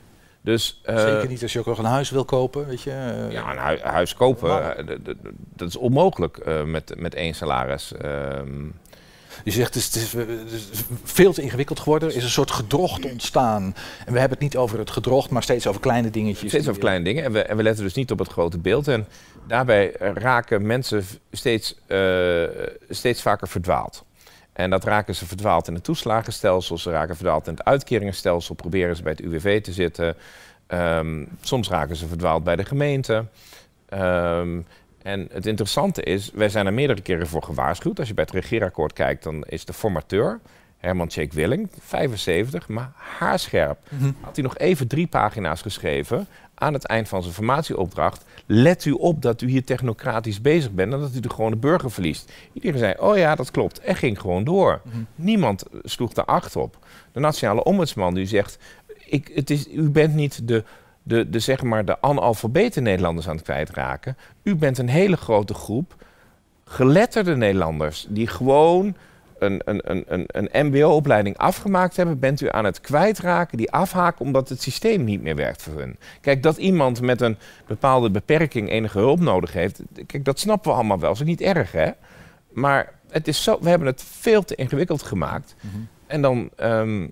Dus, 0.49 0.79
eh, 0.83 0.97
Zeker 1.01 1.27
niet 1.27 1.41
als 1.41 1.53
je 1.53 1.59
ook 1.59 1.65
nog 1.65 1.77
een 1.77 1.85
huis 1.85 2.09
wil 2.09 2.25
kopen, 2.25 2.67
weet 2.67 2.81
je. 2.81 2.91
eh, 2.91 3.31
Ja, 3.31 3.51
een 3.51 3.57
hui- 3.57 3.81
huis 3.81 4.13
kopen, 4.13 4.77
eh, 4.77 4.85
dat 5.55 5.67
is 5.67 5.75
onmogelijk 5.75 6.65
met, 6.65 6.93
met 6.97 7.15
één 7.15 7.33
salaris. 7.33 7.93
Ehm, 7.93 8.65
Je 9.43 9.51
zegt 9.51 9.73
het 9.73 9.95
is, 9.95 10.13
het, 10.13 10.51
is, 10.51 10.83
veel 11.03 11.33
te 11.33 11.41
ingewikkeld 11.41 11.79
geworden. 11.79 12.09
Er 12.09 12.15
is 12.15 12.23
een 12.23 12.29
soort 12.29 12.51
gedrocht 12.51 13.05
ontstaan. 13.11 13.63
En 14.05 14.13
we 14.13 14.19
hebben 14.19 14.37
het 14.37 14.39
niet 14.39 14.57
over 14.57 14.79
het 14.79 14.89
gedrocht, 14.89 15.29
maar 15.29 15.43
steeds 15.43 15.67
over 15.67 15.81
kleine 15.81 16.09
dingetjes. 16.09 16.49
Steeds 16.49 16.67
over 16.67 16.81
kleine 16.81 17.03
dingen. 17.03 17.23
En 17.23 17.31
we, 17.31 17.41
en 17.41 17.57
we 17.57 17.63
letten 17.63 17.83
dus 17.83 17.93
niet 17.93 18.11
op 18.11 18.19
het 18.19 18.27
grote 18.27 18.57
beeld. 18.57 18.87
En 18.87 19.07
daarbij 19.47 19.95
raken 19.99 20.65
mensen 20.65 21.05
steeds, 21.31 21.75
steeds 22.89 23.21
vaker 23.21 23.47
verdwaald. 23.47 24.03
En 24.59 24.69
dat 24.69 24.83
raken 24.83 25.15
ze 25.15 25.25
verdwaald 25.25 25.67
in 25.67 25.73
het 25.73 25.83
toeslagenstelsel. 25.83 26.77
Ze 26.77 26.91
raken 26.91 27.15
verdwaald 27.15 27.47
in 27.47 27.53
het 27.53 27.63
uitkeringenstelsel. 27.63 28.55
Proberen 28.55 28.95
ze 28.95 29.03
bij 29.03 29.11
het 29.11 29.21
UWV 29.21 29.61
te 29.61 29.71
zitten. 29.71 30.15
Ehm, 30.67 31.25
soms 31.41 31.69
raken 31.69 31.95
ze 31.95 32.07
verdwaald 32.07 32.43
bij 32.43 32.55
de 32.55 32.65
gemeente. 32.65 33.25
Ehm, 33.89 34.61
en 35.01 35.27
het 35.31 35.45
interessante 35.45 36.03
is, 36.03 36.31
wij 36.33 36.49
zijn 36.49 36.65
er 36.65 36.73
meerdere 36.73 37.01
keren 37.01 37.27
voor 37.27 37.43
gewaarschuwd. 37.43 37.99
Als 37.99 38.07
je 38.07 38.13
bij 38.13 38.23
het 38.23 38.33
regeerakkoord 38.33 38.93
kijkt, 38.93 39.23
dan 39.23 39.43
is 39.47 39.65
de 39.65 39.73
formateur, 39.73 40.39
Herman 40.79 41.07
Tjeek 41.07 41.33
Willing, 41.33 41.69
75, 41.79 42.67
maar 42.67 42.91
haarscherp. 42.95 43.79
Mhm. 43.89 44.11
Had 44.21 44.35
hij 44.35 44.43
nog 44.43 44.57
even 44.57 44.87
drie 44.87 45.07
pagina's 45.07 45.61
geschreven 45.61 46.27
aan 46.55 46.73
het 46.73 46.85
eind 46.85 47.07
van 47.07 47.21
zijn 47.21 47.33
formatieopdracht. 47.33 48.25
Let 48.45 48.85
u 48.85 48.91
op 48.91 49.21
dat 49.21 49.41
u 49.41 49.47
hier 49.47 49.63
technocratisch 49.63 50.41
bezig 50.41 50.71
bent 50.71 50.93
en 50.93 50.99
dat 50.99 51.15
u 51.15 51.19
de 51.19 51.29
gewone 51.29 51.55
burger 51.55 51.91
verliest. 51.91 52.31
Iedereen 52.53 52.79
zei, 52.79 52.93
oh 52.97 53.17
ja, 53.17 53.35
dat 53.35 53.51
klopt. 53.51 53.79
En 53.79 53.95
ging 53.95 54.19
gewoon 54.19 54.43
door. 54.43 54.81
Niemand 55.15 55.63
sloeg 55.83 56.13
daar 56.13 56.25
acht 56.25 56.55
op. 56.55 56.77
De 57.11 57.19
nationale 57.19 57.63
ombudsman 57.63 58.13
die 58.13 58.25
zegt, 58.25 58.57
ik, 59.05 59.31
het 59.33 59.49
is, 59.49 59.67
u 59.67 59.89
bent 59.89 60.13
niet 60.13 60.47
de, 60.47 60.63
de, 61.03 61.29
de, 61.29 61.39
zeg 61.39 61.63
maar 61.63 61.85
de 61.85 62.01
analfabete 62.01 62.81
Nederlanders 62.81 63.27
aan 63.27 63.35
het 63.35 63.43
kwijtraken. 63.43 64.17
U 64.43 64.55
bent 64.55 64.77
een 64.77 64.89
hele 64.89 65.17
grote 65.17 65.53
groep 65.53 65.95
geletterde 66.65 67.35
Nederlanders 67.35 68.05
die 68.09 68.27
gewoon 68.27 68.95
een, 69.39 69.61
een, 69.65 69.81
een, 69.83 70.03
een, 70.07 70.27
een 70.31 70.67
MBO-opleiding 70.67 71.37
afgemaakt 71.37 71.95
hebben, 71.95 72.19
bent 72.19 72.41
u 72.41 72.47
aan 72.49 72.65
het 72.65 72.81
kwijtraken, 72.81 73.57
die 73.57 73.71
afhaken 73.71 74.25
omdat 74.25 74.49
het 74.49 74.61
systeem 74.61 75.03
niet 75.03 75.21
meer 75.21 75.35
werkt 75.35 75.61
voor 75.61 75.79
hun. 75.79 75.97
Kijk, 76.21 76.43
dat 76.43 76.57
iemand 76.57 77.01
met 77.01 77.21
een 77.21 77.37
bepaalde 77.67 78.11
beperking 78.11 78.69
enige 78.69 78.97
hulp 78.97 79.19
nodig 79.19 79.53
heeft, 79.53 79.81
kijk, 80.05 80.25
dat 80.25 80.39
snappen 80.39 80.71
we 80.71 80.77
allemaal 80.77 80.99
wel. 80.99 81.09
Dat 81.09 81.19
is 81.19 81.25
niet 81.27 81.41
erg, 81.41 81.71
hè? 81.71 81.89
Maar 82.53 82.93
het 83.09 83.27
is 83.27 83.43
zo, 83.43 83.57
we 83.61 83.69
hebben 83.69 83.87
het 83.87 84.03
veel 84.03 84.43
te 84.43 84.55
ingewikkeld 84.55 85.03
gemaakt. 85.03 85.55
En 86.07 86.21
dan, 86.21 86.49
ehm, 86.55 87.07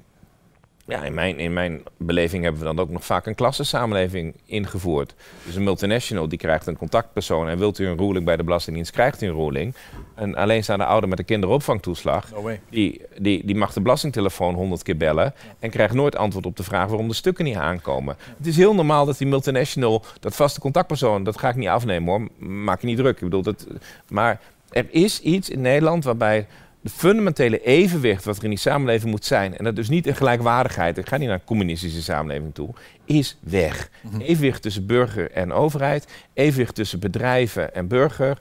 ja, 0.87 1.03
in 1.03 1.13
mijn, 1.13 1.39
in 1.39 1.53
mijn 1.53 1.83
beleving 1.97 2.43
hebben 2.43 2.61
we 2.61 2.67
dan 2.67 2.79
ook 2.79 2.89
nog 2.89 3.05
vaak 3.05 3.25
een 3.25 3.35
klassensamenleving 3.35 4.35
ingevoerd. 4.45 5.15
Dus 5.45 5.55
een 5.55 5.63
multinational 5.63 6.27
die 6.27 6.37
krijgt 6.37 6.67
een 6.67 6.77
contactpersoon 6.77 7.47
en 7.47 7.57
wilt 7.57 7.79
u 7.79 7.87
een 7.87 7.97
ruling 7.97 8.25
bij 8.25 8.37
de 8.37 8.43
Belastingdienst, 8.43 8.91
krijgt 8.91 9.21
u 9.21 9.27
een 9.27 9.35
ruling. 9.35 9.75
Een 10.15 10.35
alleenstaande 10.35 10.85
ouder 10.85 11.09
met 11.09 11.19
een 11.19 11.25
kinderopvangtoeslag, 11.25 12.31
No 12.31 12.51
die, 12.69 13.01
die, 13.17 13.45
die 13.45 13.55
mag 13.55 13.73
de 13.73 13.81
belastingtelefoon 13.81 14.55
honderd 14.55 14.83
keer 14.83 14.97
bellen 14.97 15.33
en 15.59 15.69
krijgt 15.69 15.93
nooit 15.93 16.15
antwoord 16.15 16.45
op 16.45 16.57
de 16.57 16.63
vraag 16.63 16.87
waarom 16.87 17.07
de 17.07 17.13
stukken 17.13 17.45
niet 17.45 17.55
aankomen. 17.55 18.17
Het 18.37 18.47
is 18.47 18.57
heel 18.57 18.73
normaal 18.73 19.05
dat 19.05 19.17
die 19.17 19.27
multinational, 19.27 20.03
dat 20.19 20.35
vaste 20.35 20.59
contactpersoon, 20.59 21.23
dat 21.23 21.39
ga 21.39 21.49
ik 21.49 21.55
niet 21.55 21.67
afnemen 21.67 22.09
hoor, 22.09 22.47
maak 22.47 22.81
je 22.81 22.87
niet 22.87 22.97
druk. 22.97 23.15
Ik 23.15 23.23
bedoel, 23.23 23.41
dat, 23.41 23.67
maar 24.09 24.39
er 24.69 24.85
is 24.89 25.21
iets 25.21 25.49
in 25.49 25.61
Nederland 25.61 26.03
waarbij 26.03 26.47
de 26.87 26.93
fundamentele 26.93 27.63
evenwicht 27.63 28.23
wat 28.23 28.37
er 28.37 28.43
in 28.43 28.49
die 28.49 28.59
samenleving 28.59 29.11
moet 29.11 29.25
zijn, 29.25 29.57
en 29.57 29.63
dat 29.63 29.75
dus 29.75 29.89
niet 29.89 30.07
in 30.07 30.15
gelijkwaardigheid, 30.15 30.97
ik 30.97 31.07
ga 31.07 31.17
niet 31.17 31.27
naar 31.27 31.37
een 31.37 31.43
communistische 31.43 32.01
samenleving 32.01 32.53
toe, 32.53 32.69
is 33.05 33.37
weg. 33.39 33.89
Evenwicht 34.19 34.61
tussen 34.61 34.85
burger 34.85 35.31
en 35.31 35.53
overheid, 35.53 36.07
evenwicht 36.33 36.75
tussen 36.75 36.99
bedrijven 36.99 37.75
en 37.75 37.87
burger. 37.87 38.39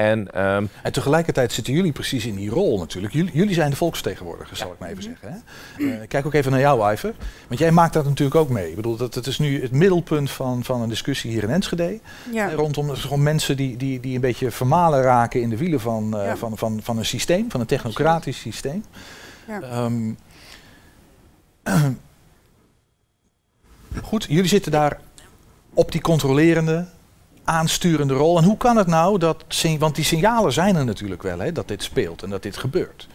En, 0.00 0.32
ehm, 0.32 0.66
En 0.82 0.92
tegelijkertijd 0.92 1.52
zitten 1.52 1.72
jullie 1.72 1.92
precies 1.92 2.26
in 2.26 2.34
die 2.34 2.50
rol 2.50 2.78
natuurlijk. 2.78 3.14
Jullie, 3.14 3.32
jullie 3.32 3.54
zijn 3.54 3.70
de 3.70 3.76
volksvertegenwoordigers, 3.76 4.58
zal 4.58 4.72
ik 4.72 4.78
maar 4.78 4.88
even 4.88 5.02
zeggen. 5.02 5.42
Hè? 5.76 5.90
Eh, 5.90 6.08
kijk 6.08 6.26
ook 6.26 6.34
even 6.34 6.50
naar 6.50 6.60
jou, 6.60 6.92
Iver. 6.92 7.14
Want 7.48 7.60
jij 7.60 7.70
maakt 7.70 7.92
dat 7.92 8.04
natuurlijk 8.04 8.36
ook 8.36 8.48
mee. 8.48 8.68
Ik 8.70 8.76
bedoel, 8.76 8.96
dat, 8.96 9.14
het 9.14 9.26
is 9.26 9.38
nu 9.38 9.62
het 9.62 9.72
middelpunt 9.72 10.30
van, 10.30 10.64
van 10.64 10.80
een 10.82 10.88
discussie 10.88 11.30
hier 11.30 11.42
in 11.42 11.50
Enschede. 11.50 12.00
Ja. 12.32 12.48
Eh, 12.48 12.54
Rondom 12.54 12.94
gewoon 12.96 13.22
mensen 13.22 13.56
die, 13.56 13.76
die, 13.76 14.00
die 14.00 14.14
een 14.14 14.20
beetje 14.20 14.50
vermalen 14.50 15.02
raken 15.02 15.40
in 15.40 15.50
de 15.50 15.56
wielen 15.56 15.80
van, 15.80 16.16
eh, 16.18 16.24
Ja. 16.24 16.36
van, 16.36 16.58
van, 16.58 16.80
van 16.82 16.98
een 16.98 17.04
systeem, 17.04 17.50
van 17.50 17.60
een 17.60 17.66
technocratisch 17.66 18.40
systeem. 18.40 18.84
Ja. 19.46 19.60
Ehm, 19.60 20.12
goed, 24.02 24.26
jullie 24.28 24.48
zitten 24.48 24.72
daar 24.72 25.00
op 25.74 25.92
die 25.92 26.00
controlerende, 26.00 26.86
aansturende 27.44 28.14
rol. 28.14 28.38
En 28.38 28.44
hoe 28.44 28.56
kan 28.56 28.76
het 28.76 28.86
nou 28.86 29.18
dat, 29.18 29.44
want 29.78 29.94
die 29.94 30.04
signalen 30.04 30.52
zijn 30.52 30.76
er 30.76 30.84
natuurlijk 30.84 31.22
wel, 31.22 31.38
hè, 31.38 31.52
dat 31.52 31.68
dit 31.68 31.82
speelt 31.82 32.22
en 32.22 32.30
dat 32.30 32.42
dit 32.42 32.56
gebeurt. 32.56 33.08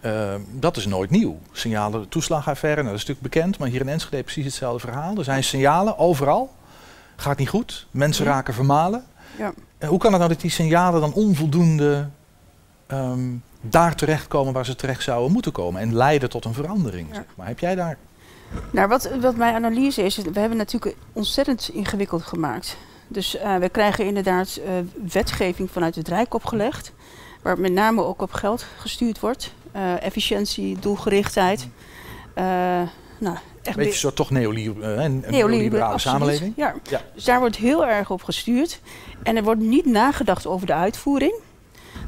Ehm, 0.00 0.40
dat 0.50 0.76
is 0.76 0.86
nooit 0.86 1.10
nieuw. 1.10 1.38
Signalen, 1.52 2.08
toeslagaffaire, 2.08 2.82
nou, 2.82 2.92
dat 2.92 3.02
is 3.02 3.06
natuurlijk 3.06 3.34
bekend, 3.34 3.58
maar 3.58 3.68
hier 3.68 3.80
in 3.80 3.88
Enschede 3.88 4.22
precies 4.22 4.44
hetzelfde 4.44 4.80
verhaal. 4.88 5.16
Er 5.16 5.24
zijn 5.24 5.44
signalen 5.44 5.98
overal. 5.98 6.52
Gaat 7.16 7.38
niet 7.38 7.48
goed. 7.48 7.86
Mensen 7.90 8.24
Mhm. 8.24 8.32
raken 8.34 8.54
vermalen. 8.54 9.04
Ja. 9.38 9.52
Hoe 9.88 9.98
kan 9.98 10.10
het 10.10 10.18
nou 10.20 10.32
dat 10.32 10.40
die 10.40 10.50
signalen 10.50 11.00
dan 11.00 11.12
onvoldoende 11.12 12.08
ehm, 12.86 13.20
daar 13.60 13.94
terechtkomen 13.94 14.52
waar 14.52 14.64
ze 14.64 14.74
terecht 14.76 15.02
zouden 15.02 15.32
moeten 15.32 15.52
komen 15.52 15.80
en 15.80 15.94
leiden 15.94 16.28
tot 16.30 16.44
een 16.44 16.54
verandering? 16.54 17.08
Ja. 17.08 17.14
Zeg 17.14 17.24
maar. 17.36 17.46
Heb 17.46 17.58
jij 17.58 17.74
daar 17.74 17.96
Nou, 18.70 18.88
wat, 18.88 19.10
wat 19.20 19.36
mijn 19.36 19.54
analyse 19.54 20.02
is, 20.02 20.16
we 20.16 20.40
hebben 20.40 20.58
natuurlijk 20.58 20.96
ontzettend 21.12 21.70
ingewikkeld 21.72 22.22
gemaakt. 22.22 22.76
Dus 23.12 23.36
eh, 23.36 23.56
we 23.56 23.68
krijgen 23.68 24.04
inderdaad 24.06 24.56
eh, 24.66 24.72
wetgeving 25.12 25.70
vanuit 25.70 25.94
het 25.94 26.08
Rijk 26.08 26.34
opgelegd, 26.34 26.92
waar 27.42 27.58
met 27.60 27.72
name 27.72 28.04
ook 28.04 28.22
op 28.22 28.32
geld 28.32 28.66
gestuurd 28.78 29.20
wordt. 29.20 29.52
Eh, 29.72 30.02
efficiëntie, 30.02 30.78
doelgerichtheid. 30.78 31.68
Nou, 33.18 33.36
echt 33.62 33.76
Een 33.76 33.84
beetje 33.84 33.98
zo 33.98 34.12
toch 34.12 34.30
neoliber- 34.30 34.82
eh, 34.82 35.04
een, 35.04 35.12
Neoliberale, 35.20 35.48
neoliberale 35.56 35.98
samenleving? 35.98 36.52
Ja. 36.56 36.74
Ja. 36.90 37.00
Dus 37.14 37.24
daar 37.24 37.40
wordt 37.40 37.56
heel 37.56 37.86
erg 37.86 38.10
op 38.10 38.22
gestuurd. 38.22 38.80
En 39.22 39.36
er 39.36 39.42
wordt 39.42 39.60
niet 39.60 39.86
nagedacht 39.86 40.46
over 40.46 40.66
de 40.66 40.74
uitvoering. 40.74 41.34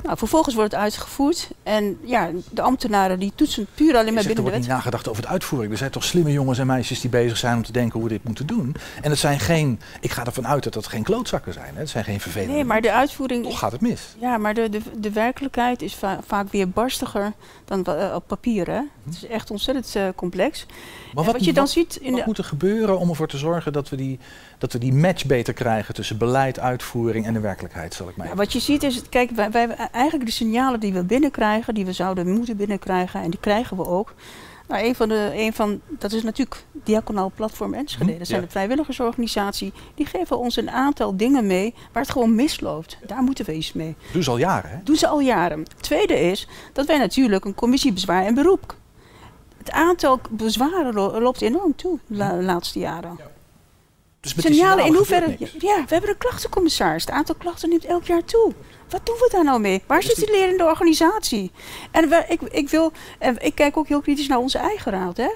Nou, 0.02 0.18
vervolgens 0.18 0.54
wordt 0.54 0.72
het 0.72 0.80
uitgevoerd. 0.80 1.50
En 1.62 1.98
ja, 2.04 2.30
de 2.50 2.62
ambtenaren 2.62 3.18
die 3.18 3.32
toetsen 3.34 3.66
puur 3.74 3.96
alleen 3.96 4.04
maar 4.04 4.04
zegt, 4.04 4.16
er 4.16 4.22
binnen 4.24 4.34
de 4.36 4.40
wordt 4.42 4.50
wet. 4.56 4.60
niet 4.60 4.68
nagedacht 4.76 5.08
over 5.08 5.22
de 5.22 5.28
uitvoering. 5.28 5.72
Er 5.72 5.78
zijn 5.78 5.90
toch 5.90 6.04
slimme 6.04 6.32
jongens 6.32 6.58
en 6.58 6.66
meisjes 6.66 7.00
die 7.00 7.10
bezig 7.10 7.36
zijn 7.36 7.56
om 7.56 7.62
te 7.62 7.72
denken 7.72 7.92
hoe 8.00 8.08
we 8.08 8.14
dit 8.14 8.24
moeten 8.24 8.46
doen. 8.46 8.74
En 9.02 9.10
het 9.10 9.18
zijn 9.18 9.40
geen, 9.40 9.80
ik 10.00 10.10
ga 10.10 10.24
ervan 10.24 10.46
uit 10.46 10.62
dat 10.64 10.72
dat 10.72 10.86
geen 10.86 11.02
klootzakken 11.02 11.52
zijn. 11.52 11.74
Hè? 11.74 11.80
Het 11.80 11.90
zijn 11.90 12.04
geen 12.04 12.20
vervelende 12.20 12.52
Nee, 12.54 12.64
maar 12.64 12.80
de 12.80 12.92
uitvoering... 12.92 13.44
Toch 13.44 13.58
gaat 13.58 13.72
het 13.72 13.80
mis. 13.80 14.14
Ja, 14.18 14.38
maar 14.38 14.54
de, 14.54 14.68
de, 14.68 14.80
de 14.98 15.10
werkelijkheid 15.12 15.82
is 15.82 15.94
va- 15.94 16.20
vaak 16.26 16.50
weer 16.50 16.68
barstiger 16.68 17.32
dan 17.64 17.84
eh, 17.84 18.14
op 18.14 18.24
papier. 18.26 18.66
Hè? 18.70 18.80
Het 19.04 19.14
is 19.14 19.26
echt 19.26 19.50
ontzettend 19.50 19.94
eh, 19.96 20.08
complex. 20.14 20.66
Maar 21.14 21.24
wat 21.24 21.44
je 21.44 21.52
dan 21.52 21.68
ziet 21.68 21.96
in 21.96 22.10
wat 22.10 22.20
de- 22.20 22.26
moet 22.26 22.38
er 22.38 22.44
gebeuren 22.44 22.98
om 22.98 23.08
ervoor 23.08 23.28
te 23.28 23.38
zorgen 23.38 23.72
dat 23.72 23.88
we, 23.88 23.96
die, 23.96 24.18
dat 24.64 24.72
we 24.72 24.78
die 24.78 24.92
match 24.94 25.26
beter 25.26 25.54
krijgen 25.54 25.94
tussen 25.94 26.18
beleid, 26.18 26.58
uitvoering 26.58 27.26
en 27.26 27.32
de 27.32 27.40
werkelijkheid, 27.40 27.94
zal 27.94 28.08
ik 28.08 28.16
maar 28.16 28.26
Ja, 28.26 28.34
wat 28.34 28.52
je 28.52 28.60
ziet 28.60 28.82
is, 28.82 29.02
kijk, 29.08 29.30
wij, 29.30 29.50
wij, 29.50 29.66
eigenlijk 29.92 30.26
de 30.26 30.32
signalen 30.36 30.80
die 30.80 30.92
we 30.92 31.04
binnenkrijgen, 31.04 31.74
die 31.74 31.84
we 31.84 31.92
zouden 31.92 32.30
moeten 32.32 32.56
binnenkrijgen, 32.56 33.22
en 33.22 33.30
die 33.30 33.40
krijgen 33.40 33.76
we 33.76 33.86
ook. 33.86 34.14
Nou, 34.68 34.84
een 34.84 34.94
van 34.94 35.08
de, 35.08 35.30
een 35.34 35.52
van, 35.52 35.80
dat 35.98 36.12
is 36.12 36.22
natuurlijk 36.22 36.64
Diaconaal 36.72 37.32
Platform 37.34 37.74
Enschede. 37.74 38.04
Mhm, 38.10 38.18
Dat 38.18 38.26
zijn 38.26 38.40
ja. 38.40 38.46
de 38.46 38.52
vrijwilligersorganisatie. 38.52 39.72
Die 39.94 40.06
geven 40.06 40.38
ons 40.38 40.56
een 40.56 40.70
aantal 40.70 41.16
dingen 41.16 41.46
mee 41.46 41.74
waar 41.92 42.02
het 42.02 42.12
gewoon 42.12 42.34
misloopt. 42.34 42.98
Daar 43.06 43.22
moeten 43.22 43.44
we 43.44 43.54
iets 43.54 43.72
mee. 43.72 43.94
Doen 44.12 44.22
ze 44.22 44.30
al 44.30 44.38
jaren, 44.38 44.70
hè? 44.70 44.76
Doen 44.84 44.96
ze 44.96 45.06
al 45.08 45.20
jaren. 45.20 45.64
Tweede 45.80 46.20
is 46.20 46.48
dat 46.72 46.86
wij 46.86 46.98
natuurlijk 46.98 47.44
een 47.44 47.54
commissie 47.54 47.92
bezwaar 47.92 48.24
en 48.24 48.34
beroep. 48.34 48.76
Het 49.58 49.70
aantal 49.70 50.20
bezwaren 50.30 50.94
lo- 50.94 51.20
loopt 51.20 51.42
enorm 51.42 51.76
toe 51.76 51.98
de 52.06 52.16
la- 52.16 52.42
laatste 52.42 52.78
jaren. 52.78 53.18
Dus 54.24 54.34
met 54.34 54.44
signalen 54.44 54.84
in 54.84 54.94
hoeverre. 54.94 55.36
Ja, 55.38 55.84
we 55.86 55.94
hebben 55.94 56.10
een 56.10 56.18
klachtencommissaris. 56.18 57.04
Het 57.04 57.14
aantal 57.14 57.34
klachten 57.34 57.68
neemt 57.68 57.84
elk 57.84 58.04
jaar 58.04 58.24
toe. 58.24 58.52
Wat 58.88 59.06
doen 59.06 59.16
we 59.16 59.28
daar 59.32 59.44
nou 59.44 59.60
mee? 59.60 59.82
Waar 59.86 60.02
zit 60.02 60.16
die 60.16 60.30
lerende 60.30 60.64
organisatie? 60.64 61.50
En 61.90 62.08
we, 62.08 62.24
ik, 62.28 62.42
ik, 62.42 62.68
wil, 62.68 62.92
en 63.18 63.36
ik 63.44 63.54
kijk 63.54 63.76
ook 63.76 63.88
heel 63.88 64.00
kritisch 64.00 64.28
naar 64.28 64.38
onze 64.38 64.58
eigen 64.58 64.92
raad. 64.92 65.16
Hè? 65.16 65.28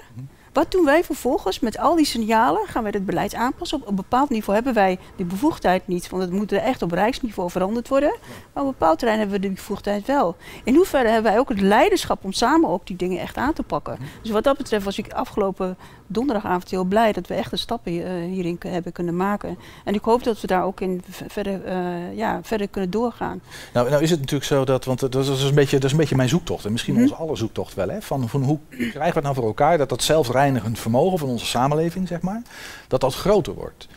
Wat 0.53 0.71
doen 0.71 0.85
wij 0.85 1.03
vervolgens 1.03 1.59
met 1.59 1.77
al 1.77 1.95
die 1.95 2.05
signalen? 2.05 2.67
Gaan 2.67 2.83
wij 2.83 2.91
het 2.95 3.05
beleid 3.05 3.33
aanpassen? 3.33 3.81
Op 3.81 3.87
een 3.87 3.95
bepaald 3.95 4.29
niveau 4.29 4.53
hebben 4.53 4.73
wij 4.73 4.99
die 5.15 5.25
bevoegdheid 5.25 5.87
niet, 5.87 6.09
want 6.09 6.23
het 6.23 6.31
moet 6.31 6.51
echt 6.51 6.81
op 6.81 6.91
rijksniveau 6.91 7.49
veranderd 7.49 7.87
worden. 7.87 8.15
Maar 8.53 8.63
op 8.63 8.69
een 8.69 8.75
bepaald 8.79 8.99
terrein 8.99 9.19
hebben 9.19 9.39
we 9.39 9.47
die 9.47 9.55
bevoegdheid 9.55 10.05
wel. 10.05 10.35
In 10.63 10.75
hoeverre 10.75 11.09
hebben 11.09 11.31
wij 11.31 11.39
ook 11.39 11.49
het 11.49 11.61
leiderschap 11.61 12.23
om 12.23 12.31
samen 12.31 12.69
ook 12.69 12.87
die 12.87 12.95
dingen 12.95 13.19
echt 13.19 13.37
aan 13.37 13.53
te 13.53 13.63
pakken? 13.63 13.97
Dus 14.21 14.31
wat 14.31 14.43
dat 14.43 14.57
betreft 14.57 14.85
was 14.85 14.97
ik 14.97 15.13
afgelopen 15.13 15.77
donderdagavond 16.09 16.69
heel 16.69 16.83
blij 16.83 17.11
dat 17.11 17.27
we 17.27 17.33
echt 17.33 17.49
de 17.49 17.57
stappen 17.57 18.05
eh, 18.05 18.11
hierin 18.31 18.59
hebben 18.67 18.91
kunnen 18.91 19.15
maken. 19.15 19.57
En 19.85 19.93
ik 19.93 20.03
hoop 20.03 20.23
dat 20.23 20.41
we 20.41 20.47
daar 20.47 20.63
ook 20.63 20.81
in 20.81 21.01
verder, 21.27 21.65
eh, 21.65 22.17
ja, 22.17 22.39
verder 22.43 22.67
kunnen 22.67 22.89
doorgaan. 22.89 23.41
Nou, 23.73 23.89
nou 23.89 24.03
is 24.03 24.09
het 24.09 24.19
natuurlijk 24.19 24.49
zo 24.49 24.65
dat, 24.65 24.85
want 24.85 24.99
dat 24.99 25.15
is, 25.15 25.43
een 25.43 25.55
beetje, 25.55 25.75
dat 25.75 25.85
is 25.85 25.91
een 25.91 25.97
beetje 25.97 26.15
mijn 26.15 26.29
zoektocht. 26.29 26.65
En 26.65 26.71
misschien 26.71 26.93
Mhm. 26.93 27.03
onze 27.03 27.15
alle 27.15 27.35
zoektocht 27.35 27.73
wel. 27.73 27.89
Hè? 27.89 28.01
Van, 28.01 28.29
van 28.29 28.43
hoe 28.43 28.59
krijgen 28.69 28.99
we 28.99 29.07
het 29.07 29.23
nou 29.23 29.35
voor 29.35 29.45
elkaar 29.45 29.77
dat 29.77 29.89
dat 29.89 30.03
zelfrijdende 30.03 30.47
pijnigend 30.49 30.79
vermogen 30.79 31.19
van 31.19 31.29
onze 31.29 31.45
samenleving, 31.45 32.07
zeg 32.07 32.21
maar, 32.21 32.41
dat 32.87 33.01
dat 33.01 33.15
groter 33.15 33.53
wordt. 33.53 33.87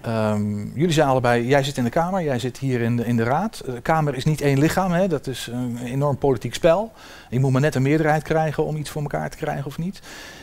Ehm, 0.00 0.78
jullie 0.78 0.92
zijn 0.92 1.08
allebei, 1.08 1.46
jij 1.46 1.62
zit 1.62 1.76
in 1.76 1.84
de 1.84 1.90
Kamer, 1.90 2.22
jij 2.22 2.38
zit 2.38 2.58
hier 2.58 2.80
in 2.80 2.96
de, 2.96 3.04
in 3.06 3.16
de 3.16 3.22
Raad. 3.22 3.62
De 3.64 3.80
Kamer 3.80 4.14
is 4.14 4.24
niet 4.24 4.40
één 4.40 4.58
lichaam, 4.58 4.92
hè, 4.92 5.08
dat 5.08 5.26
is 5.26 5.48
een 5.52 5.78
enorm 5.84 6.18
politiek 6.18 6.54
spel. 6.54 6.92
Je 7.30 7.40
moet 7.40 7.52
maar 7.52 7.60
net 7.60 7.74
een 7.74 7.82
meerderheid 7.82 8.22
krijgen 8.22 8.64
om 8.64 8.76
iets 8.76 8.90
voor 8.90 9.02
elkaar 9.02 9.30
te 9.30 9.36
krijgen 9.36 9.66
of 9.66 9.78
niet. 9.78 10.00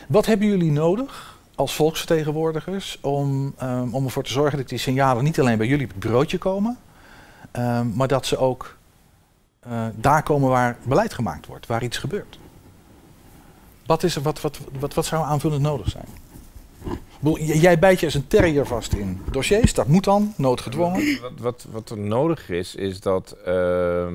Wat 0.08 0.26
hebben 0.26 0.46
jullie 0.46 0.70
nodig 0.70 1.38
als 1.54 1.74
volksvertegenwoordigers 1.74 2.98
om, 3.00 3.54
ehm, 3.56 3.88
om 3.90 4.04
ervoor 4.04 4.24
te 4.24 4.32
zorgen 4.32 4.58
dat 4.58 4.68
die 4.68 4.78
signalen 4.78 5.24
niet 5.24 5.40
alleen 5.40 5.58
bij 5.58 5.66
jullie 5.66 5.84
op 5.84 5.90
het 5.90 6.00
bureautje 6.00 6.38
komen, 6.38 6.78
ehm, 7.50 7.86
maar 7.94 8.08
dat 8.08 8.26
ze 8.26 8.36
ook 8.36 8.76
eh, 9.60 9.86
daar 9.94 10.22
komen 10.22 10.48
waar 10.48 10.76
beleid 10.82 11.14
gemaakt 11.14 11.46
wordt, 11.46 11.66
waar 11.66 11.82
iets 11.82 11.98
gebeurt? 11.98 12.38
Wat, 13.86 14.02
is 14.02 14.16
er, 14.16 14.22
wat, 14.22 14.40
wat, 14.40 14.58
wat, 14.78 14.94
wat 14.94 15.06
zou 15.06 15.24
aanvullend 15.24 15.62
nodig 15.62 15.88
zijn? 15.88 16.06
Jij 17.38 17.78
bijt 17.78 18.00
je 18.00 18.06
als 18.06 18.14
een 18.14 18.26
terrier 18.26 18.66
vast 18.66 18.92
in 18.92 19.20
dossiers, 19.30 19.74
dat 19.74 19.86
moet 19.86 20.04
dan, 20.04 20.32
noodgedwongen. 20.36 21.20
Wat, 21.20 21.32
wat, 21.38 21.66
wat 21.70 21.90
er 21.90 21.98
nodig 21.98 22.48
is, 22.48 22.74
is 22.74 23.00
dat 23.00 23.36
ehm, 23.44 23.54
er 23.54 24.06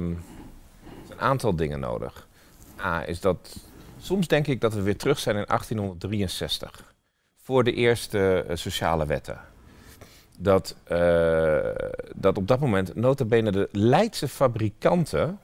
een 1.10 1.20
aantal 1.20 1.56
dingen 1.56 1.80
nodig. 1.80 2.28
A, 2.82 3.06
is 3.06 3.20
dat 3.20 3.60
soms 4.00 4.28
denk 4.28 4.48
ik 4.48 4.62
dat 4.62 4.74
we 4.74 4.82
weer 4.82 4.98
terug 4.98 5.20
zijn 5.20 5.36
in 5.36 5.44
1863. 5.48 6.94
Voor 7.42 7.64
de 7.64 7.74
eerste 7.74 8.46
eh, 8.48 8.56
sociale 8.56 9.06
wetten. 9.06 9.40
Dat, 10.38 10.76
eh, 10.84 11.58
dat 12.16 12.38
op 12.38 12.48
dat 12.48 12.60
moment 12.60 12.96
nota 12.96 13.26
bene 13.26 13.52
de 13.52 13.70
Leidse 13.72 14.28
fabrikanten 14.28 15.40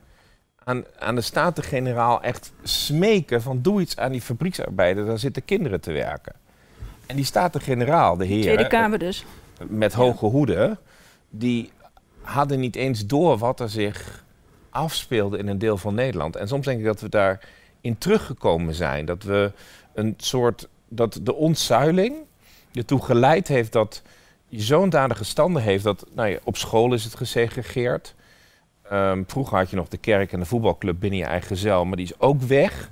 aan, 0.64 0.84
aan 1.00 1.16
de 1.16 1.22
Staten-Generaal 1.22 2.22
echt 2.22 2.52
smeken 2.64 3.42
van 3.42 3.62
doe 3.62 3.82
iets 3.82 3.98
aan 3.98 4.12
die 4.12 4.22
fabrieksarbeiders, 4.22 5.08
daar 5.08 5.20
zitten 5.20 5.46
kinderen 5.46 5.82
te 5.82 5.92
werken. 5.92 6.34
En 7.06 7.16
die 7.16 7.26
Staten-Generaal, 7.26 8.18
de 8.18 8.26
heren, 8.26 8.42
Tweede 8.42 8.68
Kamer 8.68 9.00
dus. 9.00 9.26
met 9.68 9.94
hoge 9.94 10.26
hoeden, 10.26 10.80
die 11.30 11.72
hadden 12.22 12.60
niet 12.60 12.76
eens 12.76 13.06
door 13.06 13.38
wat 13.38 13.60
er 13.60 13.70
zich 13.70 14.24
afspeelde 14.70 15.38
in 15.38 15.48
een 15.48 15.58
deel 15.58 15.78
van 15.78 15.96
Nederland. 15.96 16.36
En 16.36 16.48
soms 16.48 16.66
denk 16.66 16.80
ik 16.80 16.86
dat 16.86 17.02
we 17.02 17.10
daarin 17.86 17.98
teruggekomen 17.98 18.74
zijn. 18.74 19.06
Dat 19.06 19.24
we 19.24 19.52
een 19.94 20.14
soort, 20.18 20.68
dat 20.88 21.20
de 21.22 21.34
ontzuiling 21.36 22.16
ertoe 22.74 23.02
geleid 23.04 23.48
heeft 23.48 23.72
dat 23.72 24.02
je 24.50 24.62
zo'n 24.62 24.90
dadige 24.90 25.24
standen 25.24 25.62
heeft 25.62 25.84
dat, 25.84 26.06
nou 26.16 26.30
ja, 26.30 26.38
op 26.44 26.58
school 26.58 26.94
is 26.94 27.04
het 27.04 27.16
gesegregeerd. 27.16 28.16
Ehm, 28.90 29.24
vroeger 29.28 29.58
had 29.58 29.70
je 29.70 29.76
nog 29.76 29.88
de 29.88 29.98
kerk 29.98 30.32
en 30.34 30.40
de 30.40 30.46
voetbalclub 30.46 31.00
binnen 31.00 31.20
je 31.20 31.26
eigen 31.26 31.58
cel, 31.58 31.86
maar 31.86 31.98
die 31.98 32.06
is 32.06 32.20
ook 32.20 32.42
weg. 32.42 32.90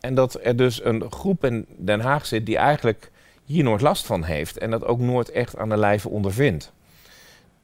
En 0.00 0.14
dat 0.14 0.38
er 0.42 0.56
dus 0.56 0.84
een 0.84 1.10
groep 1.12 1.44
in 1.44 1.66
Den 1.76 2.00
Haag 2.00 2.26
zit 2.26 2.46
die 2.46 2.56
eigenlijk 2.56 3.10
hier 3.44 3.64
nooit 3.64 3.80
last 3.80 4.06
van 4.06 4.22
heeft 4.24 4.58
en 4.58 4.70
dat 4.70 4.84
ook 4.84 4.98
nooit 4.98 5.30
echt 5.30 5.56
aan 5.56 5.68
de 5.68 5.76
lijve 5.76 6.08
ondervindt. 6.08 6.72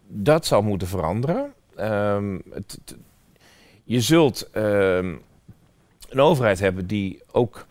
Dat 0.06 0.46
zal 0.46 0.62
moeten 0.62 0.88
veranderen. 0.88 1.52
Ehm, 1.76 2.34
het, 2.50 2.78
het- 2.84 2.96
je 3.84 4.00
zult 4.00 4.50
ehm, 4.50 5.14
een 6.08 6.20
overheid 6.20 6.58
hebben 6.60 6.86
die 6.86 7.20
ook 7.32 7.66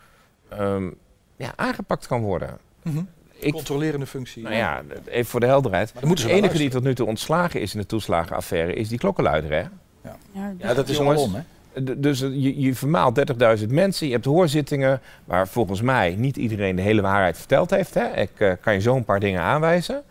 ehm, 0.50 0.90
ja, 1.36 1.54
aangepakt 1.56 2.08
kan 2.08 2.22
worden. 2.22 2.58
Mhm. 2.84 3.02
Ik- 3.40 3.54
Controlerende 3.54 4.06
functie. 4.06 4.44
Nou 4.44 4.56
ja, 4.56 4.82
even 5.06 5.26
voor 5.30 5.40
de 5.40 5.46
helderheid. 5.46 5.94
ze 6.16 6.28
de 6.28 6.32
enige 6.34 6.58
die 6.58 6.70
tot 6.70 6.84
nu 6.84 6.96
toe 6.96 7.08
ontslagen 7.08 7.62
is 7.62 7.74
in 7.74 7.80
de 7.80 7.86
toeslagenaffaire 7.86 8.74
is 8.74 8.88
die 8.90 8.98
klokkenluider, 8.98 9.52
hè? 9.52 9.64
Ja, 10.04 10.54
Ja, 10.58 10.74
dat 10.74 10.90
is 10.90 10.98
Jongens, 10.98 11.28
hè? 11.34 11.40
D- 11.84 12.04
Dus 12.04 12.22
eh, 12.22 12.30
je, 12.34 12.60
je 12.62 12.76
vermaalt 12.76 13.16
30.000 13.60 13.68
mensen, 13.72 14.08
je 14.08 14.14
hebt 14.14 14.26
hoorzittingen 14.26 15.02
waar 15.26 15.48
volgens 15.48 15.82
mij 15.82 16.16
niet 16.18 16.38
iedereen 16.38 16.76
de 16.76 16.82
hele 16.82 17.02
waarheid 17.02 17.38
verteld 17.38 17.70
heeft. 17.70 17.94
Hè? 17.94 18.06
Ik 18.22 18.32
eh, 18.38 18.52
kan 18.62 18.74
je 18.74 18.80
zo 18.82 18.96
een 18.96 19.06
paar 19.06 19.20
dingen 19.20 19.42
aanwijzen. 19.42 20.04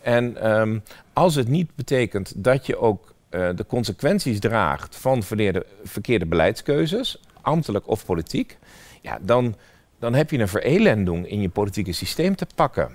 En 0.00 0.36
ehm, 0.42 0.78
als 1.12 1.34
het 1.34 1.48
niet 1.48 1.74
betekent 1.74 2.32
dat 2.36 2.66
je 2.66 2.78
ook 2.78 3.14
eh, 3.28 3.48
de 3.54 3.66
consequenties 3.66 4.40
draagt 4.40 4.96
van 4.96 5.22
verkeerde, 5.22 5.66
verkeerde 5.84 6.26
beleidskeuzes, 6.26 7.20
ambtelijk 7.48 7.88
of 7.88 8.04
politiek, 8.04 8.58
ja, 9.00 9.18
dan, 9.20 9.56
dan 9.98 10.14
heb 10.14 10.30
je 10.30 10.38
een 10.38 10.48
verelending 10.48 11.28
in 11.28 11.40
je 11.40 11.48
politieke 11.48 11.92
systeem 11.92 12.36
te 12.36 12.46
pakken. 12.54 12.90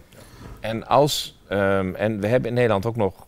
En, 0.59 0.87
als, 0.87 1.39
ehm, 1.47 1.93
en 1.95 2.19
we 2.19 2.27
hebben 2.27 2.49
in 2.49 2.55
Nederland 2.55 2.85
ook 2.85 2.95
nog 2.95 3.27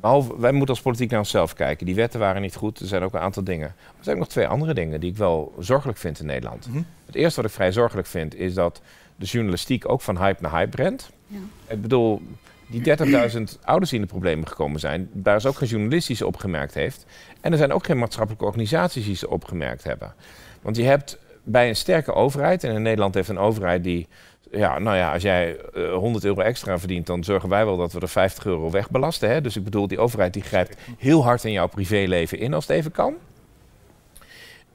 Behalve, 0.00 0.40
wij 0.40 0.52
moeten 0.52 0.74
als 0.74 0.82
politiek 0.82 1.10
naar 1.10 1.18
onszelf 1.18 1.54
kijken. 1.54 1.86
Die 1.86 1.94
wetten 1.94 2.20
waren 2.20 2.42
niet 2.42 2.54
goed. 2.54 2.80
Er 2.80 2.86
zijn 2.86 3.02
ook 3.02 3.14
een 3.14 3.20
aantal 3.20 3.44
dingen. 3.44 3.74
Maar 3.76 3.94
er 3.98 4.04
zijn 4.04 4.16
ook 4.16 4.22
nog 4.22 4.30
twee 4.30 4.46
andere 4.46 4.74
dingen 4.74 5.00
die 5.00 5.10
ik 5.10 5.16
wel 5.16 5.54
zorgelijk 5.58 5.98
vind 5.98 6.20
in 6.20 6.26
Nederland. 6.26 6.66
Mhm. 6.68 6.82
Het 7.06 7.14
eerste 7.14 7.40
wat 7.40 7.50
ik 7.50 7.56
vrij 7.56 7.72
zorgelijk 7.72 8.06
vind 8.06 8.34
is 8.34 8.54
dat 8.54 8.80
de 9.16 9.26
journalistiek 9.26 9.88
ook 9.88 10.00
van 10.00 10.18
hype 10.18 10.42
naar 10.42 10.50
hype 10.50 10.76
rent. 10.76 11.10
Ja. 11.26 11.38
Ik 11.66 11.82
bedoel, 11.82 12.22
die 12.66 12.82
30.000 12.82 13.58
ouders 13.64 13.90
die 13.90 14.00
in 14.00 14.04
de 14.04 14.12
problemen 14.12 14.48
gekomen 14.48 14.80
zijn, 14.80 15.08
daar 15.12 15.36
is 15.36 15.46
ook 15.46 15.56
geen 15.56 15.68
journalist 15.68 16.06
die 16.06 16.16
ze 16.16 16.26
opgemerkt 16.26 16.74
heeft. 16.74 17.06
En 17.40 17.52
er 17.52 17.58
zijn 17.58 17.72
ook 17.72 17.84
geen 17.84 17.98
maatschappelijke 17.98 18.44
organisaties 18.44 19.04
die 19.04 19.16
ze 19.16 19.30
opgemerkt 19.30 19.84
hebben. 19.84 20.14
Want 20.62 20.76
je 20.76 20.82
hebt 20.82 21.18
bij 21.42 21.68
een 21.68 21.76
sterke 21.76 22.12
overheid, 22.12 22.64
en 22.64 22.74
in 22.74 22.82
Nederland 22.82 23.14
heeft 23.14 23.28
een 23.28 23.38
overheid 23.38 23.84
die, 23.84 24.08
ja, 24.50 24.78
nou 24.78 24.96
ja, 24.96 25.12
als 25.12 25.22
jij 25.22 25.56
eh, 25.58 25.92
100 25.92 26.24
euro 26.24 26.40
extra 26.40 26.78
verdient, 26.78 27.06
dan 27.06 27.24
zorgen 27.24 27.48
wij 27.48 27.64
wel 27.64 27.76
dat 27.76 27.92
we 27.92 28.00
er 28.00 28.08
50 28.08 28.44
euro 28.44 28.70
wegbelasten. 28.70 29.30
Hè? 29.30 29.40
Dus 29.40 29.56
ik 29.56 29.64
bedoel, 29.64 29.86
die 29.86 29.98
overheid 29.98 30.32
die 30.32 30.42
grijpt 30.42 30.76
heel 30.98 31.22
hard 31.22 31.44
in 31.44 31.52
jouw 31.52 31.68
privéleven 31.68 32.38
in 32.38 32.54
als 32.54 32.66
het 32.66 32.76
even 32.76 32.90
kan. 32.90 33.14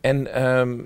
En 0.01 0.33
ehm, 0.33 0.77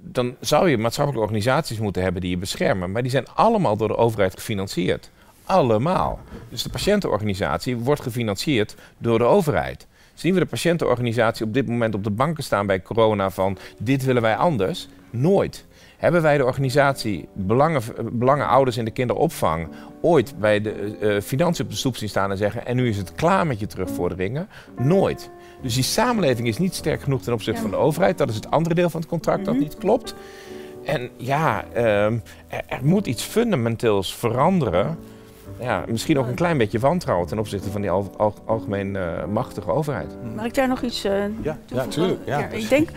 dan 0.00 0.36
zou 0.40 0.70
je 0.70 0.78
maatschappelijke 0.78 1.26
organisaties 1.26 1.78
moeten 1.78 2.02
hebben 2.02 2.20
die 2.20 2.30
je 2.30 2.36
beschermen. 2.36 2.92
Maar 2.92 3.02
die 3.02 3.10
zijn 3.10 3.26
allemaal 3.34 3.76
door 3.76 3.88
de 3.88 3.96
overheid 3.96 4.34
gefinancierd. 4.34 5.10
Allemaal. 5.44 6.20
Dus 6.48 6.62
de 6.62 6.68
patiëntenorganisatie 6.68 7.76
wordt 7.76 8.02
gefinancierd 8.02 8.74
door 8.98 9.18
de 9.18 9.24
overheid. 9.24 9.86
Zien 10.18 10.34
we 10.34 10.40
de 10.40 10.46
patiëntenorganisatie 10.46 11.46
op 11.46 11.54
dit 11.54 11.68
moment 11.68 11.94
op 11.94 12.04
de 12.04 12.10
banken 12.10 12.44
staan 12.44 12.66
bij 12.66 12.82
corona 12.82 13.30
van 13.30 13.58
dit 13.78 14.04
willen 14.04 14.22
wij 14.22 14.36
anders? 14.36 14.88
Nooit. 15.10 15.66
Hebben 15.96 16.22
wij 16.22 16.36
de 16.36 16.44
organisatie 16.44 17.28
belangen, 17.32 17.82
Belangenouders 18.12 18.76
in 18.76 18.84
de 18.84 18.90
kinderopvang 18.90 19.68
ooit 20.00 20.38
bij 20.38 20.60
de 20.60 20.70
eh, 20.70 21.20
financiën 21.20 21.64
op 21.64 21.70
de 21.70 21.76
stoep 21.76 21.96
zien 21.96 22.08
staan 22.08 22.30
en 22.30 22.36
zeggen 22.36 22.66
en 22.66 22.76
nu 22.76 22.88
is 22.88 22.96
het 22.96 23.14
klaar 23.14 23.46
met 23.46 23.60
je 23.60 23.66
terugvorderingen? 23.66 24.48
Nooit. 24.78 25.30
Dus 25.62 25.74
die 25.74 25.82
samenleving 25.82 26.48
is 26.48 26.58
niet 26.58 26.74
sterk 26.74 27.02
genoeg 27.02 27.22
ten 27.22 27.32
opzichte 27.32 27.60
van 27.60 27.70
de 27.70 27.76
overheid. 27.76 28.18
Dat 28.18 28.28
is 28.28 28.34
het 28.34 28.50
andere 28.50 28.74
deel 28.74 28.90
van 28.90 29.00
het 29.00 29.08
contract 29.08 29.44
dat 29.44 29.58
niet 29.58 29.76
klopt. 29.76 30.14
En 30.84 31.10
ja, 31.16 31.64
ehm, 31.72 32.18
er, 32.48 32.62
er 32.66 32.80
moet 32.82 33.06
iets 33.06 33.22
fundamenteels 33.22 34.14
veranderen. 34.14 34.98
Ja, 35.60 35.84
misschien 35.88 36.18
ook 36.18 36.26
een 36.26 36.34
klein 36.34 36.58
beetje 36.58 36.78
wantrouwen 36.78 37.26
ten 37.28 37.38
opzichte 37.38 37.70
van 37.70 37.80
die 37.80 37.90
al, 37.90 38.10
al- 38.16 38.34
algemeen 38.46 38.96
eh, 38.96 39.24
machtige 39.24 39.70
overheid. 39.70 40.16
Mag 40.36 40.44
ik 40.44 40.54
daar 40.54 40.68
nog 40.68 40.82
iets 40.82 41.04
eh 41.04 41.12
Ja, 41.12 41.28
ja 41.42 41.56
toevoegen? 41.66 41.90
tuurlijk. 41.90 42.20
Ja, 42.26 42.48
dus 42.50 42.62
ik 42.62 42.68
denk, 42.68 42.88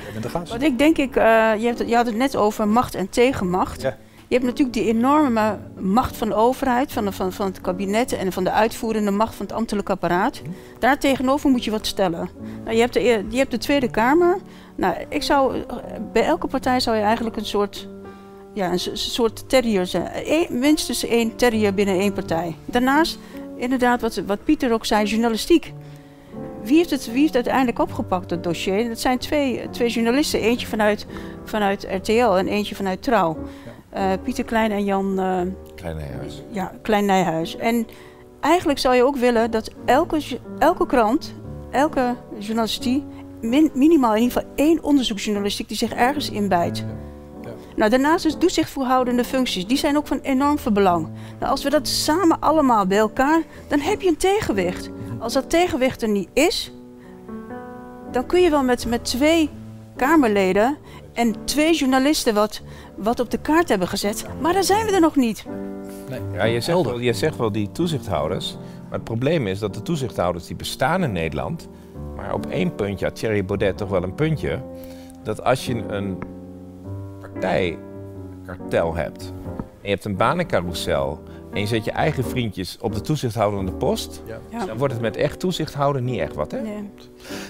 wat 0.50 0.62
ik 0.62 0.78
denk 0.78 0.98
ik, 0.98 1.16
eh, 1.16 1.24
je, 1.58 1.66
hebt, 1.66 1.84
je 1.90 1.96
had 1.96 2.06
het 2.06 2.16
net 2.16 2.36
over 2.36 2.68
macht 2.68 2.96
en 2.96 3.10
tegenmacht. 3.10 3.82
Ja. 3.82 3.98
Je 4.28 4.38
hebt 4.38 4.50
natuurlijk 4.50 4.78
die 4.78 4.88
enorme 4.88 5.58
macht 5.80 6.18
van 6.18 6.28
de 6.30 6.36
overheid, 6.36 6.92
van, 6.92 7.06
de, 7.06 7.12
van, 7.12 7.32
van 7.32 7.46
het 7.46 7.62
kabinet 7.62 8.14
en 8.14 8.32
van 8.32 8.44
de 8.44 8.52
uitvoerende 8.52 9.12
macht 9.12 9.36
van 9.36 9.46
het 9.46 9.56
ambtelijk 9.56 9.90
apparaat. 9.90 10.42
Daar 10.80 10.98
tegenover 11.00 11.50
moet 11.50 11.64
je 11.64 11.72
wat 11.72 11.88
stellen. 11.88 12.30
Nou, 12.64 12.76
je, 12.76 12.82
hebt 12.82 12.94
de, 12.94 13.02
je 13.30 13.38
hebt 13.38 13.52
de 13.52 13.58
Tweede 13.58 13.90
Kamer. 13.92 14.38
Nou, 14.76 14.96
ik 15.10 15.24
zou, 15.24 15.56
bij 16.14 16.24
elke 16.26 16.48
partij 16.48 16.80
zou 16.80 16.96
je 16.98 17.02
eigenlijk 17.04 17.36
een 17.38 17.46
soort, 17.46 17.88
ja, 18.54 18.72
een 18.72 18.80
so- 18.80 18.96
soort 18.96 19.50
terrier 19.50 19.86
zijn. 19.86 20.10
Eén- 20.26 20.60
minstens 20.60 21.06
één 21.06 21.36
terrier 21.36 21.74
binnen 21.74 22.00
één 22.00 22.14
partij. 22.14 22.56
Daarnaast, 22.66 23.18
inderdaad, 23.56 24.02
wat, 24.02 24.16
wat 24.16 24.44
Pieter 24.44 24.74
ook 24.74 24.86
zei, 24.86 25.06
journalistiek. 25.06 25.74
Wie 26.64 26.78
heeft, 26.78 26.90
het, 26.90 27.06
wie 27.06 27.20
heeft 27.22 27.34
het 27.34 27.36
uiteindelijk 27.48 27.80
opgepakt, 27.80 28.30
dat 28.30 28.44
dossier? 28.44 28.88
Dat 28.88 29.00
zijn 29.00 29.18
twee, 29.18 29.70
twee 29.70 29.90
journalisten. 29.90 30.40
Eentje 30.42 30.68
vanuit, 30.68 31.06
vanuit 31.44 31.88
RTL 31.92 32.12
en 32.38 32.48
eentje 32.48 32.76
vanuit 32.76 33.04
Trouw. 33.04 33.38
Eh, 33.90 34.12
Pieter 34.24 34.44
Klein 34.44 34.72
en 34.72 34.84
Jan 34.84 35.20
eh, 35.20 35.42
Kleine 35.76 36.02
huis. 36.18 36.42
ja, 36.52 36.72
Klein 36.82 37.06
Nijhuis. 37.06 37.56
En 37.58 37.88
eigenlijk 38.40 38.80
zou 38.80 38.96
je 38.96 39.04
ook 39.04 39.16
willen 39.18 39.52
dat 39.52 39.72
elke, 39.86 40.20
elke 40.60 40.86
krant, 40.86 41.34
elke 41.72 42.16
journalistiek... 42.40 43.04
min- 43.42 43.72
minimaal 43.74 44.16
in 44.16 44.22
ieder 44.22 44.38
geval 44.38 44.54
één 44.56 44.84
onderzoeksjournalistiek 44.84 45.68
die 45.68 45.78
zich 45.78 45.94
ergens 45.94 46.30
inbijt. 46.30 46.86
Nou, 47.76 47.90
daarnaast 47.90 48.26
is 48.26 48.36
toezichtvoerhoudende 48.40 49.24
functies. 49.24 49.68
Die 49.68 49.78
zijn 49.78 49.98
ook 49.98 50.08
van 50.08 50.20
enorm 50.22 50.60
veel 50.60 50.72
belang. 50.72 51.10
Nou, 51.40 51.52
als 51.52 51.64
we 51.64 51.70
dat 51.70 51.88
samen 51.88 52.40
allemaal 52.40 52.86
bij 52.86 52.98
elkaar, 52.98 53.42
dan 53.68 53.80
heb 53.80 54.02
je 54.02 54.10
een 54.10 54.18
tegenwicht. 54.18 54.90
Als 55.20 55.34
dat 55.34 55.50
tegenwicht 55.50 56.02
er 56.02 56.10
niet 56.10 56.30
is, 56.34 56.72
dan 58.12 58.26
kun 58.26 58.42
je 58.42 58.50
wel 58.50 58.64
met, 58.64 58.86
met 58.86 59.06
twee 59.06 59.50
Kamerleden 59.96 60.78
en 61.14 61.36
twee 61.46 61.74
journalisten 61.76 62.34
wat, 62.34 62.62
wat 62.96 63.20
op 63.20 63.32
de 63.32 63.38
kaart 63.38 63.70
hebben 63.70 63.88
gezet. 63.88 64.26
Maar 64.42 64.54
dan 64.54 64.64
zijn 64.64 64.86
we 64.86 64.92
er 64.92 65.02
nog 65.02 65.16
niet. 65.16 65.46
Ja, 66.34 66.44
je 66.44 66.62
zegt, 66.62 66.82
wel, 66.82 67.00
je 67.00 67.14
zegt 67.14 67.38
wel 67.38 67.52
die 67.52 67.72
toezichthouders. 67.72 68.58
Maar 68.84 69.00
het 69.00 69.04
probleem 69.04 69.48
is 69.48 69.60
dat 69.60 69.74
de 69.74 69.82
toezichthouders 69.82 70.48
die 70.48 70.56
bestaan 70.56 71.04
in 71.04 71.12
Nederland. 71.12 71.68
Maar 72.16 72.34
op 72.34 72.46
één 72.46 72.76
puntje 72.76 73.06
had 73.06 73.16
Thierry 73.16 73.46
Baudet 73.46 73.78
toch 73.78 73.90
wel 73.90 74.04
een 74.04 74.16
puntje. 74.16 74.62
Dat 75.24 75.44
als 75.44 75.66
je 75.66 75.84
een 75.88 76.18
partijkartel 77.34 78.96
hebt. 78.96 79.34
en 79.56 79.64
je 79.82 79.90
hebt 79.90 80.06
een 80.06 80.18
banencarousel 80.18 81.24
en 81.54 81.60
je 81.62 81.68
zet 81.68 81.86
je 81.86 81.92
eigen 81.92 82.24
vriendjes 82.24 82.78
op 82.82 82.94
de 82.94 83.02
toezichthoudende 83.02 83.72
post, 83.72 84.22
Ja. 84.50 84.66
dan 84.66 84.78
wordt 84.78 84.94
het 84.94 85.02
met 85.02 85.16
echt 85.18 85.40
toezichthouder 85.40 86.02
niet 86.02 86.20
echt 86.20 86.36
wat, 86.36 86.52
hè? 86.52 86.62
Nee. 86.62 86.90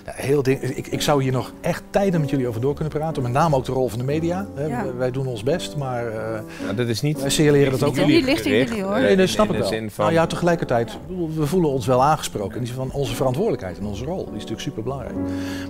Ja, 0.06 0.12
heel 0.16 0.44
ding, 0.44 0.62
ik, 0.62 0.88
ik 0.88 1.02
zou 1.02 1.24
hier 1.24 1.32
nog 1.32 1.52
echt 1.62 1.84
tijden 1.90 2.20
met 2.22 2.30
jullie 2.30 2.48
over 2.48 2.62
door 2.62 2.74
kunnen 2.74 2.94
praten. 2.94 3.24
Met 3.24 3.32
name 3.32 3.56
ook 3.56 3.66
de 3.66 3.72
rol 3.72 3.88
van 3.90 4.00
de 4.00 4.06
media. 4.06 4.48
Hè. 4.56 4.66
Ja. 4.66 4.84
Wij- 4.84 4.96
Wij 4.96 5.12
doen 5.12 5.28
ons 5.28 5.44
best, 5.44 5.76
maar 5.78 6.08
eh, 6.08 6.40
Nou, 6.64 6.76
dat 6.76 6.88
is 6.88 7.02
niet... 7.02 7.22
wij 7.22 7.30
signaleren 7.30 7.72
dat 7.72 7.84
ook 7.84 7.88
niet 7.88 7.98
wel. 7.98 8.08
jullie 8.08 8.24
ligt 8.26 8.46
in 8.46 8.52
jullie, 8.56 8.84
hoor. 8.84 9.00
Nee, 9.00 9.16
dat 9.16 9.30
snap 9.30 9.46
in 9.48 9.52
ik 9.52 9.58
de 9.58 9.70
wel. 9.70 9.80
zin 9.80 9.92
van- 9.92 10.06
Nou 10.06 10.18
ja, 10.18 10.28
tegelijkertijd, 10.28 10.92
ik 10.92 11.08
bedoel, 11.08 11.30
we 11.36 11.46
voelen 11.46 11.70
ons 11.70 11.86
wel 11.86 12.04
aangesproken. 12.04 12.54
In 12.54 12.58
die 12.64 12.68
zin 12.68 12.76
van 12.76 12.92
onze 12.92 13.16
verantwoordelijkheid 13.16 13.78
en 13.78 13.86
onze 13.86 14.06
rol. 14.06 14.18
Die 14.18 14.26
is 14.26 14.32
natuurlijk 14.34 14.62
super 14.62 14.84
belangrijk. 14.84 15.16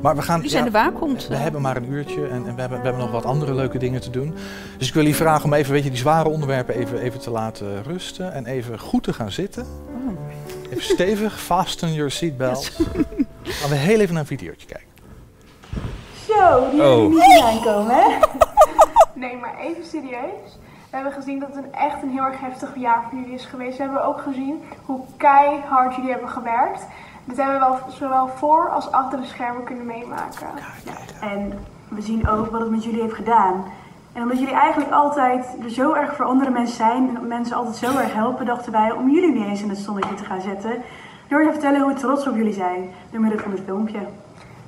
Maar 0.02 0.16
we 0.16 0.22
gaan. 0.22 0.36
Jullie 0.36 0.52
zijn 0.52 0.64
ja, 0.64 0.70
de 0.70 0.78
waakhond. 0.78 1.28
We 1.28 1.36
hebben 1.36 1.62
maar 1.62 1.78
een 1.78 1.92
uurtje 1.92 2.28
en, 2.28 2.46
en 2.48 2.56
we, 2.56 2.62
hebben, 2.62 2.78
we 2.80 2.84
hebben 2.84 3.02
nog 3.02 3.12
wat 3.12 3.26
andere 3.26 3.54
leuke 3.56 3.78
dingen 3.78 4.02
te 4.02 4.10
doen. 4.10 4.34
Dus 4.78 4.88
ik 4.88 4.94
wil 4.94 5.04
jullie 5.04 5.18
vragen 5.18 5.46
om 5.46 5.54
even 5.54 5.72
weet 5.74 5.84
je, 5.84 5.90
die 5.90 6.00
zware 6.00 6.30
onderwerpen 6.30 6.76
even, 6.76 7.00
even 7.00 7.20
te 7.20 7.30
laten 7.32 7.84
rusten. 7.84 8.21
En 8.30 8.46
even 8.46 8.80
goed 8.80 9.04
te 9.04 9.14
gaan 9.14 9.32
zitten. 9.32 9.66
Oh. 10.08 10.72
Even 10.72 10.84
stevig, 10.84 11.42
fasten 11.42 11.94
your 11.94 12.12
seatbelt. 12.12 12.70
Gaan 13.44 13.70
we 13.70 13.76
heel 13.76 14.00
even 14.00 14.14
naar 14.14 14.22
een 14.22 14.28
videootje 14.38 14.68
kijken. 14.68 14.88
Zo, 16.28 16.70
die 16.72 16.82
Oh. 16.82 16.90
hebben 17.00 17.10
niet 17.10 17.42
aankomen, 17.44 17.96
hè? 17.96 18.18
Nee, 19.14 19.36
maar 19.38 19.58
even 19.60 19.86
serieus. 19.86 20.58
We 20.90 20.98
hebben 20.98 21.14
gezien 21.14 21.40
dat 21.40 21.56
het 21.56 21.64
een 21.66 21.74
echt 21.74 22.02
een 22.04 22.10
heel 22.12 22.24
erg 22.24 22.40
heftig 22.40 22.76
jaar 22.76 23.04
voor 23.10 23.20
jullie 23.20 23.34
is 23.34 23.46
geweest. 23.46 23.78
We 23.78 23.84
hebben 23.84 24.06
ook 24.06 24.22
gezien 24.22 24.64
hoe 24.86 25.00
keihard 25.18 25.96
jullie 25.96 26.12
hebben 26.12 26.30
gewerkt. 26.30 26.86
Dit 27.26 27.38
hebben 27.38 27.54
we 27.60 27.60
wel 27.66 27.78
zowel 27.90 28.28
voor 28.28 28.70
als 28.70 28.92
achter 28.92 29.22
de 29.22 29.26
schermen 29.28 29.64
kunnen 29.64 29.86
meemaken. 29.86 30.48
En 31.22 31.60
we 31.88 32.02
zien 32.02 32.28
ook 32.30 32.52
wat 32.52 32.62
het 32.62 32.70
met 32.70 32.84
jullie 32.84 33.02
heeft 33.02 33.14
gedaan. 33.14 33.66
En 34.14 34.22
omdat 34.22 34.40
jullie 34.40 34.54
eigenlijk 34.54 34.92
altijd 34.92 35.46
er 35.64 35.70
zo 35.70 35.94
erg 35.94 36.16
voor 36.16 36.26
andere 36.26 36.50
mensen 36.50 36.76
zijn 36.76 37.18
en 37.18 37.28
mensen 37.28 37.56
altijd 37.56 37.76
zo 37.76 37.98
erg 37.98 38.14
helpen, 38.14 38.46
dachten 38.46 38.72
wij 38.72 38.92
om 38.92 39.10
jullie 39.10 39.34
niet 39.34 39.46
eens 39.46 39.62
in 39.62 39.70
het 39.70 39.78
zonnetje 39.78 40.16
te 40.16 40.26
gaan 40.26 40.42
zetten. 40.42 40.72
Door 41.28 41.44
te 41.44 41.52
vertellen 41.52 41.82
hoe 41.82 41.94
trots 41.94 42.28
op 42.28 42.36
jullie 42.36 42.54
zijn, 42.54 42.90
door 43.12 43.22
middel 43.22 43.40
van 43.40 43.52
dit 43.52 43.62
filmpje. 43.66 44.00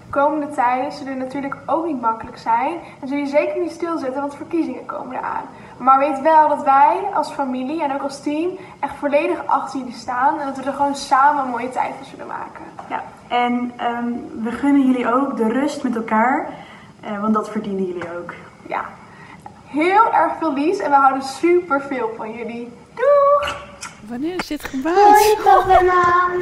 De 0.05 0.09
komende 0.19 0.49
tijden 0.49 0.91
zullen 0.91 1.17
natuurlijk 1.17 1.57
ook 1.65 1.85
niet 1.85 2.01
makkelijk 2.01 2.37
zijn. 2.37 2.77
En 3.01 3.07
zul 3.07 3.17
je 3.17 3.25
zeker 3.25 3.61
niet 3.61 3.71
stilzitten, 3.71 4.21
want 4.21 4.35
verkiezingen 4.35 4.85
komen 4.85 5.17
eraan. 5.17 5.43
Maar 5.77 5.99
weet 5.99 6.21
wel 6.21 6.49
dat 6.49 6.63
wij 6.63 7.03
als 7.13 7.31
familie 7.31 7.83
en 7.83 7.93
ook 7.93 8.01
als 8.01 8.21
team 8.21 8.49
echt 8.79 8.95
volledig 8.95 9.45
achter 9.45 9.79
jullie 9.79 9.93
staan. 9.93 10.39
En 10.39 10.45
dat 10.45 10.57
we 10.57 10.63
er 10.63 10.73
gewoon 10.73 10.95
samen 10.95 11.43
een 11.43 11.49
mooie 11.49 11.69
tijd 11.69 11.93
van 11.95 12.05
zullen 12.05 12.27
maken. 12.27 12.63
Ja, 12.89 13.03
en 13.27 13.71
ehm, 13.75 14.11
we 14.43 14.51
gunnen 14.51 14.85
jullie 14.85 15.13
ook 15.13 15.37
de 15.37 15.47
rust 15.47 15.83
met 15.83 15.95
elkaar, 15.95 16.49
eh, 17.01 17.21
want 17.21 17.33
dat 17.33 17.49
verdienen 17.49 17.85
jullie 17.85 18.17
ook. 18.17 18.33
Ja, 18.67 18.85
heel 19.73 20.13
erg 20.13 20.31
veel 20.39 20.53
lies 20.53 20.77
en 20.77 20.89
we 20.89 20.95
houden 20.95 21.23
super 21.23 21.81
veel 21.81 22.13
van 22.17 22.33
jullie. 22.33 22.71
Doeg! 22.95 23.55
Wanneer 24.07 24.35
is 24.39 24.47
dit 24.47 24.61
Hoi 24.61 24.71
gebouwd? 24.71 25.37
pap 25.43 25.77
en 25.79 25.85
mam. 25.85 26.41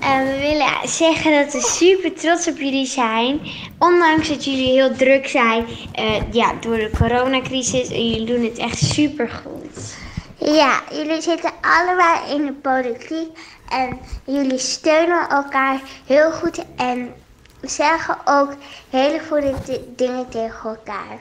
En 0.00 0.24
we 0.26 0.38
willen 0.40 0.88
zeggen 0.88 1.44
dat 1.44 1.52
we 1.52 1.60
super 1.60 2.12
trots 2.14 2.48
op 2.48 2.58
jullie 2.58 2.86
zijn. 2.86 3.40
Ondanks 3.78 4.28
dat 4.28 4.44
jullie 4.44 4.70
heel 4.72 4.92
druk 4.96 5.28
zijn 5.28 5.66
eh, 5.92 6.32
ja, 6.32 6.52
door 6.60 6.76
de 6.76 6.90
coronacrisis. 6.98 7.88
En 7.88 8.08
jullie 8.10 8.26
doen 8.26 8.44
het 8.44 8.58
echt 8.58 8.78
super 8.78 9.28
goed. 9.44 9.94
Ja, 10.38 10.80
jullie 10.92 11.20
zitten 11.20 11.50
allebei 11.60 12.34
in 12.34 12.46
de 12.46 12.52
politiek 12.52 13.38
en 13.68 13.98
jullie 14.24 14.58
steunen 14.58 15.28
elkaar 15.28 15.80
heel 16.06 16.30
goed 16.32 16.64
en 16.76 17.14
zeggen 17.62 18.16
ook 18.24 18.52
hele 18.90 19.20
goede 19.28 19.54
di- 19.64 19.80
dingen 19.96 20.28
tegen 20.28 20.68
elkaar. 20.68 21.18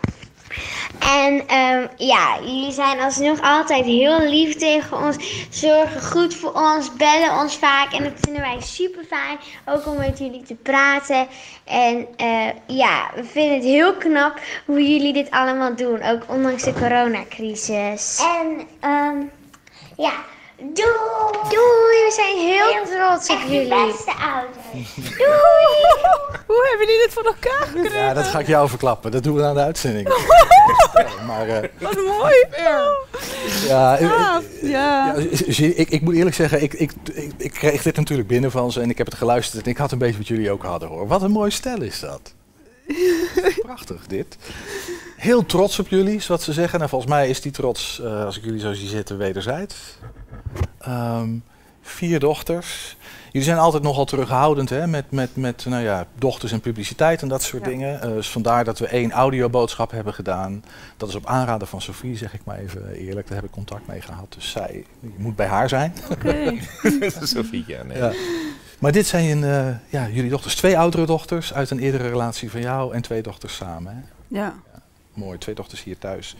En 1.00 1.48
ehm, 1.48 1.88
ja, 1.98 2.38
jullie 2.42 2.72
zijn 2.72 3.00
alsnog 3.00 3.42
altijd 3.42 3.86
heel 3.86 4.20
lief 4.20 4.56
tegen 4.56 4.98
ons. 4.98 5.48
Zorgen 5.50 6.02
goed 6.02 6.36
voor 6.36 6.52
ons, 6.52 6.96
bellen 6.96 7.40
ons 7.40 7.58
vaak. 7.58 7.94
En 7.94 8.04
dat 8.04 8.14
vinden 8.20 8.42
wij 8.42 8.62
super 8.62 9.04
fijn. 9.04 9.38
Ook 9.66 9.88
om 9.88 9.98
met 9.98 10.20
jullie 10.20 10.44
te 10.44 10.56
praten. 10.56 11.28
En 11.64 12.08
eh, 12.18 12.48
ja, 12.68 13.12
we 13.16 13.24
vinden 13.24 13.56
het 13.56 13.64
heel 13.64 13.94
knap 13.94 14.40
hoe 14.66 14.92
jullie 14.92 15.14
dit 15.14 15.32
allemaal 15.32 15.76
doen. 15.76 16.04
Ook 16.04 16.24
ondanks 16.28 16.64
de 16.64 16.74
coronacrisis. 16.74 18.20
En 18.40 18.68
ehm 18.80 19.18
ja, 19.98 20.14
doei! 20.58 20.74
Doei, 21.50 21.98
we 22.06 22.12
zijn 22.16 22.38
heel 22.38 22.84
trots 22.98 23.30
op 23.30 23.36
Echt 23.36 23.48
de 23.48 23.54
jullie. 23.54 23.70
beste 23.70 24.12
ouders. 24.12 24.96
Doei! 24.96 25.66
Hoe 26.48 26.68
hebben 26.70 26.88
jullie 26.88 27.02
dit 27.04 27.14
voor 27.14 27.26
elkaar 27.26 27.68
gekregen? 27.68 28.00
Ja, 28.00 28.14
dat 28.14 28.26
ga 28.26 28.40
ik 28.40 28.48
jou 28.48 28.70
verklappen. 28.70 29.12
Dat 29.12 29.24
doen 29.24 29.36
we 29.36 29.44
aan 29.44 29.56
de 29.56 29.62
uitzending. 29.62 30.08
maar 31.28 31.48
eh, 31.48 31.70
Wat 31.80 31.96
mooi. 31.96 32.46
ja, 33.68 33.98
eh, 33.98 34.12
Gaaf, 34.12 34.44
ja. 34.62 35.16
Ja, 35.48 35.66
ik, 35.76 35.90
ik 35.90 36.02
moet 36.02 36.16
eerlijk 36.16 36.36
zeggen, 36.36 36.62
ik, 36.64 36.74
ik, 36.74 36.92
ik, 37.14 37.32
ik 37.38 37.52
kreeg 37.52 37.82
dit 37.82 37.96
natuurlijk 37.96 38.28
binnen 38.28 38.52
van 38.52 38.72
ze 38.72 38.82
en 38.82 38.90
ik 38.90 38.98
heb 38.98 39.08
het 39.08 39.16
geluisterd 39.16 39.64
en 39.64 39.72
ik 39.72 39.78
had 39.78 39.92
een 39.92 39.98
beetje 39.98 40.18
wat 40.18 40.28
jullie 40.28 40.52
ook 40.52 40.64
hadden 40.64 40.90
hoor. 40.90 41.08
Wat 41.08 41.22
een 41.22 41.32
mooi 41.32 41.52
stel 41.52 41.82
is 41.82 42.00
dat. 42.00 42.34
Prachtig 43.62 44.08
dit. 44.08 44.38
Heel 45.16 45.46
trots 45.46 45.80
op 45.80 45.88
jullie, 45.88 46.16
is 46.16 46.28
wat 46.28 46.42
ze 46.42 46.54
zeggen. 46.54 46.82
En 46.82 46.90
volgens 46.90 47.12
mij 47.12 47.30
is 47.30 47.42
die 47.42 47.52
trots, 47.52 48.02
eh, 48.02 48.26
als 48.26 48.38
ik 48.38 48.44
jullie 48.44 48.60
zo 48.60 48.74
zie 48.74 48.88
zitten, 48.88 49.18
wederzijds. 49.18 49.98
Ehm, 50.80 51.30
vier 51.82 52.20
dochters. 52.20 52.98
Jullie 53.32 53.48
zijn 53.48 53.58
altijd 53.60 53.84
nogal 53.84 54.06
terughoudend 54.06 54.70
hè, 54.70 54.88
met, 54.88 55.12
met, 55.12 55.36
met 55.36 55.66
nou 55.70 55.84
ja, 55.84 56.08
dochters 56.18 56.52
en 56.52 56.60
publiciteit 56.60 57.22
en 57.22 57.28
dat 57.28 57.44
soort 57.44 57.64
Ja. 57.64 57.70
dingen. 57.70 58.02
Eh, 58.02 58.10
dus 58.10 58.30
vandaar 58.30 58.64
dat 58.64 58.80
we 58.80 58.88
één 58.88 59.12
audioboodschap 59.12 59.92
hebben 59.92 60.14
gedaan. 60.14 60.64
Dat 60.98 61.10
is 61.10 61.16
op 61.16 61.26
aanraden 61.26 61.68
van 61.68 61.82
Sophie, 61.82 62.18
zeg 62.18 62.34
ik 62.34 62.42
maar 62.44 62.58
even 62.58 62.92
eerlijk. 62.92 63.28
Daar 63.28 63.36
heb 63.36 63.46
ik 63.46 63.52
contact 63.52 63.88
mee 63.88 64.02
gehad. 64.02 64.34
Dus 64.36 64.50
zij, 64.52 64.86
je 65.00 65.10
moet 65.18 65.36
bij 65.36 65.48
haar 65.48 65.70
zijn. 65.70 65.94
Oké. 66.12 66.54
Sophie, 67.22 67.64
ja, 67.68 67.84
nee. 67.84 67.98
Ja. 67.98 68.12
Maar 68.80 68.92
dit 68.92 69.08
zijn 69.08 69.44
eh, 69.44 69.68
ja, 69.90 70.08
jullie 70.10 70.30
dochters, 70.30 70.56
twee 70.56 70.78
oudere 70.78 71.06
dochters 71.06 71.54
uit 71.54 71.70
een 71.70 71.80
eerdere 71.80 72.10
relatie 72.10 72.52
van 72.52 72.62
jou 72.62 72.94
en 72.94 73.02
twee 73.02 73.22
dochters 73.22 73.56
samen. 73.56 73.94
Hè? 73.96 74.02
Ja. 74.38 74.54
Mooi, 75.16 75.38
twee 75.38 75.56
dochters 75.56 75.84
hier 75.84 75.98
thuis. 75.98 76.36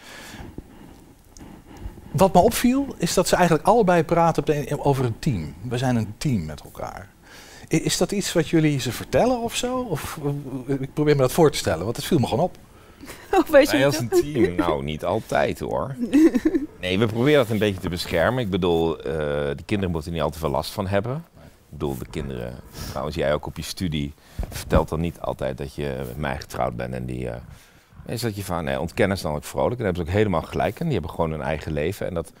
Wat 2.10 2.34
me 2.34 2.40
opviel 2.40 2.94
is 2.98 3.14
dat 3.14 3.28
ze 3.28 3.36
eigenlijk 3.36 3.66
allebei 3.66 4.02
praten 4.04 4.78
over 4.78 5.04
een 5.04 5.18
team. 5.18 5.54
We 5.68 5.78
zijn 5.78 5.96
een 5.96 6.14
team 6.18 6.44
met 6.44 6.60
elkaar. 6.60 7.08
Is 7.68 7.96
dat 7.96 8.12
iets 8.12 8.32
wat 8.32 8.48
jullie 8.48 8.80
ze 8.80 8.92
vertellen 8.92 9.38
of 9.38 9.56
zo? 9.56 9.78
Of, 9.78 10.18
eh, 10.66 10.80
ik 10.80 10.92
probeer 10.92 11.14
me 11.14 11.20
dat 11.20 11.32
voor 11.32 11.50
te 11.50 11.58
stellen, 11.58 11.84
want 11.84 11.96
het 11.96 12.04
viel 12.04 12.18
me 12.18 12.26
gewoon 12.26 12.44
op. 12.44 12.56
Oh, 13.30 13.46
weet 13.48 13.70
je 13.70 13.76
Wij 13.76 13.86
als 13.86 13.98
een 13.98 14.08
team, 14.08 14.54
nou 14.54 14.84
niet 14.84 15.04
altijd 15.04 15.58
hoor. 15.58 15.96
Nee, 16.80 16.98
we 16.98 17.06
proberen 17.06 17.38
dat 17.38 17.50
een 17.50 17.58
beetje 17.58 17.80
te 17.80 17.88
beschermen. 17.88 18.44
Ik 18.44 18.50
bedoel, 18.50 18.98
eh 18.98 19.04
de 19.56 19.62
kinderen 19.64 19.92
moeten 19.92 20.10
er 20.10 20.16
niet 20.16 20.26
al 20.26 20.30
te 20.32 20.38
veel 20.38 20.50
last 20.50 20.70
van 20.70 20.86
hebben. 20.86 21.24
Ik 21.40 21.42
bedoel, 21.68 21.98
de 21.98 22.06
kinderen, 22.10 22.54
trouwens 22.88 23.16
jij 23.16 23.34
ook 23.34 23.46
op 23.46 23.56
je 23.56 23.62
studie, 23.62 24.14
vertelt 24.50 24.88
dan 24.88 25.00
niet 25.00 25.20
altijd 25.20 25.58
dat 25.58 25.74
je 25.74 25.94
met 25.98 26.16
mij 26.16 26.36
getrouwd 26.40 26.76
bent. 26.76 26.94
En 26.94 27.06
die 27.06 27.28
eh, 27.28 27.36
is 28.06 28.20
dat 28.20 28.36
je 28.36 28.44
van, 28.44 28.64
nee, 28.64 28.80
ontkennen 28.80 29.16
ze 29.16 29.22
dan 29.22 29.34
ook 29.34 29.44
vrolijk. 29.44 29.70
En 29.70 29.76
daar 29.76 29.86
hebben 29.86 30.04
ze 30.04 30.10
ook 30.10 30.16
helemaal 30.16 30.42
gelijk 30.42 30.80
in. 30.80 30.84
Die 30.84 30.92
hebben 30.92 31.10
gewoon 31.10 31.30
hun 31.30 31.42
eigen 31.42 31.72
leven. 31.72 32.06
En 32.06 32.14
dat 32.14 32.32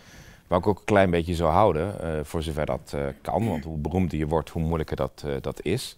wou 0.46 0.60
ik 0.60 0.66
ook 0.66 0.78
een 0.78 0.84
klein 0.84 1.10
beetje 1.10 1.34
zo 1.34 1.46
houden, 1.46 2.00
eh, 2.00 2.10
voor 2.22 2.42
zover 2.42 2.66
dat 2.66 2.92
eh, 2.94 3.00
kan. 3.22 3.48
Want 3.48 3.64
hoe 3.64 3.78
beroemder 3.78 4.18
je 4.18 4.26
wordt, 4.26 4.50
hoe 4.50 4.62
moeilijker 4.62 4.96
dat, 4.96 5.22
eh, 5.26 5.32
dat 5.40 5.62
is. 5.62 5.96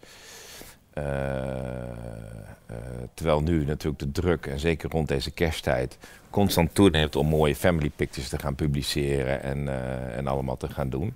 Terwijl 3.14 3.40
nu 3.42 3.64
natuurlijk 3.64 3.98
de 3.98 4.12
druk, 4.12 4.46
en 4.46 4.60
zeker 4.60 4.90
rond 4.90 5.08
deze 5.08 5.30
kersttijd, 5.30 5.98
constant 6.30 6.74
toeneemt 6.74 7.16
om 7.16 7.26
mooie 7.26 7.56
family 7.56 7.90
pictures 7.96 8.28
te 8.28 8.38
gaan 8.38 8.54
publiceren 8.54 9.42
en, 9.42 9.68
en 10.14 10.26
allemaal 10.26 10.56
te 10.56 10.68
gaan 10.68 10.88
doen. 10.88 11.14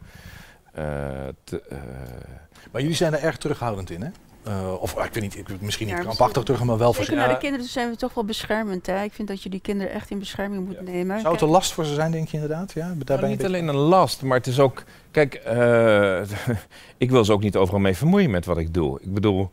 Maar 2.73 2.81
jullie 2.81 2.95
zijn 2.95 3.15
er 3.15 3.23
erg 3.23 3.37
terughoudend 3.37 3.91
in, 3.91 4.03
hè? 4.03 4.09
Eh, 4.45 4.75
of 4.81 4.93
ik 4.93 5.13
weet 5.13 5.23
niet, 5.23 5.37
ik, 5.39 5.61
misschien 5.61 5.87
niet 5.87 5.97
Ja, 5.97 6.03
krampachtig 6.03 6.43
terug, 6.43 6.65
maar 6.65 6.79
wel 6.79 6.93
voor 6.93 7.15
naar 7.15 7.29
de 7.29 7.39
kinderen 7.39 7.67
zijn 7.67 7.91
we 7.91 7.97
toch 7.97 8.15
wel 8.15 8.25
beschermend. 8.25 8.87
Hè? 8.87 9.03
Ik 9.03 9.13
vind 9.13 9.29
dat 9.29 9.43
je 9.43 9.49
die 9.49 9.61
kinderen 9.61 9.93
echt 9.93 10.11
in 10.11 10.19
bescherming 10.19 10.67
moet 10.67 10.81
nemen. 10.81 11.21
Zou 11.21 11.33
het 11.33 11.43
een 11.43 11.49
last 11.49 11.73
voor 11.73 11.85
ze 11.85 11.95
zijn, 11.95 12.11
denk 12.11 12.29
je 12.29 12.35
inderdaad? 12.35 12.73
Ja, 12.73 12.87
daar 12.87 12.97
ben 12.97 13.17
Nou, 13.17 13.29
niet 13.29 13.41
een 13.41 13.47
alleen 13.47 13.69
een 13.69 13.75
last, 13.75 14.23
maar 14.23 14.37
het 14.37 14.47
is 14.47 14.59
ook. 14.61 14.83
Kijk, 15.11 15.35
eh, 15.35 16.21
ik 16.97 17.11
wil 17.11 17.25
ze 17.25 17.33
ook 17.33 17.43
niet 17.43 17.57
overal 17.57 17.81
mee 17.81 17.97
vermoeien 17.97 18.31
met 18.31 18.45
wat 18.45 18.59
ik 18.59 18.75
doe. 18.75 19.01
Ik 19.01 19.15
bedoel, 19.15 19.51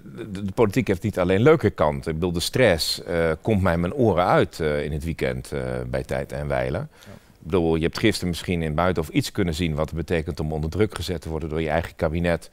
de, 0.00 0.42
de 0.44 0.52
politiek 0.54 0.86
heeft 0.86 1.02
niet 1.02 1.18
alleen 1.18 1.42
leuke 1.42 1.70
kanten. 1.70 2.12
Ik 2.12 2.18
bedoel, 2.18 2.32
de 2.32 2.40
stress 2.40 3.02
eh, 3.02 3.30
komt 3.40 3.62
mij 3.62 3.78
mijn 3.78 3.94
oren 3.94 4.26
uit 4.26 4.60
eh, 4.60 4.84
in 4.84 4.92
het 4.92 5.04
weekend 5.04 5.52
eh, 5.52 5.62
bij 5.86 6.02
Tijd 6.02 6.32
en 6.32 6.48
Weilen. 6.48 6.88
Ik 7.02 7.48
bedoel, 7.48 7.76
je 7.76 7.82
hebt 7.82 7.98
gisteren 7.98 8.28
misschien 8.28 8.62
in 8.62 8.74
buiten 8.74 9.02
of 9.02 9.08
iets 9.08 9.32
kunnen 9.32 9.54
zien 9.54 9.74
wat 9.74 9.86
het 9.86 9.98
betekent 9.98 10.40
om 10.40 10.52
onder 10.52 10.70
druk 10.70 10.94
gezet 10.94 11.20
te 11.20 11.28
worden 11.28 11.48
door 11.48 11.60
je 11.60 11.68
eigen 11.68 11.96
kabinet. 11.96 12.50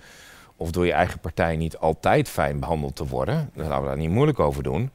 Of 0.59 0.71
door 0.71 0.85
je 0.85 0.91
eigen 0.91 1.19
partij 1.19 1.55
niet 1.55 1.77
altijd 1.77 2.29
fijn 2.29 2.59
behandeld 2.59 2.95
te 2.95 3.07
worden. 3.07 3.49
Dan 3.53 3.67
laten 3.67 3.81
we 3.81 3.87
daar 3.87 3.97
niet 3.97 4.09
moeilijk 4.09 4.39
over 4.39 4.63
doen. 4.63 4.89